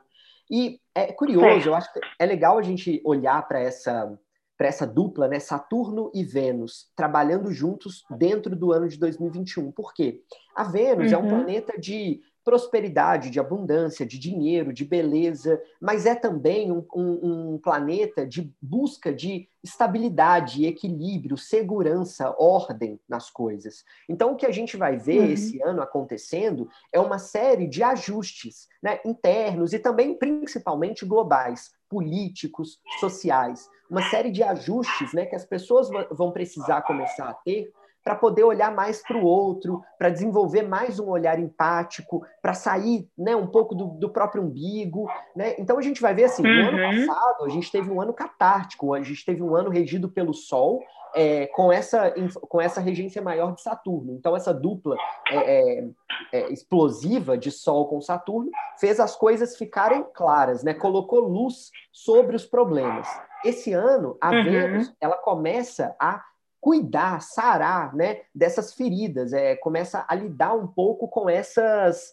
E 0.49 0.79
é 0.93 1.11
curioso, 1.11 1.69
eu 1.69 1.75
acho 1.75 1.91
que 1.93 1.99
é 2.19 2.25
legal 2.25 2.57
a 2.57 2.61
gente 2.61 3.01
olhar 3.05 3.47
para 3.47 3.59
essa, 3.59 4.19
para 4.57 4.67
essa 4.67 4.85
dupla, 4.85 5.27
né? 5.27 5.39
Saturno 5.39 6.11
e 6.13 6.23
Vênus, 6.23 6.91
trabalhando 6.95 7.51
juntos 7.51 8.03
dentro 8.09 8.55
do 8.55 8.71
ano 8.71 8.87
de 8.87 8.99
2021. 8.99 9.71
Por 9.71 9.93
quê? 9.93 10.21
A 10.53 10.63
Vênus 10.63 11.11
uhum. 11.11 11.17
é 11.17 11.17
um 11.17 11.21
uhum. 11.21 11.29
planeta 11.29 11.79
de 11.79 12.21
prosperidade, 12.43 13.29
de 13.29 13.39
abundância, 13.39 14.05
de 14.05 14.19
dinheiro, 14.19 14.73
de 14.73 14.83
beleza, 14.83 15.61
mas 15.79 16.05
é 16.05 16.13
também 16.13 16.71
um, 16.71 16.85
um, 16.93 17.53
um, 17.53 17.57
planeta 17.57 18.25
de 18.25 18.53
busca 18.61 19.13
de 19.13 19.47
estabilidade, 19.63 20.65
equilíbrio, 20.65 21.37
segurança, 21.37 22.35
ordem 22.37 22.99
nas 23.07 23.29
coisas. 23.29 23.85
Então, 24.09 24.33
o 24.33 24.35
que 24.35 24.45
a 24.45 24.51
gente 24.51 24.75
vai 24.75 24.97
ver 24.97 25.21
uhum. 25.21 25.31
esse 25.31 25.61
ano 25.61 25.81
acontecendo 25.81 26.67
é 26.91 26.99
uma 26.99 27.17
série 27.17 27.67
de 27.67 27.81
ajustes 27.81 28.67
né, 28.81 28.99
internos 29.05 29.71
e 29.71 29.79
também, 29.79 30.17
principalmente, 30.17 31.05
globais, 31.05 31.71
políticos, 31.87 32.79
sociais. 32.99 33.69
Uma 33.89 34.03
série 34.09 34.31
de 34.31 34.43
ajustes 34.43 35.13
né, 35.13 35.25
que 35.25 35.35
as 35.35 35.45
pessoas 35.45 35.89
vão 36.11 36.31
precisar 36.31 36.81
começar 36.81 37.29
a 37.29 37.33
ter 37.33 37.71
para 38.03 38.15
poder 38.15 38.43
olhar 38.43 38.73
mais 38.73 39.01
para 39.01 39.17
o 39.17 39.23
outro, 39.23 39.81
para 39.97 40.09
desenvolver 40.09 40.63
mais 40.63 40.99
um 40.99 41.09
olhar 41.09 41.39
empático, 41.39 42.25
para 42.41 42.53
sair 42.53 43.07
né, 43.17 43.35
um 43.35 43.47
pouco 43.47 43.73
do, 43.73 43.85
do, 43.85 44.09
próprio 44.09 44.43
umbigo. 44.43 45.07
Né? 45.35 45.55
Então 45.57 45.77
a 45.77 45.81
gente 45.81 46.01
vai 46.01 46.13
ver 46.13 46.25
assim, 46.25 46.45
uhum. 46.45 46.53
no 46.53 46.67
ano 46.67 46.99
uhum. 46.99 47.07
passado 47.07 47.45
a 47.45 47.49
gente 47.49 47.71
teve 47.71 47.89
um 47.89 48.01
ano 48.01 48.13
catártico, 48.13 48.93
a 48.93 49.01
gente 49.01 49.25
teve 49.25 49.41
um 49.41 49.55
ano 49.55 49.69
regido 49.69 50.09
pelo 50.09 50.33
Sol, 50.33 50.81
é, 51.15 51.47
com, 51.47 51.71
essa, 51.71 52.13
com 52.49 52.59
essa 52.59 52.81
regência 52.81 53.21
maior 53.21 53.53
de 53.53 53.61
Saturno. 53.61 54.13
Então, 54.13 54.35
essa 54.35 54.53
dupla 54.53 54.97
é, 55.29 55.37
é, 55.37 55.89
é, 56.31 56.51
explosiva 56.51 57.37
de 57.37 57.51
Sol 57.51 57.87
com 57.87 58.01
Saturno 58.01 58.49
fez 58.79 58.99
as 58.99 59.15
coisas 59.15 59.55
ficarem 59.55 60.03
claras, 60.13 60.63
né? 60.63 60.73
colocou 60.73 61.19
luz 61.19 61.71
sobre 61.91 62.35
os 62.35 62.45
problemas. 62.45 63.07
Esse 63.45 63.73
ano, 63.73 64.17
a 64.19 64.31
uhum. 64.31 64.43
Vênus 64.43 64.93
ela 64.99 65.17
começa 65.17 65.95
a 65.99 66.23
cuidar, 66.63 67.21
sarar, 67.21 67.93
né, 67.93 68.21
dessas 68.33 68.73
feridas, 68.73 69.33
é, 69.33 69.53
começa 69.53 70.05
a 70.07 70.15
lidar 70.15 70.53
um 70.53 70.65
pouco 70.65 71.09
com 71.09 71.29
essas 71.29 72.09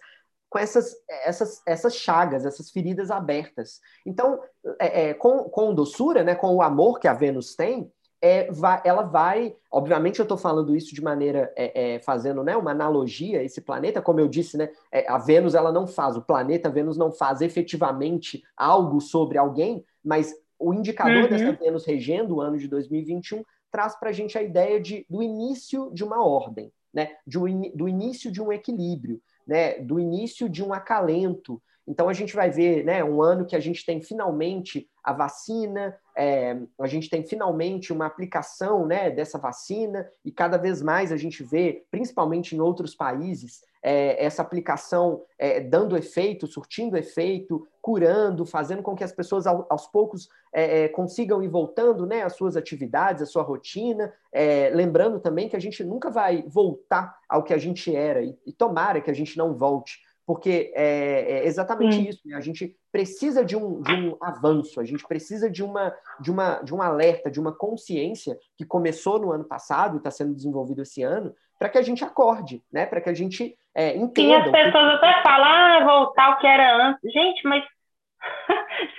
com 0.48 0.58
essas, 0.58 0.96
essas, 1.24 1.62
essas 1.64 1.94
chagas, 1.94 2.44
essas 2.44 2.72
feridas 2.72 3.08
abertas. 3.08 3.80
Então, 4.04 4.40
é, 4.80 5.10
é, 5.10 5.14
com, 5.14 5.44
com 5.44 5.72
doçura, 5.72 6.24
né, 6.24 6.34
com 6.34 6.52
o 6.52 6.60
amor 6.60 6.98
que 6.98 7.06
a 7.06 7.14
Vênus 7.14 7.54
tem, 7.54 7.88
é, 8.20 8.50
vai, 8.50 8.82
ela 8.84 9.02
vai, 9.02 9.54
obviamente 9.70 10.18
eu 10.18 10.24
estou 10.24 10.36
falando 10.36 10.74
isso 10.74 10.92
de 10.92 11.00
maneira, 11.00 11.52
é, 11.56 11.94
é, 11.94 11.98
fazendo 12.00 12.42
né, 12.42 12.56
uma 12.56 12.72
analogia 12.72 13.38
a 13.38 13.44
esse 13.44 13.60
planeta, 13.60 14.02
como 14.02 14.18
eu 14.18 14.26
disse, 14.26 14.56
né, 14.56 14.68
é, 14.90 15.08
a 15.08 15.18
Vênus 15.18 15.54
ela 15.54 15.70
não 15.70 15.86
faz, 15.86 16.16
o 16.16 16.22
planeta 16.22 16.68
Vênus 16.68 16.98
não 16.98 17.12
faz 17.12 17.40
efetivamente 17.40 18.42
algo 18.56 19.00
sobre 19.00 19.38
alguém, 19.38 19.84
mas 20.04 20.34
o 20.58 20.74
indicador 20.74 21.22
uhum. 21.22 21.28
dessa 21.28 21.52
Vênus 21.52 21.86
regendo 21.86 22.34
o 22.34 22.40
ano 22.40 22.58
de 22.58 22.66
2021 22.66 23.44
traz 23.70 23.98
para 23.98 24.10
a 24.10 24.12
gente 24.12 24.36
a 24.36 24.42
ideia 24.42 24.80
de, 24.80 25.06
do 25.08 25.22
início 25.22 25.90
de 25.92 26.04
uma 26.04 26.24
ordem, 26.24 26.72
né? 26.92 27.16
um, 27.38 27.76
do 27.76 27.88
início 27.88 28.30
de 28.30 28.42
um 28.42 28.52
equilíbrio, 28.52 29.20
né? 29.46 29.78
do 29.78 29.98
início 29.98 30.48
de 30.48 30.62
um 30.62 30.72
acalento. 30.72 31.62
Então 31.86 32.08
a 32.08 32.12
gente 32.12 32.34
vai 32.34 32.50
ver 32.50 32.84
né, 32.84 33.02
um 33.02 33.20
ano 33.20 33.46
que 33.46 33.56
a 33.56 33.60
gente 33.60 33.84
tem 33.84 34.00
finalmente 34.00 34.88
a 35.02 35.12
vacina, 35.12 35.96
é, 36.20 36.54
a 36.78 36.86
gente 36.86 37.08
tem 37.08 37.24
finalmente 37.24 37.94
uma 37.94 38.04
aplicação 38.04 38.84
né, 38.84 39.08
dessa 39.08 39.38
vacina 39.38 40.06
e 40.22 40.30
cada 40.30 40.58
vez 40.58 40.82
mais 40.82 41.12
a 41.12 41.16
gente 41.16 41.42
vê, 41.42 41.86
principalmente 41.90 42.54
em 42.54 42.60
outros 42.60 42.94
países, 42.94 43.62
é, 43.82 44.22
essa 44.22 44.42
aplicação 44.42 45.22
é, 45.38 45.60
dando 45.60 45.96
efeito, 45.96 46.46
surtindo 46.46 46.98
efeito, 46.98 47.66
curando, 47.80 48.44
fazendo 48.44 48.82
com 48.82 48.94
que 48.94 49.02
as 49.02 49.12
pessoas 49.12 49.46
ao, 49.46 49.66
aos 49.70 49.86
poucos 49.86 50.28
é, 50.52 50.82
é 50.82 50.88
consigam 50.88 51.42
ir 51.42 51.48
voltando 51.48 52.04
né, 52.04 52.22
às 52.22 52.36
suas 52.36 52.54
atividades, 52.54 53.22
à 53.22 53.26
sua 53.26 53.42
rotina. 53.42 54.12
É, 54.30 54.70
lembrando 54.74 55.20
também 55.20 55.48
que 55.48 55.56
a 55.56 55.60
gente 55.60 55.82
nunca 55.82 56.10
vai 56.10 56.44
voltar 56.46 57.18
ao 57.26 57.42
que 57.42 57.54
a 57.54 57.58
gente 57.58 57.96
era, 57.96 58.22
e, 58.22 58.38
e 58.44 58.52
tomara 58.52 59.00
que 59.00 59.10
a 59.10 59.14
gente 59.14 59.38
não 59.38 59.54
volte 59.54 60.00
porque 60.30 60.72
é, 60.76 61.40
é 61.40 61.44
exatamente 61.44 61.96
Sim. 61.96 62.08
isso. 62.08 62.20
Né? 62.24 62.36
A 62.36 62.40
gente 62.40 62.76
precisa 62.92 63.44
de 63.44 63.56
um, 63.56 63.82
de 63.82 63.92
um 63.92 64.16
avanço, 64.20 64.78
a 64.78 64.84
gente 64.84 65.04
precisa 65.04 65.50
de, 65.50 65.60
uma, 65.60 65.92
de, 66.20 66.30
uma, 66.30 66.60
de 66.62 66.72
um 66.72 66.80
alerta, 66.80 67.28
de 67.28 67.40
uma 67.40 67.50
consciência 67.50 68.38
que 68.56 68.64
começou 68.64 69.18
no 69.18 69.32
ano 69.32 69.42
passado 69.42 69.94
e 69.94 69.98
está 69.98 70.08
sendo 70.08 70.32
desenvolvido 70.32 70.82
esse 70.82 71.02
ano, 71.02 71.34
para 71.58 71.68
que 71.68 71.78
a 71.78 71.82
gente 71.82 72.04
acorde, 72.04 72.62
né? 72.72 72.86
para 72.86 73.00
que 73.00 73.10
a 73.10 73.12
gente 73.12 73.58
é, 73.74 73.96
entenda. 73.96 74.44
Sim, 74.44 74.50
as 74.50 74.50
pessoas 74.52 75.00
que... 75.00 75.04
até 75.04 75.20
falam, 75.24 75.48
ah, 75.48 75.84
voltar 75.84 76.26
ao 76.26 76.38
que 76.38 76.46
era 76.46 76.76
antes. 76.76 77.12
Gente, 77.12 77.48
mas 77.48 77.64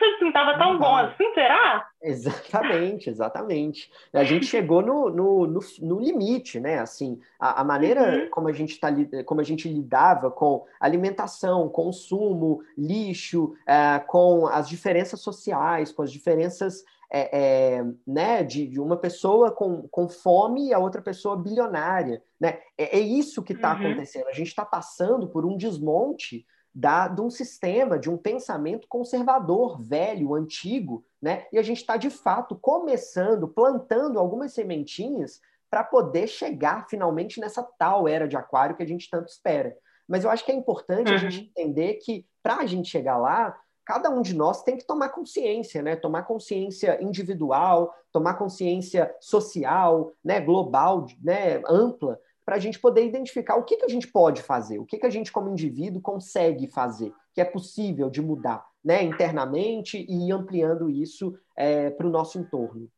assim 0.03 0.27
estava 0.27 0.57
tão 0.57 0.77
bom 0.77 0.95
assim, 0.95 1.33
será? 1.33 1.87
Exatamente, 2.01 3.09
exatamente. 3.09 3.91
A 4.13 4.23
gente 4.23 4.45
chegou 4.45 4.81
no, 4.81 5.09
no, 5.09 5.47
no, 5.47 5.59
no 5.81 5.99
limite, 5.99 6.59
né? 6.59 6.79
Assim, 6.79 7.19
a, 7.39 7.61
a 7.61 7.63
maneira 7.63 8.23
uhum. 8.23 8.29
como, 8.29 8.47
a 8.47 8.53
gente 8.53 8.79
tá, 8.79 8.89
como 9.25 9.41
a 9.41 9.43
gente 9.43 9.67
lidava 9.67 10.31
com 10.31 10.65
alimentação, 10.79 11.69
consumo, 11.69 12.63
lixo, 12.77 13.53
é, 13.67 13.99
com 13.99 14.47
as 14.47 14.67
diferenças 14.67 15.21
sociais, 15.21 15.91
com 15.91 16.01
as 16.01 16.11
diferenças 16.11 16.83
é, 17.13 17.77
é, 17.77 17.85
né, 18.07 18.41
de, 18.41 18.65
de, 18.67 18.79
uma 18.79 18.95
pessoa 18.95 19.51
com, 19.51 19.85
com 19.89 20.07
fome 20.07 20.69
e 20.69 20.73
a 20.73 20.79
outra 20.79 21.01
pessoa 21.01 21.35
bilionária. 21.35 22.23
Né? 22.39 22.59
É, 22.77 22.97
é 22.97 22.99
isso 22.99 23.43
que 23.43 23.51
está 23.51 23.73
uhum. 23.73 23.85
acontecendo. 23.85 24.27
A 24.27 24.33
gente 24.33 24.47
está 24.47 24.63
passando 24.63 25.27
por 25.27 25.45
um 25.45 25.57
desmonte 25.57 26.45
da, 26.73 27.07
de 27.07 27.21
um 27.21 27.29
sistema, 27.29 27.99
de 27.99 28.09
um 28.09 28.17
pensamento 28.17 28.87
conservador, 28.87 29.81
velho, 29.81 30.33
antigo, 30.33 31.05
né? 31.21 31.45
E 31.51 31.57
a 31.57 31.61
gente 31.61 31.79
está, 31.79 31.97
de 31.97 32.09
fato, 32.09 32.55
começando, 32.55 33.47
plantando 33.47 34.17
algumas 34.17 34.53
sementinhas 34.53 35.41
para 35.69 35.83
poder 35.83 36.27
chegar 36.27 36.87
finalmente 36.89 37.39
nessa 37.39 37.63
tal 37.77 38.07
era 38.07 38.27
de 38.27 38.35
aquário 38.35 38.75
que 38.75 38.83
a 38.83 38.87
gente 38.87 39.09
tanto 39.09 39.29
espera. 39.29 39.75
Mas 40.07 40.23
eu 40.23 40.29
acho 40.29 40.43
que 40.43 40.51
é 40.51 40.55
importante 40.55 41.09
uhum. 41.09 41.15
a 41.15 41.19
gente 41.19 41.41
entender 41.41 41.95
que, 41.95 42.25
para 42.43 42.57
a 42.57 42.65
gente 42.65 42.89
chegar 42.89 43.17
lá, 43.17 43.57
cada 43.85 44.09
um 44.09 44.21
de 44.21 44.35
nós 44.35 44.63
tem 44.63 44.77
que 44.77 44.85
tomar 44.85 45.09
consciência, 45.09 45.81
né? 45.81 45.95
Tomar 45.95 46.23
consciência 46.23 47.01
individual, 47.01 47.93
tomar 48.11 48.35
consciência 48.35 49.13
social, 49.19 50.11
né? 50.23 50.39
Global, 50.39 51.05
né? 51.21 51.61
Ampla, 51.67 52.19
para 52.51 52.57
a 52.57 52.59
gente 52.59 52.79
poder 52.79 53.05
identificar 53.05 53.55
o 53.55 53.63
que, 53.63 53.77
que 53.77 53.85
a 53.85 53.87
gente 53.87 54.11
pode 54.11 54.43
fazer, 54.43 54.77
o 54.77 54.85
que, 54.85 54.97
que 54.97 55.05
a 55.05 55.09
gente, 55.09 55.31
como 55.31 55.49
indivíduo, 55.49 56.01
consegue 56.01 56.67
fazer, 56.67 57.13
que 57.33 57.39
é 57.39 57.45
possível 57.45 58.09
de 58.09 58.21
mudar 58.21 58.61
né, 58.83 59.01
internamente 59.03 60.05
e 60.09 60.27
ir 60.27 60.33
ampliando 60.33 60.89
isso 60.89 61.33
é, 61.55 61.89
para 61.91 62.05
o 62.05 62.09
nosso 62.09 62.37
entorno. 62.37 62.89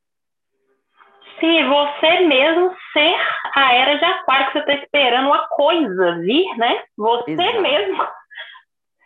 Sim, 1.39 1.69
você 1.69 2.21
mesmo 2.21 2.75
ser 2.93 3.15
a 3.53 3.73
era 3.75 3.99
de 3.99 4.05
aquário, 4.05 4.47
que 4.47 4.53
você 4.53 4.59
está 4.59 4.73
esperando 4.73 5.27
uma 5.27 5.47
coisa 5.49 6.19
vir, 6.21 6.57
né? 6.57 6.83
Você 6.97 7.31
Exato. 7.33 7.61
mesmo. 7.61 8.07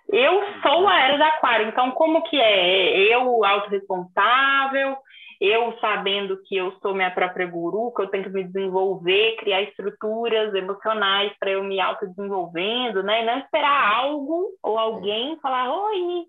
Eu 0.07 0.43
sou 0.61 0.87
a 0.87 0.97
era 0.97 1.17
de 1.17 1.23
aquário, 1.23 1.67
então 1.67 1.91
como 1.91 2.23
que 2.23 2.39
é? 2.39 2.99
Eu 3.13 3.43
autorresponsável, 3.43 4.95
eu 5.39 5.77
sabendo 5.79 6.41
que 6.43 6.55
eu 6.55 6.71
sou 6.81 6.93
minha 6.93 7.11
própria 7.11 7.45
guru, 7.45 7.91
que 7.93 8.01
eu 8.01 8.07
tenho 8.07 8.23
que 8.23 8.29
me 8.29 8.43
desenvolver, 8.43 9.35
criar 9.37 9.61
estruturas 9.61 10.53
emocionais 10.53 11.31
para 11.39 11.51
eu 11.51 11.63
me 11.63 11.79
autodesenvolvendo, 11.79 13.03
né? 13.03 13.21
E 13.21 13.25
não 13.25 13.39
esperar 13.39 13.95
algo 13.95 14.49
ou 14.63 14.77
alguém 14.77 15.37
falar, 15.39 15.71
oi, 15.71 16.25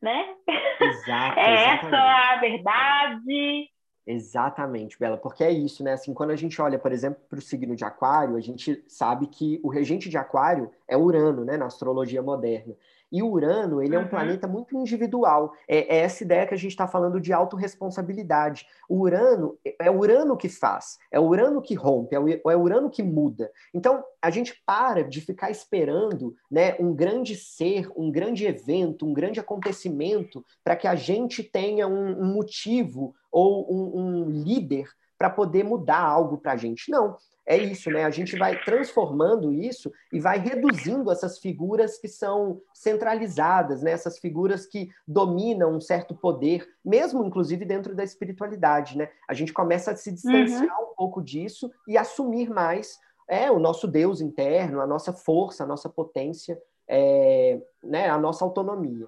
né? 0.00 0.34
Exato, 0.80 1.38
é 1.40 1.64
essa 1.74 1.96
a 1.96 2.36
verdade. 2.36 3.70
Exatamente, 4.06 4.98
Bela, 4.98 5.16
porque 5.16 5.44
é 5.44 5.50
isso, 5.50 5.84
né? 5.84 5.92
Assim, 5.92 6.12
quando 6.12 6.30
a 6.30 6.36
gente 6.36 6.60
olha, 6.60 6.78
por 6.78 6.90
exemplo, 6.90 7.20
para 7.28 7.38
o 7.38 7.42
signo 7.42 7.76
de 7.76 7.84
Aquário, 7.84 8.36
a 8.36 8.40
gente 8.40 8.82
sabe 8.88 9.26
que 9.26 9.60
o 9.62 9.68
regente 9.68 10.08
de 10.08 10.18
Aquário 10.18 10.70
é 10.88 10.96
Urano, 10.96 11.44
né? 11.44 11.56
Na 11.56 11.66
astrologia 11.66 12.22
moderna. 12.22 12.74
E 13.10 13.22
o 13.22 13.28
Urano, 13.28 13.82
ele 13.82 13.94
é 13.94 13.98
um 13.98 14.02
uhum. 14.02 14.08
planeta 14.08 14.46
muito 14.46 14.76
individual. 14.76 15.52
É, 15.68 15.96
é, 15.96 16.00
essa 16.00 16.22
ideia 16.22 16.46
que 16.46 16.54
a 16.54 16.56
gente 16.56 16.70
está 16.70 16.86
falando 16.86 17.20
de 17.20 17.32
autorresponsabilidade. 17.32 18.66
O 18.88 19.00
Urano, 19.00 19.58
é 19.78 19.90
o 19.90 19.98
Urano 19.98 20.36
que 20.36 20.48
faz, 20.48 20.98
é 21.10 21.18
o 21.18 21.24
Urano 21.24 21.60
que 21.60 21.74
rompe, 21.74 22.14
é 22.14 22.20
o, 22.20 22.28
é 22.28 22.56
Urano 22.56 22.90
que 22.90 23.02
muda. 23.02 23.50
Então, 23.74 24.04
a 24.22 24.30
gente 24.30 24.60
para 24.64 25.02
de 25.02 25.20
ficar 25.20 25.50
esperando 25.50 26.34
né, 26.50 26.76
um 26.78 26.94
grande 26.94 27.34
ser, 27.34 27.90
um 27.96 28.10
grande 28.10 28.46
evento, 28.46 29.06
um 29.06 29.12
grande 29.12 29.40
acontecimento 29.40 30.44
para 30.62 30.76
que 30.76 30.86
a 30.86 30.94
gente 30.94 31.42
tenha 31.42 31.88
um, 31.88 32.20
um 32.20 32.34
motivo 32.34 33.14
ou 33.30 33.66
um, 33.72 34.00
um 34.00 34.30
líder 34.30 34.88
para 35.18 35.28
poder 35.28 35.64
mudar 35.64 36.00
algo 36.00 36.38
para 36.38 36.52
a 36.52 36.56
gente. 36.56 36.90
Não, 36.90 37.16
é 37.46 37.56
isso, 37.56 37.90
né? 37.90 38.04
A 38.04 38.10
gente 38.10 38.36
vai 38.36 38.62
transformando 38.62 39.52
isso 39.52 39.92
e 40.12 40.20
vai 40.20 40.38
reduzindo 40.38 41.10
essas 41.10 41.38
figuras 41.38 41.98
que 41.98 42.08
são 42.08 42.60
centralizadas, 42.72 43.82
né? 43.82 43.90
Essas 43.90 44.18
figuras 44.18 44.66
que 44.66 44.90
dominam 45.06 45.74
um 45.74 45.80
certo 45.80 46.14
poder, 46.14 46.68
mesmo 46.84 47.24
inclusive 47.24 47.64
dentro 47.64 47.94
da 47.94 48.04
espiritualidade, 48.04 48.96
né? 48.96 49.08
A 49.28 49.34
gente 49.34 49.52
começa 49.52 49.90
a 49.90 49.96
se 49.96 50.12
distanciar 50.12 50.78
uhum. 50.78 50.92
um 50.92 50.94
pouco 50.94 51.22
disso 51.22 51.70
e 51.88 51.96
assumir 51.98 52.48
mais 52.48 52.98
é 53.28 53.50
o 53.50 53.60
nosso 53.60 53.86
Deus 53.86 54.20
interno, 54.20 54.80
a 54.80 54.86
nossa 54.86 55.12
força, 55.12 55.62
a 55.62 55.66
nossa 55.66 55.88
potência, 55.88 56.60
é, 56.88 57.60
né? 57.82 58.08
A 58.08 58.18
nossa 58.18 58.44
autonomia. 58.44 59.06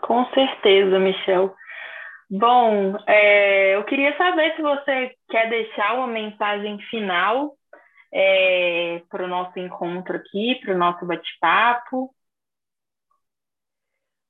Com 0.00 0.24
certeza, 0.26 0.98
Michel. 0.98 1.54
Bom, 2.30 2.96
é, 3.06 3.76
eu 3.76 3.84
queria 3.84 4.16
saber 4.16 4.54
se 4.56 4.62
você 4.62 5.14
quer 5.28 5.48
deixar 5.48 5.94
uma 5.94 6.06
mensagem 6.06 6.78
final 6.90 7.56
é, 8.12 9.02
para 9.10 9.24
o 9.24 9.28
nosso 9.28 9.58
encontro 9.58 10.16
aqui, 10.16 10.60
para 10.64 10.74
o 10.74 10.78
nosso 10.78 11.04
bate-papo. 11.04 12.14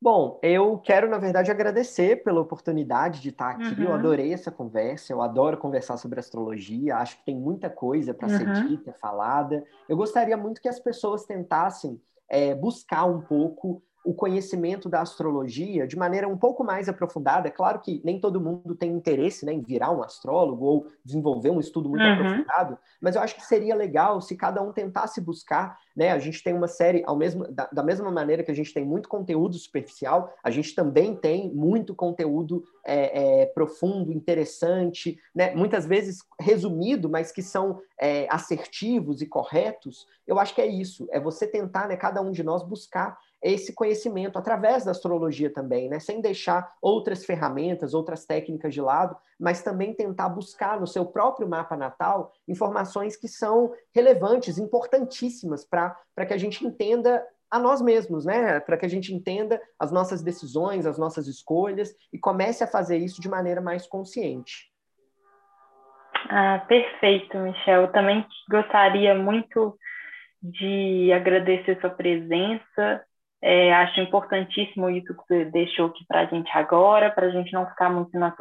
Bom, 0.05 0.39
eu 0.43 0.79
quero, 0.81 1.09
na 1.09 1.17
verdade, 1.17 1.51
agradecer 1.51 2.23
pela 2.23 2.41
oportunidade 2.41 3.23
de 3.23 3.31
estar 3.31 3.53
aqui. 3.53 3.81
Uhum. 3.81 3.89
Eu 3.89 3.95
adorei 3.95 4.35
essa 4.35 4.51
conversa, 4.51 5.13
eu 5.13 5.23
adoro 5.23 5.57
conversar 5.57 5.97
sobre 5.97 6.21
astrologia, 6.21 6.97
acho 6.97 7.17
que 7.17 7.25
tem 7.25 7.35
muita 7.35 7.71
coisa 7.71 8.13
para 8.13 8.29
uhum. 8.29 8.37
ser 8.37 8.69
dita, 8.69 8.93
falada. 8.93 9.65
Eu 9.89 9.97
gostaria 9.97 10.37
muito 10.37 10.61
que 10.61 10.69
as 10.69 10.79
pessoas 10.79 11.25
tentassem 11.25 11.99
é, 12.29 12.55
buscar 12.55 13.07
um 13.07 13.23
pouco 13.23 13.83
o 14.05 14.13
conhecimento 14.13 14.89
da 14.89 15.01
astrologia 15.01 15.87
de 15.87 15.97
maneira 15.97 16.29
um 16.29 16.37
pouco 16.37 16.63
mais 16.63 16.89
aprofundada. 16.89 17.49
É 17.49 17.51
claro 17.51 17.81
que 17.81 18.03
nem 18.05 18.21
todo 18.21 18.41
mundo 18.41 18.75
tem 18.75 18.93
interesse 18.93 19.47
né, 19.47 19.53
em 19.53 19.63
virar 19.63 19.91
um 19.91 20.03
astrólogo 20.03 20.65
ou 20.65 20.87
desenvolver 21.03 21.51
um 21.51 21.59
estudo 21.59 21.89
muito 21.89 22.05
uhum. 22.05 22.13
aprofundado, 22.13 22.79
mas 23.01 23.17
eu 23.17 23.23
acho 23.23 23.35
que 23.35 23.45
seria 23.47 23.75
legal 23.75 24.21
se 24.21 24.37
cada 24.37 24.63
um 24.63 24.73
tentasse 24.73 25.21
buscar. 25.21 25.79
Né? 25.97 26.11
A 26.11 26.19
gente 26.19 26.43
tem 26.43 26.53
uma 26.53 26.69
série, 26.69 27.03
ao 27.07 27.17
mesmo, 27.17 27.47
da, 27.51 27.69
da 27.73 27.83
mesma 27.83 28.11
maneira 28.11 28.43
que 28.43 28.51
a 28.51 28.55
gente 28.55 28.75
tem 28.75 28.85
muito 28.85 29.09
conteúdo 29.09 29.57
superficial, 29.57 30.35
a 30.43 30.51
gente 30.51 30.75
também 30.75 31.17
tem 31.17 31.51
muito 31.55 31.95
conteúdo 31.95 32.65
é, 32.85 33.43
é, 33.43 33.47
profundo, 33.47 34.13
interessante, 34.13 35.19
né? 35.35 35.55
muitas 35.55 35.87
vezes 35.87 36.19
resumido, 36.39 37.09
mas 37.09 37.33
que 37.33 37.43
são 37.43 37.81
é, 37.99 38.27
assertivos 38.29 39.23
e 39.23 39.27
corretos. 39.27 40.07
Eu 40.27 40.39
acho 40.39 40.55
que 40.55 40.61
é 40.61 40.67
isso, 40.67 41.07
é 41.11 41.21
você 41.21 41.47
tentar, 41.47 41.89
né, 41.89 41.97
cada 41.97 42.21
um 42.21 42.31
de 42.31 42.43
nós, 42.43 42.63
buscar 42.63 43.17
esse 43.45 43.75
conhecimento 43.75 44.39
através 44.39 44.87
da 44.87 44.91
astrologia 44.91 45.53
também, 45.53 45.91
né? 45.91 46.01
Sem 46.01 46.23
deixar 46.23 46.73
outras 46.81 47.27
ferramentas, 47.27 47.93
outras 47.93 48.25
técnicas 48.25 48.73
de 48.73 48.81
lado, 48.81 49.15
mas 49.39 49.63
também 49.63 49.93
tentar 49.93 50.31
buscar 50.31 50.81
no 50.81 50.87
seu 50.87 51.05
próprio 51.05 51.47
mapa 51.47 51.77
natal 51.77 52.33
informações 52.49 53.17
que 53.17 53.29
são 53.29 53.71
relevantes, 53.95 54.57
importantíssimas 54.57 55.63
para 55.63 55.95
que 56.27 56.33
a 56.33 56.39
gente 56.39 56.65
entenda 56.65 57.23
a 57.51 57.59
nós 57.59 57.83
mesmos, 57.83 58.25
né? 58.25 58.61
Para 58.61 58.79
que 58.79 58.87
a 58.87 58.89
gente 58.89 59.15
entenda 59.15 59.61
as 59.79 59.93
nossas 59.93 60.23
decisões, 60.23 60.87
as 60.87 60.99
nossas 60.99 61.27
escolhas 61.29 61.95
e 62.11 62.19
comece 62.19 62.65
a 62.65 62.67
fazer 62.67 62.97
isso 62.97 63.21
de 63.21 63.29
maneira 63.29 63.61
mais 63.61 63.87
consciente. 63.87 64.73
Ah, 66.31 66.65
perfeito, 66.67 67.37
Michel. 67.37 67.83
Eu 67.83 67.93
também 67.93 68.27
gostaria 68.51 69.15
muito 69.15 69.79
de 70.43 71.13
agradecer 71.13 71.79
sua 71.81 71.91
presença, 71.91 73.05
é, 73.47 73.75
acho 73.75 74.01
importantíssimo 74.01 74.89
isso 74.89 75.15
que 75.15 75.23
você 75.29 75.45
deixou 75.45 75.89
aqui 75.89 76.03
para 76.09 76.21
a 76.21 76.25
gente 76.25 76.51
agora, 76.55 77.11
para 77.11 77.27
a 77.27 77.31
gente 77.31 77.53
não 77.53 77.69
ficar 77.69 77.91
muito 77.91 78.19
na 78.19 78.35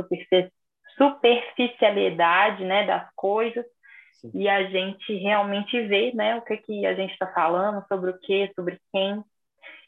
superficialidade 0.98 2.64
né, 2.64 2.88
das 2.88 3.06
coisas 3.14 3.66
Sim. 4.14 4.32
e 4.34 4.48
a 4.48 4.64
gente 4.64 5.14
realmente 5.16 5.78
ver 5.88 6.16
né, 6.16 6.38
o 6.38 6.42
que, 6.42 6.56
que 6.56 6.86
a 6.86 6.94
gente 6.94 7.12
está 7.12 7.28
falando, 7.28 7.86
sobre 7.90 8.12
o 8.12 8.18
que, 8.18 8.50
sobre 8.56 8.80
quem. 8.94 9.22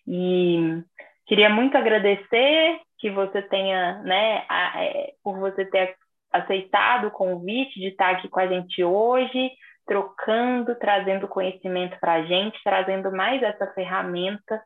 E 0.05 0.83
queria 1.25 1.49
muito 1.49 1.77
agradecer 1.77 2.81
que 2.99 3.09
você 3.09 3.41
tenha, 3.43 4.01
né, 4.03 4.43
a, 4.49 4.83
é, 4.83 5.13
por 5.23 5.39
você 5.39 5.63
ter 5.63 5.95
aceitado 6.29 7.07
o 7.07 7.11
convite 7.11 7.79
de 7.79 7.87
estar 7.87 8.09
aqui 8.09 8.27
com 8.27 8.41
a 8.41 8.47
gente 8.47 8.83
hoje, 8.83 9.49
trocando, 9.87 10.75
trazendo 10.75 11.25
conhecimento 11.25 11.97
para 12.01 12.15
a 12.15 12.23
gente, 12.23 12.59
trazendo 12.65 13.13
mais 13.13 13.41
essa 13.41 13.65
ferramenta 13.67 14.61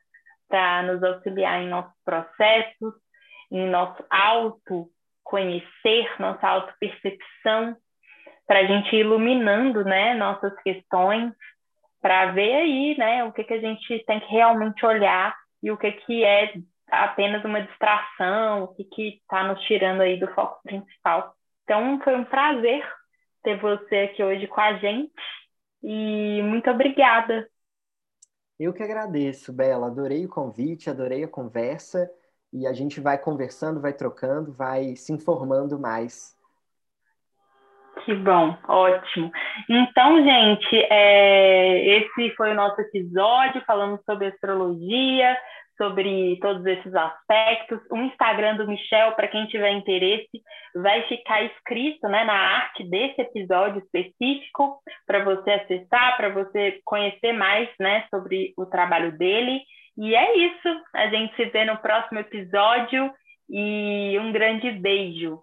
para 0.50 0.84
nos 0.84 1.02
auxiliar 1.04 1.62
em 1.62 1.70
nossos 1.70 1.94
processos, 2.04 2.94
em 3.52 3.70
nosso 3.70 4.04
autoconhecer, 4.10 6.20
nossa 6.20 6.48
autopercepção, 6.48 7.78
para 8.46 8.60
a 8.60 8.66
gente 8.66 8.96
ir 8.96 9.02
iluminando 9.02 9.84
né, 9.86 10.16
nossas 10.16 10.54
questões, 10.62 11.32
para 12.02 12.32
ver 12.32 12.56
aí 12.56 12.98
né, 12.98 13.24
o 13.24 13.32
que, 13.32 13.44
que 13.44 13.54
a 13.54 13.60
gente 13.60 14.04
tem 14.06 14.20
que 14.20 14.32
realmente 14.32 14.84
olhar 14.86 15.36
e 15.62 15.72
o 15.72 15.78
que, 15.78 15.92
que 15.92 16.24
é 16.24 16.54
apenas 16.90 17.46
uma 17.46 17.62
distração, 17.62 18.64
o 18.64 18.68
que 18.70 19.20
está 19.22 19.44
nos 19.44 19.62
tirando 19.66 20.02
aí 20.02 20.20
do 20.20 20.28
foco 20.34 20.60
principal. 20.64 21.36
Então, 21.64 22.02
foi 22.04 22.16
um 22.16 22.24
prazer 22.24 22.84
ter 23.44 23.58
você 23.58 24.10
aqui 24.12 24.24
hoje 24.24 24.48
com 24.48 24.60
a 24.60 24.74
gente 24.74 25.14
e 25.84 26.42
muito 26.44 26.70
obrigada. 26.70 27.48
Eu 28.60 28.74
que 28.74 28.84
agradeço, 28.84 29.54
Bela. 29.54 29.88
Adorei 29.88 30.26
o 30.26 30.30
convite, 30.30 30.90
adorei 30.90 31.24
a 31.24 31.28
conversa 31.28 32.12
e 32.52 32.68
a 32.68 32.74
gente 32.74 33.00
vai 33.00 33.18
conversando, 33.18 33.80
vai 33.80 33.94
trocando, 33.94 34.52
vai 34.52 34.96
se 34.96 35.14
informando 35.14 35.80
mais. 35.80 36.38
Que 38.04 38.14
bom, 38.16 38.58
ótimo. 38.68 39.32
Então, 39.70 40.24
gente, 40.24 40.76
é, 40.90 41.98
esse 41.98 42.36
foi 42.36 42.52
o 42.52 42.56
nosso 42.56 42.80
episódio 42.82 43.64
falando 43.66 44.00
sobre 44.06 44.28
astrologia, 44.28 45.38
sobre 45.80 46.38
todos 46.42 46.66
esses 46.66 46.94
aspectos. 46.94 47.80
O 47.90 47.96
Instagram 47.96 48.58
do 48.58 48.68
Michel, 48.68 49.14
para 49.14 49.30
quem 49.30 49.48
tiver 49.48 49.72
interesse, 49.72 50.42
vai 50.76 51.04
ficar 51.08 51.42
escrito 51.44 52.08
né, 52.10 52.26
na 52.26 52.34
arte 52.34 52.84
desse 52.90 53.22
episódio 53.22 53.82
específico 53.82 54.82
para 55.08 55.24
você 55.24 55.52
acessar, 55.52 56.18
para 56.18 56.30
você 56.30 56.80
conhecer 56.84 57.32
mais 57.32 57.70
né, 57.80 58.06
sobre 58.10 58.54
o 58.58 58.66
trabalho 58.66 59.18
dele. 59.18 59.62
E 59.98 60.14
é 60.14 60.38
isso. 60.38 60.82
A 60.94 61.08
gente 61.08 61.34
se 61.36 61.46
vê 61.46 61.64
no 61.64 61.78
próximo 61.78 62.20
episódio 62.20 63.12
e 63.50 64.18
um 64.20 64.32
grande 64.34 64.72
beijo. 64.72 65.40